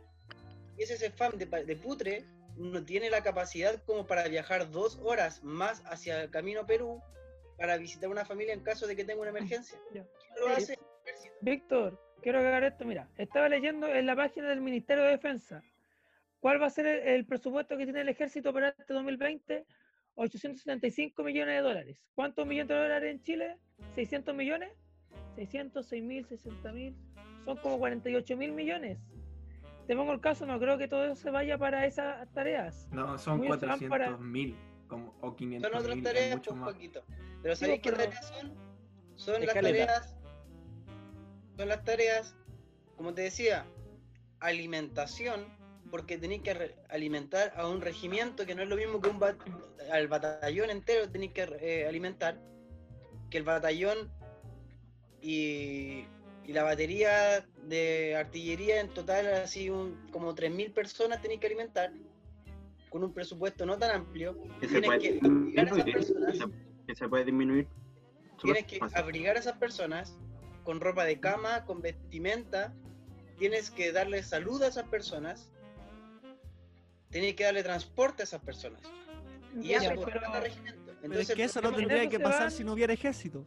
Y 0.77 0.83
ese 0.83 0.97
CEFAM 0.97 1.39
de, 1.39 1.47
de 1.47 1.77
Putre 1.77 2.25
no 2.57 2.85
tiene 2.85 3.11
la 3.11 3.23
capacidad 3.23 3.83
como 3.85 4.07
para 4.07 4.27
viajar 4.29 4.71
dos 4.71 4.99
horas 5.03 5.43
más 5.43 5.83
hacia 5.87 6.23
el 6.23 6.31
camino 6.31 6.67
Perú 6.67 7.01
para 7.57 7.77
visitar 7.77 8.09
una 8.09 8.25
familia 8.25 8.55
en 8.55 8.61
caso 8.61 8.87
de 8.87 8.97
que 8.97 9.05
tenga 9.05 9.21
una 9.21 9.31
emergencia. 9.31 9.79
¿Quién 9.91 10.07
lo 10.41 10.49
hace? 10.49 10.75
El. 10.75 10.81
Víctor, 11.43 11.99
quiero 12.23 12.39
agregar 12.39 12.65
esto. 12.65 12.85
Mira, 12.85 13.09
estaba 13.19 13.49
leyendo 13.49 13.87
en 13.89 14.07
la 14.07 14.17
página 14.17 14.49
del 14.49 14.61
Ministerio 14.61 15.05
de 15.05 15.11
Defensa. 15.11 15.63
¿Cuál 16.41 16.61
va 16.63 16.67
a 16.67 16.71
ser 16.71 16.87
el, 16.87 17.01
el 17.09 17.27
presupuesto 17.27 17.77
que 17.77 17.85
tiene 17.85 18.01
el 18.01 18.09
ejército 18.09 18.53
para 18.53 18.69
este 18.71 18.93
2020? 18.95 19.67
875 20.15 21.23
millones 21.23 21.55
de 21.57 21.61
dólares. 21.63 21.99
¿Cuántos 22.15 22.47
millones 22.47 22.69
de 22.69 22.75
dólares 22.75 23.11
en 23.13 23.23
Chile? 23.23 23.57
¿600 23.97 24.35
millones? 24.35 24.71
600, 25.37 25.87
6 25.87 26.03
mil, 26.05 26.27
60 26.27 26.73
mil. 26.73 26.97
Son 27.45 27.57
como 27.59 27.79
48 27.79 28.37
mil 28.37 28.53
millones. 28.53 28.99
Te 29.87 29.97
pongo 29.97 30.13
el 30.13 30.21
caso, 30.21 30.47
no 30.47 30.59
creo 30.61 30.79
que 30.79 30.89
todo 30.89 31.05
eso 31.05 31.15
se 31.17 31.31
vaya 31.31 31.59
para 31.59 31.87
esas 31.87 32.31
tareas. 32.33 32.89
No, 32.93 33.19
son 33.19 33.39
Muy 33.39 33.49
bien, 33.49 33.61
se 33.61 33.67
van 33.67 33.79
400 33.79 33.89
para- 33.89 34.17
mil 34.19 34.57
como, 34.89 35.15
o 35.21 35.35
500 35.35 35.71
Son 35.71 35.81
otras 35.81 35.95
mil, 35.97 36.05
tareas, 36.05 36.37
mucho 36.37 36.51
pues, 36.51 36.61
más. 36.61 36.73
Paquito. 36.75 37.05
Pero 37.43 37.57
¿sabéis 37.57 37.81
qué 37.81 37.91
pero- 37.91 38.05
tareas 38.05 38.29
son? 38.29 38.55
Son 39.17 39.35
las 39.35 39.43
Escaleta. 39.45 39.87
tareas. 39.87 40.20
Son 41.61 41.69
las 41.69 41.85
tareas, 41.85 42.35
como 42.97 43.13
te 43.13 43.21
decía, 43.21 43.67
alimentación, 44.39 45.45
porque 45.91 46.17
tenéis 46.17 46.41
que 46.41 46.75
alimentar 46.89 47.53
a 47.55 47.69
un 47.69 47.83
regimiento 47.83 48.47
que 48.47 48.55
no 48.55 48.63
es 48.63 48.69
lo 48.71 48.77
mismo 48.77 48.99
que 49.03 49.11
un 49.11 49.19
bat- 49.21 49.37
al 49.93 50.09
batallón 50.09 50.71
entero 50.71 51.11
tenéis 51.11 51.33
que 51.35 51.43
eh, 51.61 51.87
alimentar, 51.87 52.39
que 53.29 53.37
el 53.37 53.45
batallón 53.45 54.11
y, 55.21 56.07
y 56.47 56.53
la 56.55 56.63
batería 56.63 57.47
de 57.65 58.17
artillería 58.17 58.81
en 58.81 58.89
total 58.95 59.27
así 59.27 59.69
un, 59.69 60.09
como 60.11 60.35
3.000 60.35 60.73
personas 60.73 61.21
tenéis 61.21 61.41
que 61.41 61.47
alimentar 61.49 61.93
con 62.89 63.05
un 63.05 63.13
presupuesto 63.13 63.67
no 63.67 63.77
tan 63.77 63.91
amplio. 63.91 64.35
Que 64.63 64.67
se 64.67 64.81
Tienes 64.81 64.87
puede 64.87 64.99
que 64.99 65.61
a 65.61 65.63
esas 65.65 65.85
personas 65.85 66.33
que 66.33 66.39
se- 66.39 66.87
que 66.87 66.95
se 66.95 67.07
puede 67.07 67.25
disminuir. 67.27 67.69
tienes 68.43 68.65
que 68.65 68.81
abrigar 68.95 69.37
a 69.37 69.41
esas 69.41 69.59
personas 69.59 70.17
con 70.65 70.81
ropa 70.81 71.05
de 71.05 71.21
cama, 71.21 71.65
con 71.65 71.81
vestimenta, 71.83 72.73
tienes 73.39 73.71
que 73.71 73.93
darle 73.93 74.23
salud 74.23 74.63
a 74.63 74.69
esas 74.69 74.85
personas, 74.89 75.51
tienes 77.11 77.35
que 77.35 77.45
darle 77.45 77.63
transporte 77.63 78.23
a 78.23 78.25
esas 78.25 78.41
personas. 78.43 78.81
Y 79.61 79.69
Ya, 79.69 79.79
eso 79.79 80.05
pero- 80.05 80.21
cada 80.21 80.41
regimiento. 80.41 80.81
Pero 80.85 80.97
es 80.99 81.05
Entonces, 81.05 81.35
que 81.37 81.45
eso 81.45 81.61
no 81.63 81.73
tendría 81.73 82.09
que 82.09 82.21
pasar 82.21 82.43
van- 82.43 82.51
si 82.51 82.63
no 82.65 82.73
hubiera 82.75 82.93
ejército. 82.93 83.47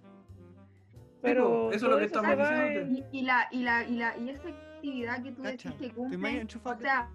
Pero 1.22 1.72
eso 1.72 1.86
es 1.86 1.92
lo 1.92 1.98
que 2.00 2.06
estamos 2.06 2.38
diciendo. 2.38 2.80
en- 2.82 2.96
Y, 2.98 3.20
y 3.20 3.22
la, 3.22 3.48
y, 3.52 3.64
la, 3.64 3.84
y, 3.88 3.96
la, 3.98 4.18
y 4.18 4.30
esa 4.32 4.48
actividad 4.50 5.24
que 5.24 5.32
tú 5.32 5.44
Cacha, 5.44 5.70
decís 5.70 5.88
que 5.90 5.94
cumple, 5.96 6.46
o 6.64 6.78
sea, 6.80 7.10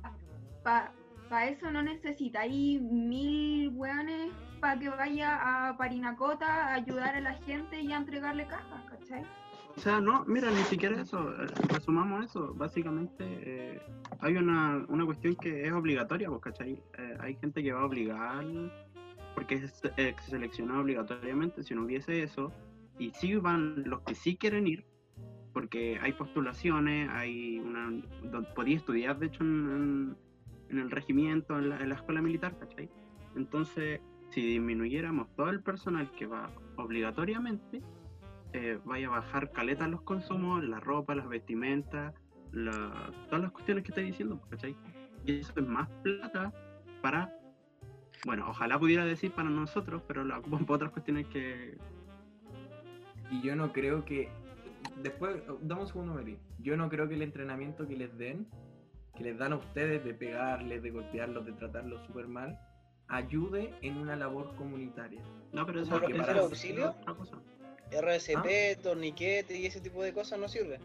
para 0.62 1.48
eso 1.50 1.70
no 1.70 1.82
necesitáis 1.82 2.80
mil 2.80 3.68
weones 3.74 4.30
para 4.60 4.78
que 4.78 4.88
vaya 4.88 5.68
a 5.68 5.76
Parinacota 5.76 6.46
a 6.68 6.74
ayudar 6.74 7.16
a 7.16 7.20
la 7.20 7.34
gente 7.34 7.80
y 7.80 7.92
a 7.92 7.96
entregarle 7.98 8.46
cajas, 8.46 8.84
¿cachai? 8.88 9.22
O 9.78 9.80
sea, 9.80 10.00
no, 10.00 10.24
mira, 10.26 10.50
ni 10.50 10.64
siquiera 10.64 11.00
eso. 11.00 11.30
eh, 11.40 11.46
Resumamos 11.68 12.24
eso. 12.24 12.52
Básicamente, 12.52 13.14
eh, 13.20 13.80
hay 14.18 14.34
una, 14.36 14.84
una 14.88 15.04
cuestión 15.06 15.36
que 15.36 15.64
es 15.64 15.72
obligatoria, 15.72 16.28
pues, 16.28 16.40
¿cachai? 16.40 16.82
Eh, 16.98 17.16
hay 17.20 17.36
gente 17.36 17.62
que 17.62 17.72
va 17.72 17.82
a 17.82 17.84
obligar, 17.84 18.44
porque 19.36 19.54
es 19.54 19.80
eh, 19.96 20.16
seleccionado 20.26 20.80
obligatoriamente, 20.80 21.62
si 21.62 21.76
no 21.76 21.84
hubiese 21.84 22.24
eso, 22.24 22.50
y 22.98 23.10
sí 23.12 23.36
van 23.36 23.84
los 23.88 24.00
que 24.00 24.16
sí 24.16 24.36
quieren 24.36 24.66
ir, 24.66 24.84
porque 25.52 26.00
hay 26.02 26.12
postulaciones, 26.12 27.08
hay 27.10 27.60
una... 27.60 28.02
Podía 28.56 28.78
estudiar, 28.78 29.16
de 29.20 29.26
hecho, 29.26 29.44
en, 29.44 29.70
en- 29.70 30.16
en 30.70 30.78
el 30.80 30.90
regimiento, 30.90 31.56
en 31.56 31.68
la, 31.68 31.80
en 31.80 31.88
la 31.88 31.94
escuela 31.94 32.20
militar, 32.20 32.58
¿cachai? 32.58 32.90
Entonces, 33.36 34.00
si 34.30 34.42
disminuyéramos 34.42 35.28
todo 35.36 35.50
el 35.50 35.62
personal 35.62 36.10
que 36.18 36.26
va 36.26 36.50
obligatoriamente, 36.76 37.80
eh, 38.52 38.78
vaya 38.84 39.08
a 39.08 39.10
bajar 39.10 39.50
caleta 39.52 39.86
los 39.88 40.02
consumos, 40.02 40.64
la 40.64 40.80
ropa, 40.80 41.14
las 41.14 41.28
vestimentas, 41.28 42.14
la- 42.52 43.10
todas 43.26 43.42
las 43.42 43.52
cuestiones 43.52 43.84
que 43.84 43.90
estoy 43.90 44.04
diciendo, 44.04 44.40
¿cachai? 44.50 44.74
Y 45.24 45.40
eso 45.40 45.52
es 45.56 45.66
más 45.66 45.88
plata 46.02 46.52
para, 47.02 47.32
bueno, 48.24 48.46
ojalá 48.48 48.78
pudiera 48.78 49.04
decir 49.04 49.30
para 49.32 49.50
nosotros, 49.50 50.02
pero 50.06 50.24
la 50.24 50.38
ocupan 50.38 50.64
para 50.64 50.76
otras 50.76 50.92
cuestiones 50.92 51.26
que... 51.26 51.76
Y 53.30 53.42
yo 53.42 53.54
no 53.56 53.72
creo 53.74 54.04
que. 54.06 54.30
Después, 55.02 55.42
dame 55.60 55.82
un 55.82 55.86
segundo, 55.86 56.14
Mary. 56.14 56.38
Yo 56.60 56.76
no 56.78 56.88
creo 56.88 57.06
que 57.08 57.14
el 57.14 57.22
entrenamiento 57.22 57.86
que 57.86 57.94
les 57.96 58.16
den, 58.16 58.46
que 59.14 59.22
les 59.24 59.36
dan 59.36 59.52
a 59.52 59.56
ustedes 59.56 60.02
de 60.02 60.14
pegarles, 60.14 60.82
de 60.82 60.90
golpearlos, 60.90 61.44
de 61.44 61.52
tratarlos 61.52 62.00
súper 62.06 62.26
mal, 62.26 62.58
ayude 63.08 63.74
en 63.82 63.98
una 63.98 64.16
labor 64.16 64.54
comunitaria. 64.56 65.20
No, 65.52 65.66
pero 65.66 65.80
eso 65.82 65.90
¿Por 65.90 66.00
Porque 66.00 66.14
lo 66.16 66.20
que 66.24 66.26
para- 66.26 66.32
es 66.32 66.44
el 66.44 66.50
auxilio? 66.50 66.90
otra 67.02 67.14
cosa. 67.14 67.36
RCP, 67.90 68.82
torniquete 68.82 69.58
y 69.58 69.66
ese 69.66 69.80
tipo 69.80 70.02
de 70.02 70.12
cosas 70.12 70.38
no 70.38 70.48
sirve. 70.48 70.78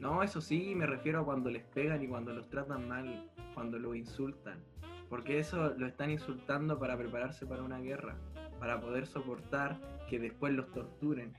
No, 0.00 0.22
eso 0.22 0.40
sí, 0.40 0.74
me 0.74 0.86
refiero 0.86 1.20
a 1.20 1.24
cuando 1.24 1.50
les 1.50 1.64
pegan 1.64 2.02
y 2.02 2.08
cuando 2.08 2.32
los 2.32 2.48
tratan 2.50 2.88
mal, 2.88 3.30
cuando 3.54 3.78
los 3.78 3.96
insultan. 3.96 4.62
Porque 5.08 5.38
eso 5.38 5.74
lo 5.76 5.86
están 5.86 6.10
insultando 6.10 6.78
para 6.78 6.96
prepararse 6.96 7.46
para 7.46 7.62
una 7.62 7.78
guerra, 7.78 8.16
para 8.58 8.80
poder 8.80 9.06
soportar 9.06 9.80
que 10.08 10.18
después 10.18 10.52
los 10.52 10.70
torturen. 10.72 11.32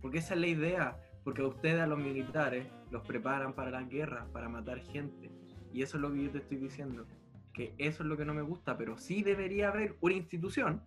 Porque 0.00 0.18
esa 0.18 0.34
es 0.34 0.40
la 0.40 0.46
idea, 0.46 0.96
porque 1.24 1.42
a 1.42 1.46
ustedes, 1.46 1.80
a 1.80 1.86
los 1.86 1.98
militares, 1.98 2.66
los 2.90 3.06
preparan 3.06 3.52
para 3.52 3.70
las 3.70 3.88
guerras, 3.88 4.26
para 4.32 4.48
matar 4.48 4.80
gente. 4.80 5.30
Y 5.72 5.82
eso 5.82 5.96
es 5.96 6.02
lo 6.02 6.12
que 6.12 6.24
yo 6.24 6.30
te 6.30 6.38
estoy 6.38 6.56
diciendo, 6.56 7.06
que 7.52 7.74
eso 7.78 8.02
es 8.02 8.08
lo 8.08 8.16
que 8.16 8.24
no 8.24 8.34
me 8.34 8.42
gusta, 8.42 8.76
pero 8.76 8.96
sí 8.96 9.22
debería 9.22 9.68
haber 9.68 9.96
una 10.00 10.14
institución 10.14 10.82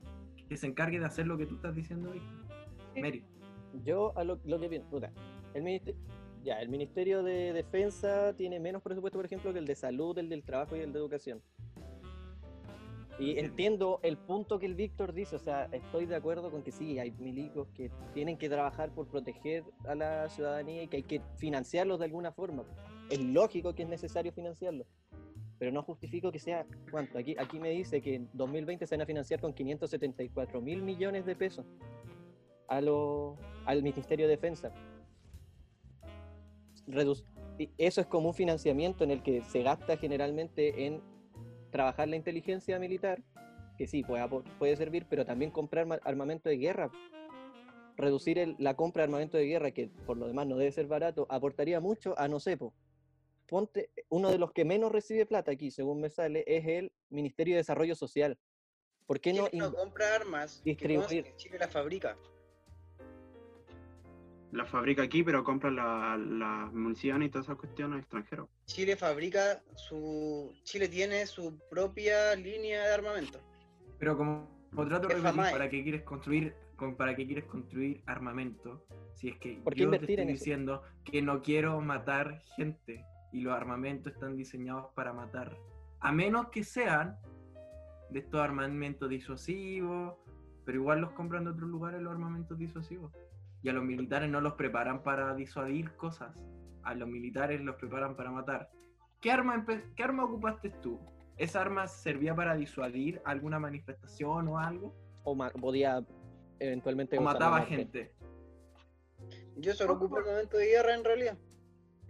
que 0.50 0.58
se 0.58 0.68
encargue 0.68 1.00
de 1.00 1.06
hacer 1.06 1.28
lo 1.28 1.38
que 1.38 1.46
tú 1.46 1.56
estás 1.56 1.76
diciendo, 1.76 2.12
Vicky. 2.12 2.26
Mary. 3.00 3.24
Yo 3.84 4.14
a 4.18 4.24
lo, 4.24 4.40
lo 4.46 4.60
que 4.60 4.70
pienso, 4.70 4.90
puta, 4.90 5.12
el 5.54 5.64
ministerio, 5.64 6.02
ya, 6.44 6.60
el 6.60 6.70
Ministerio 6.70 7.22
de 7.22 7.54
Defensa 7.54 8.34
tiene 8.36 8.60
menos 8.60 8.82
presupuesto, 8.82 9.20
por 9.20 9.26
ejemplo, 9.26 9.54
que 9.54 9.60
el 9.60 9.68
de 9.68 9.76
Salud, 9.76 10.18
el 10.18 10.28
del 10.28 10.44
Trabajo 10.44 10.76
y 10.76 10.80
el 10.80 10.92
de 10.92 11.00
Educación. 11.00 11.42
Y 13.20 13.38
entiendo 13.38 14.00
el 14.02 14.18
punto 14.18 14.58
que 14.58 14.66
el 14.66 14.74
Víctor 14.74 15.14
dice, 15.14 15.36
o 15.36 15.40
sea, 15.40 15.66
estoy 15.72 16.08
de 16.08 16.16
acuerdo 16.16 16.50
con 16.50 16.64
que 16.64 16.72
sí, 16.72 16.98
hay 16.98 17.12
milicos 17.12 17.68
que 17.76 17.92
tienen 18.16 18.38
que 18.38 18.50
trabajar 18.50 18.90
por 18.90 19.08
proteger 19.08 19.64
a 19.88 19.94
la 19.94 20.28
ciudadanía 20.30 20.82
y 20.82 20.88
que 20.88 20.98
hay 20.98 21.04
que 21.04 21.22
financiarlos 21.38 22.00
de 22.00 22.06
alguna 22.06 22.32
forma. 22.32 22.64
Es 23.12 23.20
lógico 23.20 23.76
que 23.76 23.84
es 23.84 23.90
necesario 23.90 24.32
financiarlos, 24.32 24.88
pero 25.60 25.72
no 25.72 25.84
justifico 25.84 26.32
que 26.32 26.40
sea, 26.40 26.66
¿cuánto? 26.90 27.20
Aquí, 27.20 27.36
aquí 27.38 27.60
me 27.60 27.70
dice 27.70 28.02
que 28.02 28.16
en 28.16 28.30
2020 28.34 28.88
se 28.88 28.96
van 28.96 29.04
a 29.04 29.06
financiar 29.06 29.40
con 29.40 29.54
574 29.54 30.60
mil 30.60 30.82
millones 30.82 31.24
de 31.28 31.36
pesos 31.36 31.68
a 32.72 32.80
lo- 32.80 33.38
al 33.66 33.84
Ministerio 33.84 34.28
de 34.28 34.32
Defensa. 34.38 34.72
Eso 37.78 38.02
es 38.02 38.08
como 38.08 38.30
un 38.30 38.34
financiamiento 38.34 39.04
en 39.04 39.12
el 39.12 39.22
que 39.22 39.42
se 39.44 39.62
gasta 39.62 39.98
generalmente 39.98 40.86
en 40.86 41.02
trabajar 41.70 42.08
la 42.08 42.16
inteligencia 42.16 42.80
militar, 42.80 43.22
que 43.78 43.88
sí, 43.88 44.04
puede, 44.04 44.26
puede 44.58 44.76
servir, 44.78 45.06
pero 45.10 45.26
también 45.26 45.52
comprar 45.52 45.86
ma- 45.86 46.00
armamento 46.04 46.48
de 46.50 46.58
guerra. 46.58 46.90
Reducir 47.98 48.40
el- 48.40 48.56
la 48.58 48.74
compra 48.76 49.02
de 49.02 49.06
armamento 49.06 49.38
de 49.38 49.46
guerra, 49.46 49.72
que 49.72 49.90
por 50.06 50.18
lo 50.18 50.28
demás 50.28 50.48
no 50.48 50.56
debe 50.58 50.72
ser 50.72 50.88
barato, 50.88 51.28
aportaría 51.30 51.80
mucho 51.82 52.18
a, 52.18 52.28
no 52.30 52.40
sé, 52.40 52.56
po, 52.58 52.74
ponte, 53.48 53.90
uno 54.10 54.32
de 54.32 54.38
los 54.38 54.54
que 54.54 54.64
menos 54.64 54.92
recibe 54.94 55.26
plata 55.26 55.52
aquí, 55.52 55.72
según 55.72 56.00
me 56.00 56.10
sale, 56.10 56.46
es 56.48 56.66
el 56.66 56.92
Ministerio 57.10 57.56
de 57.56 57.58
Desarrollo 57.58 57.96
Social. 57.96 58.38
¿Por 59.06 59.20
qué 59.20 59.34
no 59.34 59.50
no 59.52 59.74
compra 59.74 60.16
armas, 60.16 60.62
distribuir? 60.64 61.26
que 61.26 61.36
Chile 61.36 61.60
la 61.60 61.68
fabrica. 61.68 62.18
La 64.52 64.66
fabrica 64.66 65.02
aquí, 65.04 65.24
pero 65.24 65.44
compra 65.44 65.72
la- 65.72 66.18
las 66.18 66.74
municiones 66.74 67.28
y 67.28 67.32
todas 67.32 67.46
esas 67.48 67.58
cuestiones 67.58 68.00
extranjeros. 68.02 68.50
Chile 68.66 68.96
fabrica 68.98 69.62
su. 69.76 70.54
Chile 70.64 70.90
tiene 70.90 71.26
su 71.26 71.58
propia 71.70 72.36
línea 72.36 72.84
de 72.86 72.94
armamento. 72.94 73.40
Pero 73.98 74.18
como, 74.18 74.50
como 74.72 74.88
trato 74.88 75.08
de. 75.08 75.22
¿para 75.22 75.70
qué 75.70 75.84
quieres 75.84 76.02
construir, 76.04 76.54
con- 76.76 76.96
para 76.98 77.16
qué 77.16 77.26
quieres 77.26 77.46
construir 77.46 78.02
armamento? 78.08 78.86
Si 79.14 79.30
es 79.30 79.38
que 79.38 79.62
¿Por 79.64 79.74
qué 79.74 79.82
yo 79.84 79.90
te 79.90 79.98
estoy 79.98 80.16
eso? 80.16 80.26
diciendo 80.28 80.84
que 81.06 81.22
no 81.22 81.42
quiero 81.42 81.80
matar 81.80 82.42
gente 82.58 83.06
y 83.32 83.42
los 83.42 83.54
armamentos 83.54 84.12
están 84.14 84.36
diseñados 84.36 84.88
para 84.96 85.14
matar. 85.14 85.56
A 86.02 86.12
menos 86.12 86.50
que 86.50 86.64
sean 86.66 87.16
de 88.10 88.20
estos 88.20 88.42
armamentos 88.42 89.08
disuasivos, 89.08 90.16
pero 90.66 90.78
igual 90.78 91.00
los 91.00 91.12
compran 91.14 91.46
de 91.46 91.52
otros 91.52 91.70
lugares 91.70 92.02
los 92.02 92.12
armamentos 92.12 92.58
disuasivos. 92.58 93.14
Y 93.64 93.70
a 93.70 93.74
los 93.74 93.84
militares 93.84 94.30
no 94.30 94.42
los 94.42 94.54
preparan 94.54 95.04
para 95.04 95.34
disuadir 95.36 95.92
cosas. 95.96 96.36
A 96.84 96.96
los 96.96 97.08
militares 97.08 97.62
los 97.62 97.76
preparan 97.76 98.16
para 98.16 98.32
matar. 98.32 98.70
¿Qué 99.20 99.32
arma, 99.32 99.66
qué 99.96 100.04
arma 100.04 100.24
ocupaste 100.26 100.70
tú? 100.82 101.00
¿Esa 101.38 101.62
arma 101.62 101.88
servía 101.88 102.36
para 102.36 102.56
disuadir 102.56 103.22
alguna 103.26 103.60
manifestación 103.60 104.48
o 104.48 104.58
algo? 104.60 104.96
o 105.24 105.36
ma- 105.36 105.52
podía 105.52 106.04
eventualmente 106.60 107.16
¿O 107.20 107.22
mataba 107.22 107.62
gente? 107.62 108.12
Yo 109.58 109.74
solo 109.74 109.94
ocupo 109.94 110.18
armamento 110.18 110.58
de 110.58 110.66
guerra 110.66 110.96
en 110.96 111.04
realidad. 111.04 111.38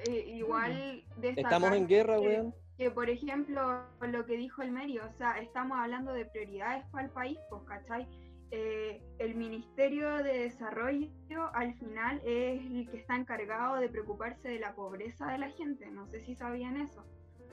Eh, 0.08 0.24
igual 0.30 1.04
Estamos 1.22 1.74
en 1.74 1.88
guerra, 1.88 2.16
que- 2.20 2.28
weón. 2.28 2.56
que 2.78 2.90
por 2.90 3.10
ejemplo 3.10 3.84
lo 4.02 4.26
que 4.26 4.38
dijo 4.38 4.62
el 4.62 4.72
Meri, 4.72 5.00
o 5.00 5.12
sea, 5.18 5.40
estamos 5.40 5.78
hablando 5.78 6.14
de 6.14 6.26
prioridades 6.26 6.86
para 6.92 7.06
el 7.06 7.12
país, 7.12 7.38
pues, 7.50 7.62
¿cachai? 7.68 8.08
Eh, 8.54 9.02
el 9.20 9.36
Ministerio 9.36 10.18
de 10.18 10.40
Desarrollo 10.40 11.10
al 11.54 11.74
final 11.76 12.22
es 12.26 12.62
el 12.66 12.90
que 12.90 12.98
está 12.98 13.16
encargado 13.16 13.78
de 13.78 13.88
preocuparse 13.88 14.50
de 14.50 14.60
la 14.60 14.76
pobreza 14.76 15.32
de 15.32 15.38
la 15.38 15.50
gente, 15.52 15.90
no 15.90 16.06
sé 16.08 16.22
si 16.22 16.36
sabían 16.36 16.76
eso. 16.76 17.06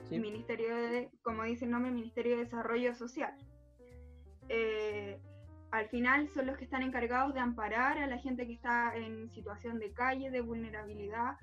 Sí. 0.09 0.19
Ministerio 0.19 0.75
de, 0.75 1.09
como 1.21 1.43
dice 1.43 1.65
el 1.65 1.71
nombre, 1.71 1.91
Ministerio 1.91 2.37
de 2.37 2.43
Desarrollo 2.43 2.93
Social. 2.95 3.33
Eh, 4.49 5.21
al 5.71 5.87
final 5.87 6.27
son 6.29 6.47
los 6.47 6.57
que 6.57 6.65
están 6.65 6.81
encargados 6.81 7.33
de 7.33 7.39
amparar 7.39 7.97
a 7.97 8.07
la 8.07 8.17
gente 8.17 8.45
que 8.45 8.53
está 8.53 8.95
en 8.95 9.29
situación 9.29 9.79
de 9.79 9.93
calle, 9.93 10.31
de 10.31 10.41
vulnerabilidad, 10.41 11.37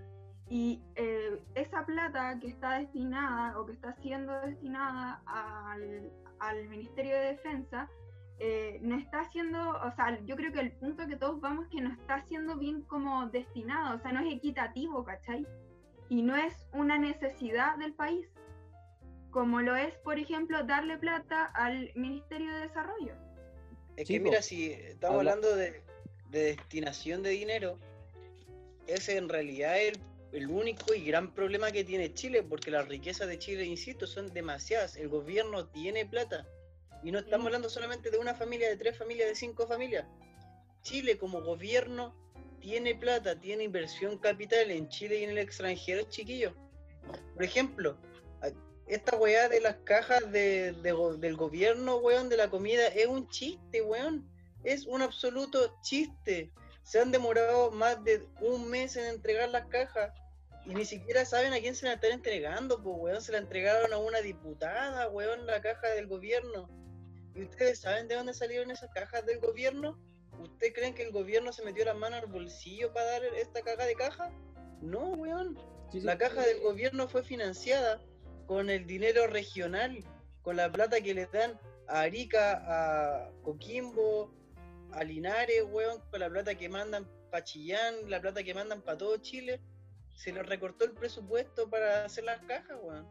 y 0.48 0.82
eh, 0.96 1.40
esa 1.54 1.84
plata 1.86 2.38
que 2.40 2.48
está 2.48 2.78
destinada 2.78 3.59
o 3.59 3.66
que 3.66 3.72
está 3.72 3.94
siendo 3.94 4.32
destinada 4.42 5.22
al, 5.26 6.12
al 6.40 6.68
Ministerio 6.68 7.16
de 7.16 7.26
Defensa, 7.32 7.88
eh, 8.39 8.78
no 8.82 8.99
está 8.99 9.28
siendo, 9.30 9.70
o 9.70 9.93
sea, 9.97 10.18
yo 10.24 10.37
creo 10.37 10.53
que 10.53 10.61
el 10.61 10.72
punto 10.72 11.07
que 11.07 11.16
todos 11.16 11.41
vamos 11.41 11.64
es 11.66 11.70
que 11.70 11.80
no 11.80 11.93
está 11.93 12.22
siendo 12.26 12.57
bien 12.57 12.82
como 12.82 13.28
destinado, 13.30 13.97
o 13.97 14.01
sea, 14.01 14.12
no 14.12 14.20
es 14.20 14.34
equitativo, 14.34 15.05
¿cachai? 15.05 15.47
Y 16.09 16.22
no 16.22 16.37
es 16.37 16.55
una 16.72 16.99
necesidad 16.99 17.76
del 17.78 17.95
país, 17.95 18.28
como 19.30 19.61
lo 19.61 19.74
es, 19.74 19.95
por 19.99 20.18
ejemplo, 20.18 20.62
darle 20.64 20.99
plata 20.99 21.47
al 21.55 21.91
Ministerio 21.95 22.53
de 22.53 22.61
Desarrollo. 22.61 23.14
Es 23.97 24.07
que 24.07 24.20
mira, 24.20 24.43
si 24.43 24.72
estamos 24.72 25.18
Habla- 25.18 25.32
hablando 25.32 25.57
de, 25.57 25.82
de 26.30 26.41
destinación 26.45 27.22
de 27.22 27.30
dinero, 27.30 27.78
ese 28.87 29.16
en 29.16 29.28
realidad 29.28 29.80
es 29.80 29.95
el, 29.95 30.43
el 30.43 30.51
único 30.51 30.95
y 30.95 31.05
gran 31.05 31.32
problema 31.32 31.72
que 31.72 31.84
tiene 31.84 32.12
Chile, 32.12 32.43
porque 32.43 32.70
las 32.70 32.87
riquezas 32.87 33.26
de 33.28 33.39
Chile, 33.39 33.64
insisto, 33.64 34.07
son 34.07 34.32
demasiadas. 34.32 34.97
El 34.97 35.09
gobierno 35.09 35.66
tiene 35.68 36.05
plata. 36.05 36.47
Y 37.07 37.12
no 37.12 37.20
estamos 37.20 37.46
hablando 37.46 37.70
solamente 37.70 38.11
de 38.11 38.18
una 38.18 38.34
familia, 38.34 38.68
de 38.68 38.76
tres 38.76 38.98
familias, 38.98 39.28
de 39.28 39.36
cinco 39.36 39.68
familias. 39.68 40.04
Chile 40.82 41.16
como 41.16 41.40
gobierno 41.40 42.16
tiene 42.59 42.96
plata, 42.96 43.38
tiene 43.38 43.62
inversión 43.62 44.18
capital 44.18 44.72
en 44.72 44.88
Chile 44.88 45.20
y 45.20 45.22
en 45.22 45.30
el 45.30 45.38
extranjero, 45.38 46.02
chiquillos. 46.09 46.52
Por 47.34 47.44
ejemplo, 47.44 47.96
esta 48.88 49.16
weá 49.16 49.48
de 49.48 49.61
las 49.61 49.76
cajas 49.84 50.32
de- 50.32 50.72
de 50.72 50.90
go- 50.90 51.16
del 51.16 51.36
gobierno, 51.36 51.98
weón, 51.98 52.28
de 52.28 52.38
la 52.38 52.50
comida, 52.50 52.88
es 52.88 53.07
un 53.07 53.28
chiste, 53.28 53.82
weón. 53.82 54.28
Es 54.64 54.84
un 54.86 55.00
absoluto 55.00 55.76
chiste. 55.82 56.50
Se 56.82 56.98
han 56.98 57.12
demorado 57.12 57.70
más 57.70 58.02
de 58.02 58.26
un 58.40 58.68
mes 58.68 58.96
en 58.96 59.04
entregar 59.04 59.48
las 59.50 59.66
cajas 59.66 60.12
y 60.64 60.74
ni 60.74 60.84
siquiera 60.84 61.24
saben 61.24 61.52
a 61.52 61.61
quién 61.61 61.76
se 61.76 61.86
la 61.86 61.92
están 61.92 62.11
entregando, 62.11 62.82
pues, 62.82 62.96
weón. 62.98 63.22
Se 63.22 63.30
la 63.30 63.38
entregaron 63.38 63.92
a 63.92 63.98
una 63.98 64.20
diputada, 64.22 65.09
weón, 65.09 65.46
la 65.46 65.61
caja 65.61 65.86
del 65.90 66.09
gobierno. 66.09 66.68
¿Y 67.37 67.43
ustedes 67.43 67.80
saben 67.80 68.09
de 68.09 68.14
dónde 68.14 68.32
salieron 68.32 68.70
esas 68.70 68.91
cajas 68.93 69.26
del 69.26 69.41
gobierno? 69.41 69.99
¿Ustedes 70.41 70.72
creen 70.74 70.95
que 70.95 71.03
el 71.03 71.12
gobierno 71.12 71.53
se 71.53 71.64
metió 71.64 71.84
la 71.84 71.93
mano 71.93 72.16
al 72.16 72.26
bolsillo 72.26 72.93
para 72.95 73.11
dar 73.11 73.24
esta 73.24 73.61
caja 73.61 73.84
de 73.84 73.95
caja? 73.95 74.30
No, 74.80 75.11
weón. 75.11 75.57
Sí, 75.93 76.01
sí. 76.01 76.07
La 76.07 76.16
caja 76.16 76.43
del 76.43 76.61
gobierno 76.61 77.09
fue 77.09 77.22
financiada 77.22 78.01
con 78.47 78.70
el 78.70 78.87
dinero 78.87 79.26
regional, 79.26 80.03
con 80.43 80.57
la 80.57 80.72
plata 80.72 81.01
que 81.01 81.12
les 81.12 81.30
dan 81.30 81.59
a 81.89 82.01
Arica, 82.01 82.62
a 82.66 83.30
Coquimbo, 83.43 84.32
a 84.93 85.05
Linares, 85.05 85.64
weón, 85.70 86.01
con 86.11 86.20
la 86.20 86.30
plata 86.30 86.55
que 86.55 86.68
mandan 86.68 87.07
para 87.30 87.45
Chillán, 87.45 88.09
la 88.09 88.20
plata 88.20 88.43
que 88.43 88.55
mandan 88.55 88.80
para 88.80 88.97
todo 88.97 89.18
Chile, 89.18 89.61
se 90.14 90.32
les 90.32 90.47
recortó 90.47 90.87
el 90.87 90.93
presupuesto 90.93 91.68
para 91.68 92.07
hacer 92.07 92.24
las 92.24 92.41
cajas, 92.43 92.78
weón. 92.82 93.07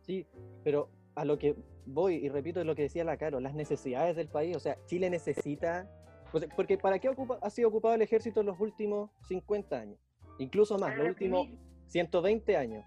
Sí, 0.00 0.26
pero 0.64 0.90
a 1.14 1.24
lo 1.24 1.38
que 1.38 1.54
voy, 1.92 2.14
y 2.16 2.28
repito 2.28 2.62
lo 2.64 2.74
que 2.74 2.82
decía 2.82 3.04
la 3.04 3.16
Caro, 3.16 3.40
las 3.40 3.54
necesidades 3.54 4.16
del 4.16 4.28
país, 4.28 4.56
o 4.56 4.60
sea, 4.60 4.76
Chile 4.86 5.10
necesita, 5.10 5.88
o 6.32 6.38
sea, 6.38 6.48
porque 6.56 6.78
¿para 6.78 6.98
qué 6.98 7.08
ocupa- 7.08 7.38
ha 7.42 7.50
sido 7.50 7.68
ocupado 7.68 7.94
el 7.94 8.02
ejército 8.02 8.40
en 8.40 8.46
los 8.46 8.58
últimos 8.60 9.10
50 9.28 9.78
años? 9.78 9.98
Incluso 10.38 10.78
más, 10.78 10.96
los 10.96 11.08
últimos 11.08 11.46
reprimir. 11.46 11.70
120 11.88 12.56
años. 12.56 12.84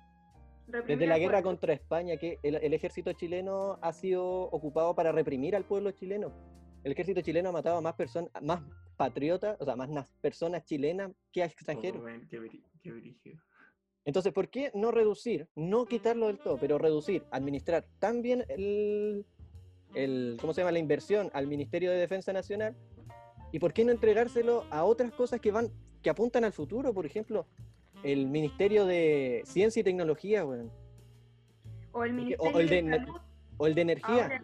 Desde 0.66 1.06
la 1.08 1.18
guerra 1.20 1.44
contra 1.44 1.74
España, 1.74 2.16
que 2.18 2.40
el, 2.42 2.56
el 2.56 2.74
ejército 2.74 3.12
chileno 3.14 3.78
ha 3.82 3.92
sido 3.92 4.26
ocupado 4.44 4.96
para 4.96 5.12
reprimir 5.12 5.56
al 5.56 5.66
pueblo 5.66 5.92
chileno. 5.92 6.32
El 6.86 6.94
ejército 6.94 7.22
chileno 7.22 7.50
ha 7.50 7.52
matado 7.52 7.78
a 7.78 7.82
más 7.82 7.94
personas, 7.96 8.30
más 8.42 8.62
patriotas, 8.98 9.58
o 9.60 9.66
sea, 9.66 9.76
más 9.76 9.90
nas- 9.90 10.12
personas 10.22 10.64
chilenas 10.66 11.12
que 11.32 11.44
a 11.44 11.46
extranjeros. 11.46 12.02
Oh, 12.02 12.06
weón, 12.06 12.28
qué 12.30 12.40
qué. 13.24 13.36
Entonces, 14.06 14.34
¿por 14.34 14.50
qué 14.50 14.72
no 14.74 14.92
reducir, 14.92 15.48
no 15.56 15.86
quitarlo 15.86 16.28
del 16.28 16.40
todo, 16.40 16.58
pero 16.58 16.78
reducir, 16.78 17.24
administrar 17.32 17.86
también 18.00 18.46
el, 18.50 19.26
el, 19.96 20.38
¿cómo 20.42 20.54
se 20.54 20.62
llama? 20.62 20.72
La 20.74 20.80
inversión 20.80 21.30
al 21.34 21.48
Ministerio 21.48 21.92
de 21.92 21.98
Defensa 21.98 22.34
Nacional. 22.34 22.76
¿Y 23.52 23.60
por 23.60 23.72
qué 23.72 23.86
no 23.86 23.92
entregárselo 23.92 24.66
a 24.72 24.84
otras 24.84 25.12
cosas 25.14 25.40
que 25.40 25.52
van, 25.52 25.72
que 26.02 26.10
apuntan 26.10 26.44
al 26.44 26.52
futuro? 26.52 26.94
Por 26.94 27.06
ejemplo, 27.06 27.46
el 28.04 28.28
Ministerio 28.28 28.86
de 28.86 29.44
Ciencia 29.46 29.80
y 29.80 29.84
Tecnología, 29.84 30.46
weón, 30.46 30.72
O 31.94 32.04
el 32.04 32.12
o 32.12 32.14
Ministerio 32.14 32.60
el 32.60 32.70
de 32.70 32.82
de 32.82 32.90
Salud, 32.90 33.22
o 33.58 33.68
el 33.68 33.76
de 33.76 33.82
Energía. 33.82 34.24
ahora 34.24 34.44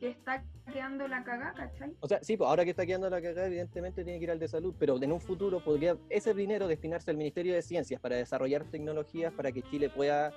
que 0.00 0.08
está 0.08 0.44
quedando 0.72 1.08
la 1.08 1.22
cagada, 1.24 1.54
¿cachai? 1.54 1.94
O 2.00 2.08
sea, 2.08 2.18
sí, 2.22 2.36
pues 2.36 2.48
ahora 2.48 2.64
que 2.64 2.70
está 2.70 2.84
quedando 2.86 3.08
la 3.08 3.20
cagada, 3.22 3.46
evidentemente 3.46 4.04
tiene 4.04 4.18
que 4.18 4.24
ir 4.24 4.30
al 4.30 4.38
de 4.38 4.48
salud, 4.48 4.74
pero 4.78 5.00
en 5.02 5.12
un 5.12 5.20
futuro 5.20 5.62
podría 5.62 5.96
ese 6.10 6.34
dinero 6.34 6.66
destinarse 6.68 7.10
al 7.10 7.16
Ministerio 7.16 7.54
de 7.54 7.62
Ciencias 7.62 8.00
para 8.00 8.16
desarrollar 8.16 8.64
tecnologías 8.64 9.32
para 9.32 9.52
que 9.52 9.62
Chile 9.62 9.90
pueda 9.90 10.32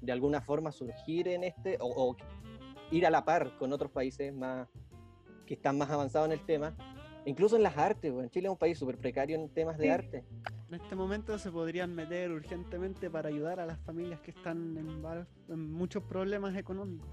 de 0.00 0.12
alguna 0.12 0.40
forma 0.40 0.70
surgir 0.72 1.28
en 1.28 1.44
este 1.44 1.78
o, 1.80 1.86
o 2.10 2.16
ir 2.90 3.06
a 3.06 3.10
la 3.10 3.24
par 3.24 3.56
con 3.58 3.72
otros 3.72 3.90
países 3.90 4.32
más 4.34 4.68
que 5.46 5.54
están 5.54 5.76
más 5.78 5.90
avanzados 5.90 6.26
en 6.26 6.32
el 6.32 6.44
tema. 6.44 6.74
Incluso 7.26 7.56
en 7.56 7.62
las 7.62 7.76
artes, 7.78 8.12
weón. 8.12 8.28
Chile 8.30 8.48
es 8.48 8.52
un 8.52 8.58
país 8.58 8.78
súper 8.78 8.98
precario 8.98 9.36
en 9.36 9.48
temas 9.48 9.78
de 9.78 9.84
Sí. 9.84 9.90
arte. 9.90 10.24
En 10.68 10.74
este 10.74 10.94
momento 10.94 11.38
se 11.38 11.50
podrían 11.50 11.94
meter 11.94 12.30
urgentemente 12.30 13.10
para 13.10 13.28
ayudar 13.28 13.60
a 13.60 13.66
las 13.66 13.78
familias 13.80 14.20
que 14.20 14.30
están 14.30 14.76
en, 14.76 15.02
en 15.48 15.72
muchos 15.72 16.02
problemas 16.02 16.54
económicos. 16.56 17.08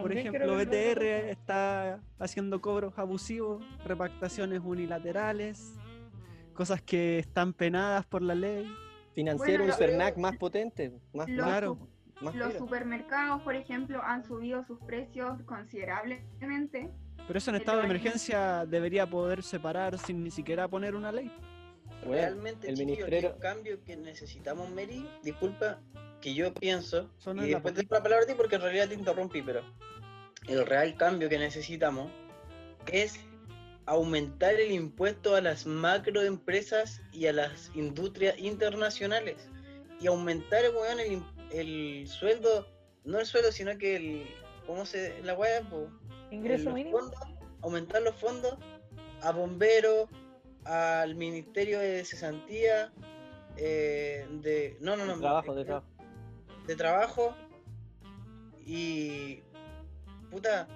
Por 0.00 0.12
ejemplo, 0.12 0.56
BTR 0.56 1.02
está 1.30 2.00
haciendo 2.18 2.60
cobros 2.60 2.98
abusivos, 2.98 3.62
repactaciones 3.84 4.60
unilaterales, 4.64 5.74
cosas 6.54 6.82
que 6.82 7.18
están 7.18 7.52
penadas 7.52 8.04
por 8.06 8.22
la 8.22 8.34
ley. 8.34 8.72
Financiar 9.14 9.58
Bueno, 9.58 9.64
un 9.72 9.78
CERNAC 9.78 10.16
más 10.18 10.36
potente, 10.36 10.92
más, 11.12 11.28
Los, 11.28 11.46
Claro. 11.46 11.78
más 12.20 12.34
los 12.34 12.54
supermercados, 12.54 13.42
por 13.42 13.54
ejemplo, 13.54 14.00
han 14.02 14.24
subido 14.24 14.64
sus 14.64 14.78
precios 14.80 15.42
considerablemente. 15.44 16.90
Pero 17.26 17.38
eso 17.38 17.50
en 17.50 17.56
estado 17.56 17.78
de 17.78 17.84
emergencia 17.84 18.66
debería 18.66 19.06
poder 19.08 19.42
separar 19.42 19.98
sin 19.98 20.22
ni 20.24 20.30
siquiera 20.30 20.68
poner 20.68 20.94
una 20.94 21.12
ley. 21.12 21.32
Weón, 22.04 22.14
Realmente, 22.14 22.68
el 22.68 22.80
el 22.80 23.38
cambio 23.38 23.82
que 23.84 23.96
necesitamos, 23.96 24.70
Mary, 24.70 25.06
disculpa, 25.22 25.80
que 26.20 26.34
yo 26.34 26.52
pienso, 26.54 27.10
Eso 27.18 27.34
no 27.34 27.44
y 27.44 27.50
después 27.50 27.74
te 27.74 27.82
doy 27.82 27.88
la 27.90 28.02
palabra 28.02 28.24
a 28.24 28.26
ti 28.26 28.34
porque 28.34 28.56
en 28.56 28.62
realidad 28.62 28.88
te 28.88 28.94
interrumpí, 28.94 29.42
pero 29.42 29.62
el 30.48 30.66
real 30.66 30.96
cambio 30.96 31.28
que 31.28 31.38
necesitamos 31.38 32.10
es 32.90 33.18
aumentar 33.86 34.54
el 34.54 34.72
impuesto 34.72 35.34
a 35.34 35.40
las 35.40 35.66
macroempresas 35.66 37.02
y 37.12 37.26
a 37.26 37.32
las 37.32 37.70
industrias 37.74 38.38
internacionales 38.38 39.48
y 40.00 40.06
aumentar 40.06 40.62
weón, 40.74 41.00
el, 41.00 41.22
el 41.50 42.08
sueldo, 42.08 42.66
no 43.04 43.18
el 43.18 43.26
sueldo, 43.26 43.52
sino 43.52 43.76
que 43.76 43.96
el, 43.96 44.26
¿cómo 44.66 44.86
se, 44.86 45.22
la 45.22 45.34
weá? 45.34 45.62
Ingreso 46.30 46.72
mínimo. 46.72 46.98
fondos, 46.98 47.20
aumentar 47.62 48.02
los 48.02 48.14
fondos 48.16 48.56
a 49.22 49.32
bomberos, 49.32 50.08
al 50.64 51.14
Ministerio 51.14 51.78
de 51.78 52.04
Cesantía, 52.04 52.92
eh, 53.56 54.26
de 54.42 54.76
no 54.80 54.96
no 54.96 55.06
no 55.06 55.18
trabajo, 55.18 55.54
de 55.54 55.62
eh, 55.62 55.64
trabajo. 55.64 55.86
de 56.66 56.76
trabajo 56.76 57.34
y 58.64 59.42
puta 60.30 60.68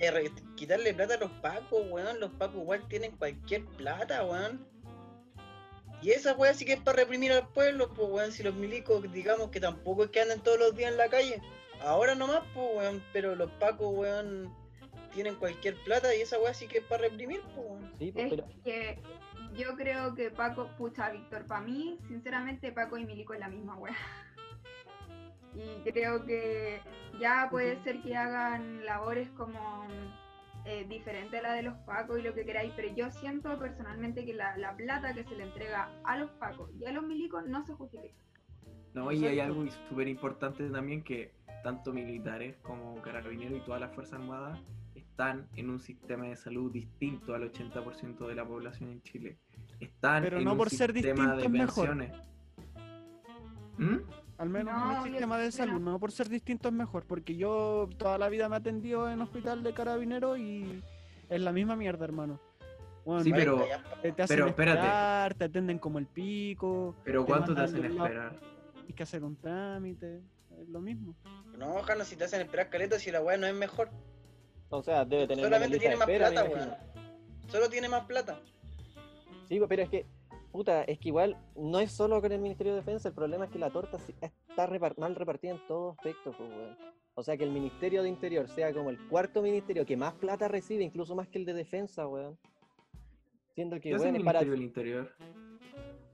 y 0.00 0.30
quitarle 0.56 0.94
plata 0.94 1.14
a 1.14 1.18
los 1.18 1.30
pacos, 1.42 1.82
weón, 1.90 2.20
los 2.20 2.30
pacos 2.32 2.62
igual 2.62 2.86
tienen 2.88 3.12
cualquier 3.16 3.64
plata, 3.66 4.24
weón. 4.24 4.66
Y 6.02 6.12
esa 6.12 6.32
weá 6.34 6.54
sí 6.54 6.64
que 6.64 6.72
es 6.74 6.80
para 6.80 6.96
reprimir 6.96 7.32
al 7.32 7.46
pueblo, 7.48 7.92
pues 7.92 8.08
weón, 8.08 8.32
si 8.32 8.42
los 8.42 8.54
milicos 8.54 9.02
digamos 9.12 9.50
que 9.50 9.60
tampoco 9.60 10.04
es 10.04 10.10
que 10.10 10.22
anden 10.22 10.40
todos 10.40 10.58
los 10.58 10.74
días 10.74 10.92
en 10.92 10.96
la 10.96 11.08
calle. 11.08 11.42
Ahora 11.82 12.14
nomás, 12.14 12.42
pues 12.54 12.66
weón, 12.74 13.04
pero 13.12 13.34
los 13.34 13.50
pacos, 13.52 13.92
weón, 13.92 14.54
tienen 15.12 15.34
cualquier 15.36 15.76
plata 15.84 16.14
y 16.14 16.22
esa 16.22 16.38
weá 16.38 16.54
sí 16.54 16.66
que 16.66 16.78
es 16.78 16.84
para 16.84 17.02
reprimir, 17.02 17.40
pues. 17.54 17.82
Sí, 17.98 18.12
pues, 18.12 18.24
Es 18.24 18.30
pero 18.30 18.46
que 18.64 18.98
yo 19.54 19.76
creo 19.76 20.14
que 20.14 20.30
Paco, 20.30 20.70
pucha, 20.78 21.10
Víctor, 21.10 21.46
para 21.46 21.62
mí, 21.62 21.98
sinceramente, 22.08 22.72
Paco 22.72 22.96
y 22.96 23.04
Milico 23.04 23.34
es 23.34 23.40
la 23.40 23.48
misma 23.48 23.76
wea. 23.76 23.94
Y 25.52 25.90
creo 25.90 26.24
que 26.26 26.80
ya 27.18 27.48
puede 27.50 27.82
ser 27.82 28.00
que 28.02 28.16
hagan 28.16 28.84
labores 28.84 29.28
como 29.30 29.84
eh, 30.64 30.86
diferente 30.88 31.38
a 31.38 31.42
la 31.42 31.52
de 31.54 31.62
los 31.62 31.76
Pacos 31.78 32.20
y 32.20 32.22
lo 32.22 32.34
que 32.34 32.44
queráis, 32.44 32.72
pero 32.76 32.94
yo 32.94 33.10
siento 33.10 33.58
personalmente 33.58 34.24
que 34.24 34.32
la, 34.32 34.56
la 34.58 34.76
plata 34.76 35.12
que 35.12 35.24
se 35.24 35.34
le 35.34 35.42
entrega 35.42 35.90
a 36.04 36.16
los 36.18 36.30
Pacos 36.32 36.70
y 36.78 36.84
a 36.84 36.92
los 36.92 37.02
Milicos 37.02 37.44
no 37.48 37.66
se 37.66 37.72
justifica. 37.74 38.14
No, 38.94 39.10
y 39.10 39.26
hay 39.26 39.40
algo 39.40 39.64
súper 39.88 40.06
importante 40.06 40.68
también 40.70 41.02
que 41.02 41.32
tanto 41.64 41.92
militares 41.92 42.56
como 42.62 43.00
carabineros 43.02 43.58
y 43.58 43.60
todas 43.62 43.80
las 43.80 43.92
Fuerzas 43.92 44.20
Armadas 44.20 44.60
están 45.20 45.46
en 45.56 45.68
un 45.68 45.80
sistema 45.80 46.24
de 46.28 46.34
salud 46.36 46.72
distinto 46.72 47.34
al 47.34 47.42
80% 47.52 48.26
de 48.26 48.34
la 48.34 48.44
población 48.46 48.88
en 48.90 49.02
Chile. 49.02 49.36
Están 49.78 50.22
Pero 50.22 50.38
en 50.38 50.44
no 50.44 50.52
un 50.52 50.58
por 50.58 50.70
ser 50.70 50.92
sistema 50.94 51.36
de 51.36 51.42
distinto 51.42 51.46
es 51.46 51.50
mejor. 51.50 51.86
pensiones. 51.88 52.22
¿Mm? 53.76 53.96
Al 54.38 54.48
menos 54.48 54.74
en 54.74 54.80
No, 54.80 54.90
el 54.92 54.96
yo- 54.98 55.04
sistema 55.10 55.38
de 55.38 55.52
salud, 55.52 55.80
no 55.80 55.98
por 55.98 56.10
ser 56.12 56.28
distinto 56.30 56.68
es 56.68 56.74
mejor, 56.74 57.04
porque 57.06 57.36
yo 57.36 57.88
toda 57.98 58.16
la 58.16 58.30
vida 58.30 58.48
me 58.48 58.56
he 58.56 58.58
atendido 58.58 59.10
en 59.10 59.20
hospital 59.20 59.62
de 59.62 59.74
carabineros 59.74 60.38
y 60.38 60.82
es 61.28 61.40
la 61.40 61.52
misma 61.52 61.76
mierda, 61.76 62.04
hermano. 62.06 62.40
Bueno, 63.04 63.22
Sí, 63.22 63.30
pero- 63.30 63.62
te, 64.00 64.12
te 64.12 64.22
hacen 64.22 64.36
pero 64.38 64.48
espérate. 64.48 64.78
esperar, 64.78 65.34
te 65.34 65.44
atenden 65.44 65.78
como 65.78 65.98
el 65.98 66.06
pico, 66.06 66.94
Pero 67.04 67.24
Te 67.24 67.26
¿cuánto 67.26 67.54
te 67.54 67.60
hacen 67.60 67.82
de 67.82 67.88
esperar? 67.88 68.40
hay 68.86 68.94
que 68.94 69.02
hacer 69.02 69.22
un 69.22 69.36
trámite, 69.36 70.22
es 70.58 70.68
lo 70.70 70.80
mismo. 70.80 71.14
No, 71.58 71.74
ojalá 71.76 72.04
si 72.06 72.16
te 72.16 72.24
hacen 72.24 72.40
esperar 72.40 72.70
caleta 72.70 72.98
si 72.98 73.10
la 73.10 73.20
weá 73.20 73.36
no 73.36 73.46
es 73.46 73.54
mejor. 73.54 73.90
O 74.70 74.82
sea, 74.82 75.04
debe 75.04 75.26
tener 75.26 75.44
Solamente 75.44 75.78
tiene 75.78 75.96
más 75.96 76.08
espera, 76.08 76.30
plata, 76.30 76.48
weón. 76.48 76.74
Solo 77.48 77.68
tiene 77.68 77.88
más 77.88 78.04
plata. 78.06 78.40
Sí, 79.48 79.58
pues, 79.58 79.68
pero 79.68 79.82
es 79.82 79.88
que, 79.88 80.06
puta, 80.52 80.84
es 80.84 80.98
que 80.98 81.08
igual 81.08 81.36
no 81.56 81.80
es 81.80 81.90
solo 81.90 82.20
con 82.20 82.30
el 82.30 82.40
Ministerio 82.40 82.72
de 82.72 82.78
Defensa, 82.78 83.08
el 83.08 83.14
problema 83.14 83.46
es 83.46 83.50
que 83.50 83.58
la 83.58 83.70
torta 83.70 83.98
está 83.98 84.68
mal 84.96 85.14
repartida 85.16 85.52
en 85.52 85.66
todos 85.66 85.96
aspectos, 85.96 86.34
pues, 86.36 86.48
weón. 86.48 86.76
O 87.14 87.22
sea, 87.22 87.36
que 87.36 87.44
el 87.44 87.50
Ministerio 87.50 88.02
de 88.02 88.08
Interior 88.08 88.48
sea 88.48 88.72
como 88.72 88.88
el 88.88 88.98
cuarto 89.08 89.42
ministerio 89.42 89.84
que 89.84 89.96
más 89.96 90.14
plata 90.14 90.48
recibe, 90.48 90.84
incluso 90.84 91.14
más 91.14 91.28
que 91.28 91.38
el 91.38 91.44
de 91.44 91.54
Defensa, 91.54 92.06
weón. 92.06 92.38
Siendo 93.54 93.76
que, 93.76 93.90
¿Qué 93.90 93.94
hace 93.96 94.04
weón, 94.04 94.14
el 94.16 94.22
es 94.22 94.24
para... 94.24 94.40
Ministerio 94.42 95.02
del 95.02 95.08
Interior? 95.08 95.12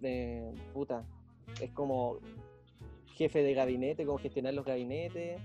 de- 0.00 0.54
puta, 0.72 1.04
es 1.61 1.70
como 1.72 2.18
jefe 3.14 3.42
de 3.42 3.54
gabinete, 3.54 4.04
como 4.04 4.18
gestionar 4.18 4.54
los 4.54 4.64
gabinetes 4.64 5.40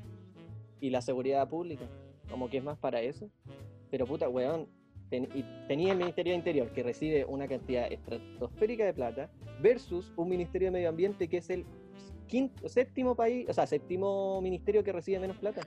y 0.80 0.89
la 0.89 1.01
seguridad 1.01 1.47
pública, 1.47 1.86
como 2.32 2.50
que 2.50 2.58
es 2.58 2.64
más 2.64 2.78
para 2.78 3.02
eso. 3.02 3.30
Pero 3.92 4.08
puta, 4.08 4.28
weón, 4.30 4.68
ten- 5.10 5.30
y 5.36 5.44
tenía 5.68 5.92
el 5.92 5.98
Ministerio 6.00 6.32
de 6.34 6.38
Interior 6.38 6.72
que 6.72 6.82
recibe 6.84 7.26
una 7.26 7.48
cantidad 7.48 7.92
estratosférica 7.92 8.86
de 8.86 8.94
plata 8.94 9.30
versus 9.62 10.12
un 10.16 10.30
Ministerio 10.30 10.68
de 10.70 10.72
Medio 10.72 10.90
Ambiente 10.90 11.28
que 11.28 11.38
es 11.38 11.50
el 11.50 11.66
quinto, 12.28 12.70
séptimo 12.70 13.14
país, 13.16 13.48
o 13.50 13.54
sea, 13.54 13.68
séptimo 13.68 14.40
ministerio 14.42 14.84
que 14.84 14.94
recibe 14.94 15.20
menos 15.20 15.38
plata. 15.38 15.62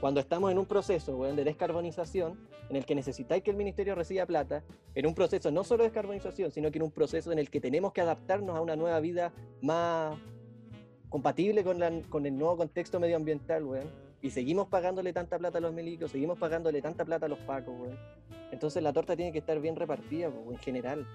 Cuando 0.00 0.20
estamos 0.20 0.52
en 0.52 0.58
un 0.58 0.66
proceso 0.66 1.16
weón, 1.16 1.34
de 1.36 1.42
descarbonización, 1.42 2.38
en 2.68 2.76
el 2.76 2.84
que 2.84 2.94
necesitáis 2.94 3.42
que 3.42 3.50
el 3.50 3.56
ministerio 3.56 3.94
reciba 3.94 4.26
plata, 4.26 4.62
en 4.94 5.06
un 5.06 5.14
proceso 5.14 5.50
no 5.50 5.64
solo 5.64 5.82
de 5.82 5.88
descarbonización, 5.88 6.50
sino 6.52 6.70
que 6.70 6.78
en 6.78 6.84
un 6.84 6.90
proceso 6.92 7.32
en 7.32 7.38
el 7.40 7.50
que 7.50 7.60
tenemos 7.60 7.92
que 7.92 8.00
adaptarnos 8.02 8.54
a 8.56 8.60
una 8.60 8.76
nueva 8.76 9.00
vida 9.00 9.32
más 9.62 10.16
compatible 11.08 11.64
con, 11.64 11.78
la- 11.80 12.02
con 12.10 12.26
el 12.26 12.36
nuevo 12.36 12.56
contexto 12.58 13.00
medioambiental, 13.00 13.64
weón. 13.64 14.05
Y 14.26 14.30
seguimos 14.30 14.66
pagándole 14.66 15.12
tanta 15.12 15.38
plata 15.38 15.58
a 15.58 15.60
los 15.60 15.72
milicos, 15.72 16.10
seguimos 16.10 16.36
pagándole 16.36 16.82
tanta 16.82 17.04
plata 17.04 17.26
a 17.26 17.28
los 17.28 17.38
pacos, 17.38 17.78
weón. 17.78 17.96
Entonces 18.50 18.82
la 18.82 18.92
torta 18.92 19.14
tiene 19.14 19.30
que 19.30 19.38
estar 19.38 19.60
bien 19.60 19.76
repartida, 19.76 20.28
po, 20.30 20.50
en 20.50 20.58
general. 20.58 21.06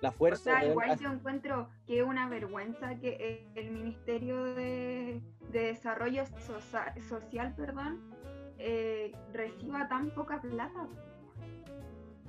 La 0.00 0.10
O 0.10 0.12
fuerza, 0.12 0.44
sea, 0.44 0.54
weón, 0.60 0.70
igual 0.70 0.90
hace- 0.90 1.02
yo 1.02 1.10
encuentro 1.10 1.68
que 1.84 1.98
es 1.98 2.04
una 2.06 2.28
vergüenza 2.28 2.94
que 3.00 3.44
el 3.56 3.70
Ministerio 3.72 4.44
de, 4.54 5.20
de 5.50 5.58
Desarrollo 5.60 6.26
Sosa- 6.46 6.94
Social 7.08 7.52
perdón, 7.56 8.00
eh, 8.58 9.10
reciba 9.32 9.88
tan 9.88 10.10
poca 10.10 10.40
plata. 10.40 10.86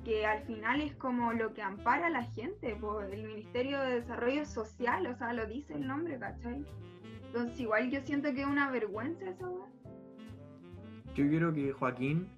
Que 0.04 0.26
al 0.26 0.42
final 0.42 0.80
es 0.80 0.96
como 0.96 1.34
lo 1.34 1.54
que 1.54 1.62
ampara 1.62 2.08
a 2.08 2.10
la 2.10 2.24
gente, 2.24 2.74
pues 2.80 3.12
el 3.12 3.22
Ministerio 3.22 3.80
de 3.80 4.00
Desarrollo 4.00 4.44
Social, 4.44 5.06
o 5.06 5.14
sea, 5.14 5.32
lo 5.32 5.46
dice 5.46 5.74
el 5.74 5.86
nombre, 5.86 6.18
¿cachai? 6.18 6.64
Entonces 7.26 7.60
igual 7.60 7.90
yo 7.92 8.00
siento 8.00 8.32
que 8.34 8.40
es 8.40 8.46
una 8.48 8.72
vergüenza 8.72 9.24
weá. 9.26 9.66
Yo 11.16 11.26
quiero 11.30 11.54
que 11.54 11.72
Joaquín 11.72 12.28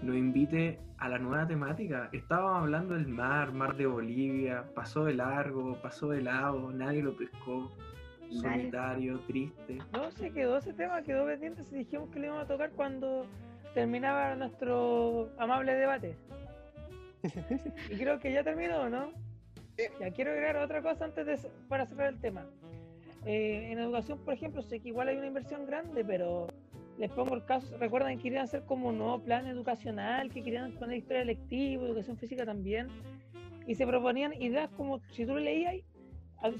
nos 0.00 0.16
invite 0.16 0.78
a 0.96 1.10
la 1.10 1.18
nueva 1.18 1.46
temática. 1.46 2.08
Estábamos 2.14 2.62
hablando 2.62 2.94
del 2.94 3.06
mar, 3.06 3.52
mar 3.52 3.76
de 3.76 3.84
Bolivia, 3.84 4.64
pasó 4.74 5.04
de 5.04 5.12
largo, 5.12 5.76
pasó 5.82 6.08
de 6.08 6.22
lado, 6.22 6.72
nadie 6.72 7.02
lo 7.02 7.14
pescó. 7.14 7.70
Solitario, 8.30 9.18
triste. 9.26 9.76
No, 9.92 10.10
se 10.10 10.30
quedó 10.30 10.56
ese 10.56 10.72
tema, 10.72 11.02
quedó 11.02 11.26
pendiente. 11.26 11.62
Si 11.64 11.76
dijimos 11.76 12.08
que 12.08 12.20
lo 12.20 12.26
íbamos 12.26 12.44
a 12.44 12.48
tocar 12.48 12.70
cuando 12.70 13.26
terminaba 13.74 14.34
nuestro 14.36 15.28
amable 15.38 15.74
debate. 15.74 16.16
Y 17.90 17.96
creo 17.96 18.18
que 18.18 18.32
ya 18.32 18.42
terminó, 18.42 18.88
¿no? 18.88 19.12
Ya 20.00 20.10
quiero 20.12 20.30
agregar 20.30 20.56
otra 20.56 20.80
cosa 20.80 21.04
antes 21.04 21.26
de 21.26 21.50
para 21.68 21.84
cerrar 21.84 22.14
el 22.14 22.20
tema. 22.20 22.46
Eh, 23.26 23.70
en 23.70 23.78
educación, 23.78 24.18
por 24.24 24.32
ejemplo, 24.32 24.62
sé 24.62 24.80
que 24.80 24.88
igual 24.88 25.08
hay 25.08 25.18
una 25.18 25.26
inversión 25.26 25.66
grande, 25.66 26.04
pero 26.04 26.46
les 26.98 27.10
pongo 27.10 27.34
el 27.34 27.44
caso. 27.44 27.76
Recuerdan 27.78 28.16
que 28.16 28.24
querían 28.24 28.44
hacer 28.44 28.62
como 28.64 28.88
un 28.88 28.98
nuevo 28.98 29.20
plan 29.20 29.46
educacional, 29.46 30.30
que 30.30 30.42
querían 30.42 30.72
poner 30.72 30.98
historia 30.98 31.22
electiva, 31.22 31.84
educación 31.84 32.16
física 32.16 32.44
también. 32.44 32.88
Y 33.66 33.74
se 33.74 33.86
proponían 33.86 34.32
ideas 34.34 34.68
como, 34.76 35.00
si 35.12 35.24
tú 35.24 35.34
lo 35.34 35.40
leías, 35.40 35.76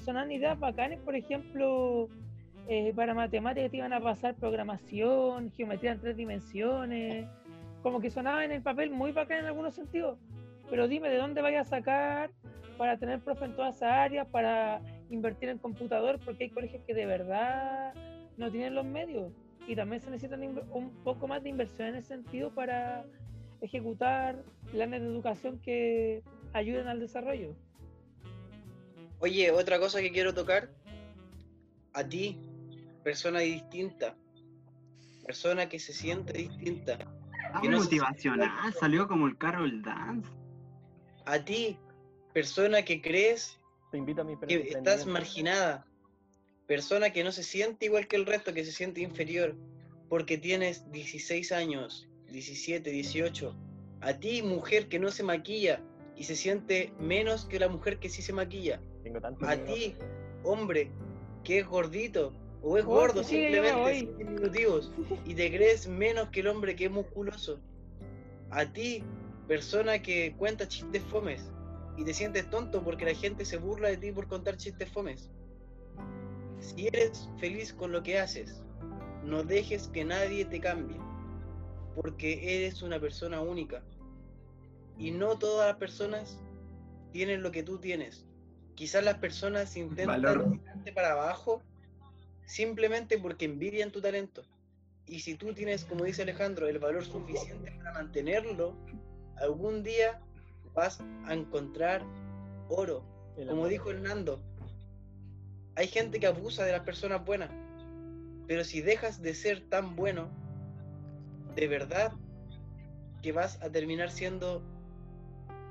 sonaban 0.03 0.31
ideas 0.31 0.59
bacanes, 0.59 0.99
por 0.99 1.15
ejemplo, 1.15 2.07
eh, 2.67 2.93
para 2.95 3.13
matemáticas 3.13 3.71
te 3.71 3.77
iban 3.77 3.93
a 3.93 3.99
pasar 3.99 4.35
programación, 4.35 5.51
geometría 5.51 5.93
en 5.93 5.99
tres 5.99 6.15
dimensiones, 6.15 7.27
como 7.81 7.99
que 7.99 8.09
sonaba 8.09 8.45
en 8.45 8.51
el 8.51 8.61
papel 8.61 8.91
muy 8.91 9.11
bacán 9.11 9.39
en 9.39 9.45
algunos 9.45 9.73
sentidos. 9.73 10.17
Pero 10.69 10.87
dime, 10.87 11.09
¿de 11.09 11.17
dónde 11.17 11.41
vayas 11.41 11.67
a 11.67 11.77
sacar 11.77 12.31
para 12.77 12.97
tener 12.97 13.19
profe 13.19 13.45
en 13.45 13.55
todas 13.55 13.77
esas 13.77 13.91
áreas, 13.91 14.27
para 14.27 14.81
invertir 15.09 15.49
en 15.49 15.57
computador? 15.57 16.19
Porque 16.23 16.45
hay 16.45 16.49
colegios 16.51 16.83
que 16.85 16.93
de 16.93 17.05
verdad 17.05 17.93
no 18.37 18.51
tienen 18.51 18.75
los 18.75 18.85
medios. 18.85 19.31
Y 19.69 19.75
también 19.75 20.01
se 20.01 20.09
necesitan 20.09 20.41
un 20.71 20.89
poco 21.03 21.27
más 21.27 21.43
de 21.43 21.49
inversión 21.49 21.89
en 21.89 21.95
ese 21.97 22.07
sentido 22.07 22.51
para 22.55 23.05
ejecutar 23.61 24.43
planes 24.71 25.01
de 25.01 25.07
educación 25.07 25.59
que 25.59 26.23
ayuden 26.53 26.87
al 26.87 26.99
desarrollo. 26.99 27.55
Oye, 29.19 29.51
otra 29.51 29.79
cosa 29.79 30.01
que 30.01 30.11
quiero 30.11 30.33
tocar. 30.33 30.71
A 31.93 32.03
ti, 32.03 32.39
persona 33.03 33.41
distinta. 33.41 34.15
Persona 35.23 35.69
que 35.69 35.77
se 35.77 35.93
siente 35.93 36.33
distinta. 36.33 36.97
Ah, 37.53 37.61
Que 37.61 37.69
no 37.69 37.77
se- 37.77 37.83
motivacional, 37.83 38.73
salió 38.73 39.07
como 39.07 39.27
el 39.27 39.37
Carol 39.37 39.83
Dance. 39.83 40.31
A 41.25 41.37
ti, 41.45 41.77
persona 42.33 42.81
que 42.81 43.03
crees 43.03 43.59
Te 43.91 43.99
invito 43.99 44.21
a 44.21 44.23
mi 44.23 44.35
que 44.35 44.69
estás 44.69 45.05
marginada. 45.05 45.85
Persona 46.69 47.09
que 47.09 47.23
no 47.23 47.31
se 47.31 47.41
siente 47.41 47.87
igual 47.87 48.07
que 48.07 48.15
el 48.15 48.27
resto, 48.27 48.53
que 48.53 48.63
se 48.63 48.71
siente 48.71 49.01
inferior. 49.01 49.55
Porque 50.07 50.37
tienes 50.37 50.89
16 50.91 51.51
años, 51.51 52.07
17, 52.31 52.91
18. 52.91 53.55
A 54.01 54.13
ti, 54.13 54.43
mujer 54.43 54.87
que 54.87 54.99
no 54.99 55.09
se 55.09 55.23
maquilla 55.23 55.81
y 56.15 56.25
se 56.25 56.35
siente 56.35 56.93
menos 56.99 57.45
que 57.45 57.57
la 57.57 57.69
mujer 57.69 57.97
que 57.97 58.07
sí 58.07 58.21
se 58.21 58.33
maquilla. 58.33 58.79
Tengo 59.01 59.19
tanto 59.19 59.47
A 59.47 59.57
ti, 59.57 59.95
hombre, 60.43 60.91
que 61.43 61.57
es 61.57 61.65
gordito 61.65 62.33
o 62.61 62.77
es 62.77 62.85
Oh, 62.85 62.89
gordo 62.89 63.23
sí, 63.23 63.37
simplemente, 63.37 63.81
voy. 63.81 63.99
sin 64.01 64.17
diminutivos, 64.19 64.91
y 65.25 65.33
te 65.33 65.49
crees 65.49 65.87
menos 65.87 66.29
que 66.29 66.41
el 66.41 66.49
hombre 66.49 66.75
que 66.75 66.85
es 66.85 66.91
musculoso. 66.91 67.59
A 68.51 68.71
ti, 68.71 69.03
persona 69.47 70.03
que 70.03 70.35
cuenta 70.37 70.67
chistes 70.67 71.01
fomes 71.05 71.49
y 71.97 72.03
te 72.03 72.13
sientes 72.13 72.47
tonto 72.51 72.83
porque 72.83 73.05
la 73.05 73.15
gente 73.15 73.43
se 73.43 73.57
burla 73.57 73.87
de 73.87 73.97
ti 73.97 74.11
por 74.11 74.27
contar 74.27 74.55
chistes 74.55 74.87
fomes. 74.91 75.31
Si 76.59 76.87
eres 76.87 77.29
feliz 77.39 77.73
con 77.73 77.91
lo 77.91 78.03
que 78.03 78.19
haces, 78.19 78.61
no 79.23 79.43
dejes 79.43 79.87
que 79.87 80.03
nadie 80.03 80.45
te 80.45 80.59
cambie, 80.59 80.97
porque 81.95 82.57
eres 82.57 82.81
una 82.81 82.99
persona 82.99 83.41
única. 83.41 83.83
Y 84.97 85.11
no 85.11 85.37
todas 85.37 85.67
las 85.67 85.77
personas 85.77 86.39
tienen 87.11 87.41
lo 87.41 87.51
que 87.51 87.63
tú 87.63 87.77
tienes. 87.79 88.25
Quizás 88.75 89.03
las 89.03 89.17
personas 89.17 89.75
intentan 89.75 90.21
Valor. 90.21 90.51
tirarte 90.51 90.91
para 90.91 91.11
abajo 91.11 91.61
simplemente 92.45 93.17
porque 93.17 93.45
envidian 93.45 93.91
tu 93.91 94.01
talento. 94.01 94.43
Y 95.05 95.19
si 95.21 95.35
tú 95.35 95.53
tienes, 95.53 95.85
como 95.85 96.03
dice 96.03 96.21
Alejandro, 96.21 96.67
el 96.67 96.79
valor 96.79 97.03
suficiente 97.03 97.71
para 97.71 97.93
mantenerlo, 97.93 98.75
algún 99.37 99.83
día 99.83 100.21
vas 100.73 101.01
a 101.25 101.33
encontrar 101.33 102.03
oro. 102.69 103.03
Como 103.47 103.67
dijo 103.67 103.89
Hernando, 103.89 104.41
hay 105.79 105.87
gente 105.87 106.19
que 106.19 106.27
abusa 106.27 106.65
de 106.65 106.73
las 106.73 106.81
personas 106.81 107.23
buenas, 107.25 107.49
pero 108.47 108.65
si 108.65 108.81
dejas 108.81 109.21
de 109.21 109.33
ser 109.33 109.61
tan 109.69 109.95
bueno, 109.95 110.27
de 111.55 111.67
verdad 111.69 112.11
que 113.21 113.31
vas 113.31 113.61
a 113.61 113.69
terminar 113.69 114.11
siendo 114.11 114.61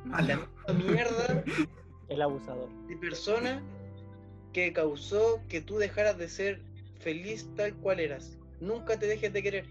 la 0.05 0.23
Malo. 0.23 0.49
misma 0.67 0.93
mierda 0.93 1.45
El 2.09 2.23
abusador. 2.23 2.71
de 2.87 2.97
persona 2.97 3.63
que 4.55 4.73
causó 4.73 5.43
que 5.49 5.61
tú 5.61 5.77
dejaras 5.77 6.17
de 6.17 6.29
ser 6.29 6.63
feliz 7.01 7.47
tal 7.55 7.75
cual 7.75 8.01
eras. 8.01 8.39
Nunca 8.61 8.99
te 8.99 9.07
dejes 9.07 9.31
de 9.33 9.43
querer, 9.43 9.67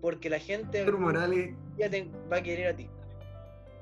porque 0.00 0.30
la 0.30 0.38
gente 0.38 0.84
Morales 0.92 1.56
día 1.76 1.90
te 1.90 2.08
va 2.30 2.36
a 2.36 2.42
querer 2.44 2.68
a 2.68 2.76
ti. 2.76 2.88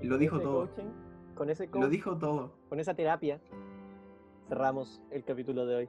lo 0.01 0.17
dijo 0.17 0.41
todo. 0.41 0.67
coaching, 0.69 0.89
con 1.35 1.51
ese 1.51 1.67
Lo 1.67 1.73
coach, 1.73 1.91
dijo 1.91 2.17
todo. 2.17 2.55
con 2.71 2.81
esa 2.81 2.95
terapia, 2.95 3.39
cerramos 4.51 5.01
el 5.13 5.25
capítulo 5.25 5.65
de 5.65 5.77
hoy. 5.77 5.89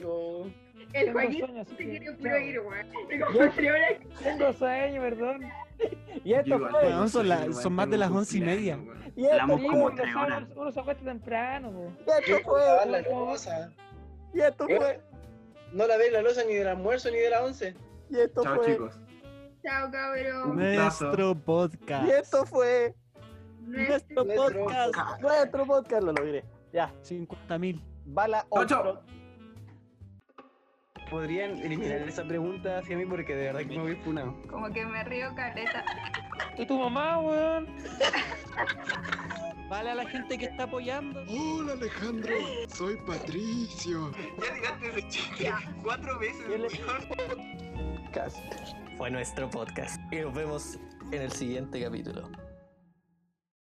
Yo 0.00 0.46
El 0.92 1.06
Tengo 1.06 1.12
Joaquín 1.12 1.40
sueño, 1.40 1.60
así 1.62 1.76
se 1.76 1.84
quiere 1.84 2.12
puro. 2.12 2.30
Tengo 4.22 4.52
sueño, 4.52 5.00
perdón. 5.02 5.40
Y 6.24 6.34
esto 6.34 6.56
Igual 6.56 6.70
fue. 6.72 6.88
Weón, 6.88 7.08
son 7.08 7.28
la- 7.28 7.52
son 7.52 7.72
más 7.72 7.88
de 7.88 7.96
las 7.96 8.10
once 8.10 8.36
y 8.36 8.40
media. 8.42 8.78
Y 9.16 9.22
esto 9.24 9.32
Hablamos 9.32 9.60
Sí, 9.60 9.66
como 9.68 9.90
fue. 9.90 10.02
uno- 10.04 10.22
horas. 10.22 10.44
Uno 10.54 10.72
se 10.72 10.80
acuesta 10.80 11.04
temprano. 11.04 11.96
Y 12.26 12.32
esto 12.32 12.58
la 12.86 13.02
fue. 13.02 13.68
Y 14.34 14.40
esto 14.40 14.68
¿Eh? 14.68 14.76
fue. 14.76 15.00
No 15.72 15.86
lavé 15.86 16.10
la 16.10 16.20
loza 16.20 16.44
ni 16.44 16.54
del 16.54 16.68
almuerzo 16.68 17.10
ni 17.10 17.16
de 17.18 17.30
la 17.30 17.42
once. 17.44 17.74
Y 18.10 18.18
esto 18.18 18.42
Chao 18.42 18.56
fue. 18.56 18.66
chicos. 18.66 19.00
Chao, 19.62 19.90
cabrón. 19.90 20.56
Nuestro 20.56 21.34
podcast. 21.34 22.06
Y 22.06 22.10
esto 22.10 22.46
fue. 22.46 22.94
Nuestro 23.60 24.24
Nuestro 24.24 24.64
podcast. 24.64 25.20
Nuestro 25.20 25.66
podcast 25.66 26.02
lo 26.02 26.12
logré. 26.12 26.44
Ya. 26.72 26.92
50 27.02 27.58
mil. 27.58 27.82
Bala 28.06 28.46
Chao, 28.52 28.64
chao. 28.66 28.80
otro. 28.80 29.02
Podrían 31.10 31.58
eliminar 31.58 31.98
esa 32.08 32.24
pregunta 32.24 32.78
hacia 32.78 32.96
mí 32.96 33.04
porque 33.04 33.34
de 33.34 33.46
verdad 33.46 33.60
que 33.60 33.76
me 33.76 33.82
voy 33.82 33.96
funado. 33.96 34.34
Como 34.48 34.70
que 34.72 34.86
me 34.86 35.02
río 35.04 35.34
caleta. 35.34 35.84
¿Y 36.56 36.64
tu 36.66 36.78
mamá, 36.78 37.18
weón? 37.18 37.66
Vale 39.68 39.90
a 39.90 39.94
la 39.96 40.06
gente 40.08 40.38
que 40.38 40.46
está 40.46 40.64
apoyando. 40.64 41.20
Hola 41.28 41.72
Alejandro, 41.72 42.32
soy 42.68 42.96
Patricio. 43.06 44.10
Ya 44.40 44.54
digaste 44.54 44.88
ese 44.88 45.08
chiste 45.08 45.52
cuatro 45.82 46.18
veces, 46.18 46.44
¿Qué 46.46 46.58
le- 46.58 46.68
weón. 46.68 48.10
Casi. 48.12 48.40
Fue 49.00 49.10
nuestro 49.10 49.48
podcast. 49.48 49.98
Y 50.12 50.16
nos 50.16 50.34
vemos 50.34 50.78
en 51.10 51.22
el 51.22 51.32
siguiente 51.32 51.82
capítulo. 51.82 52.28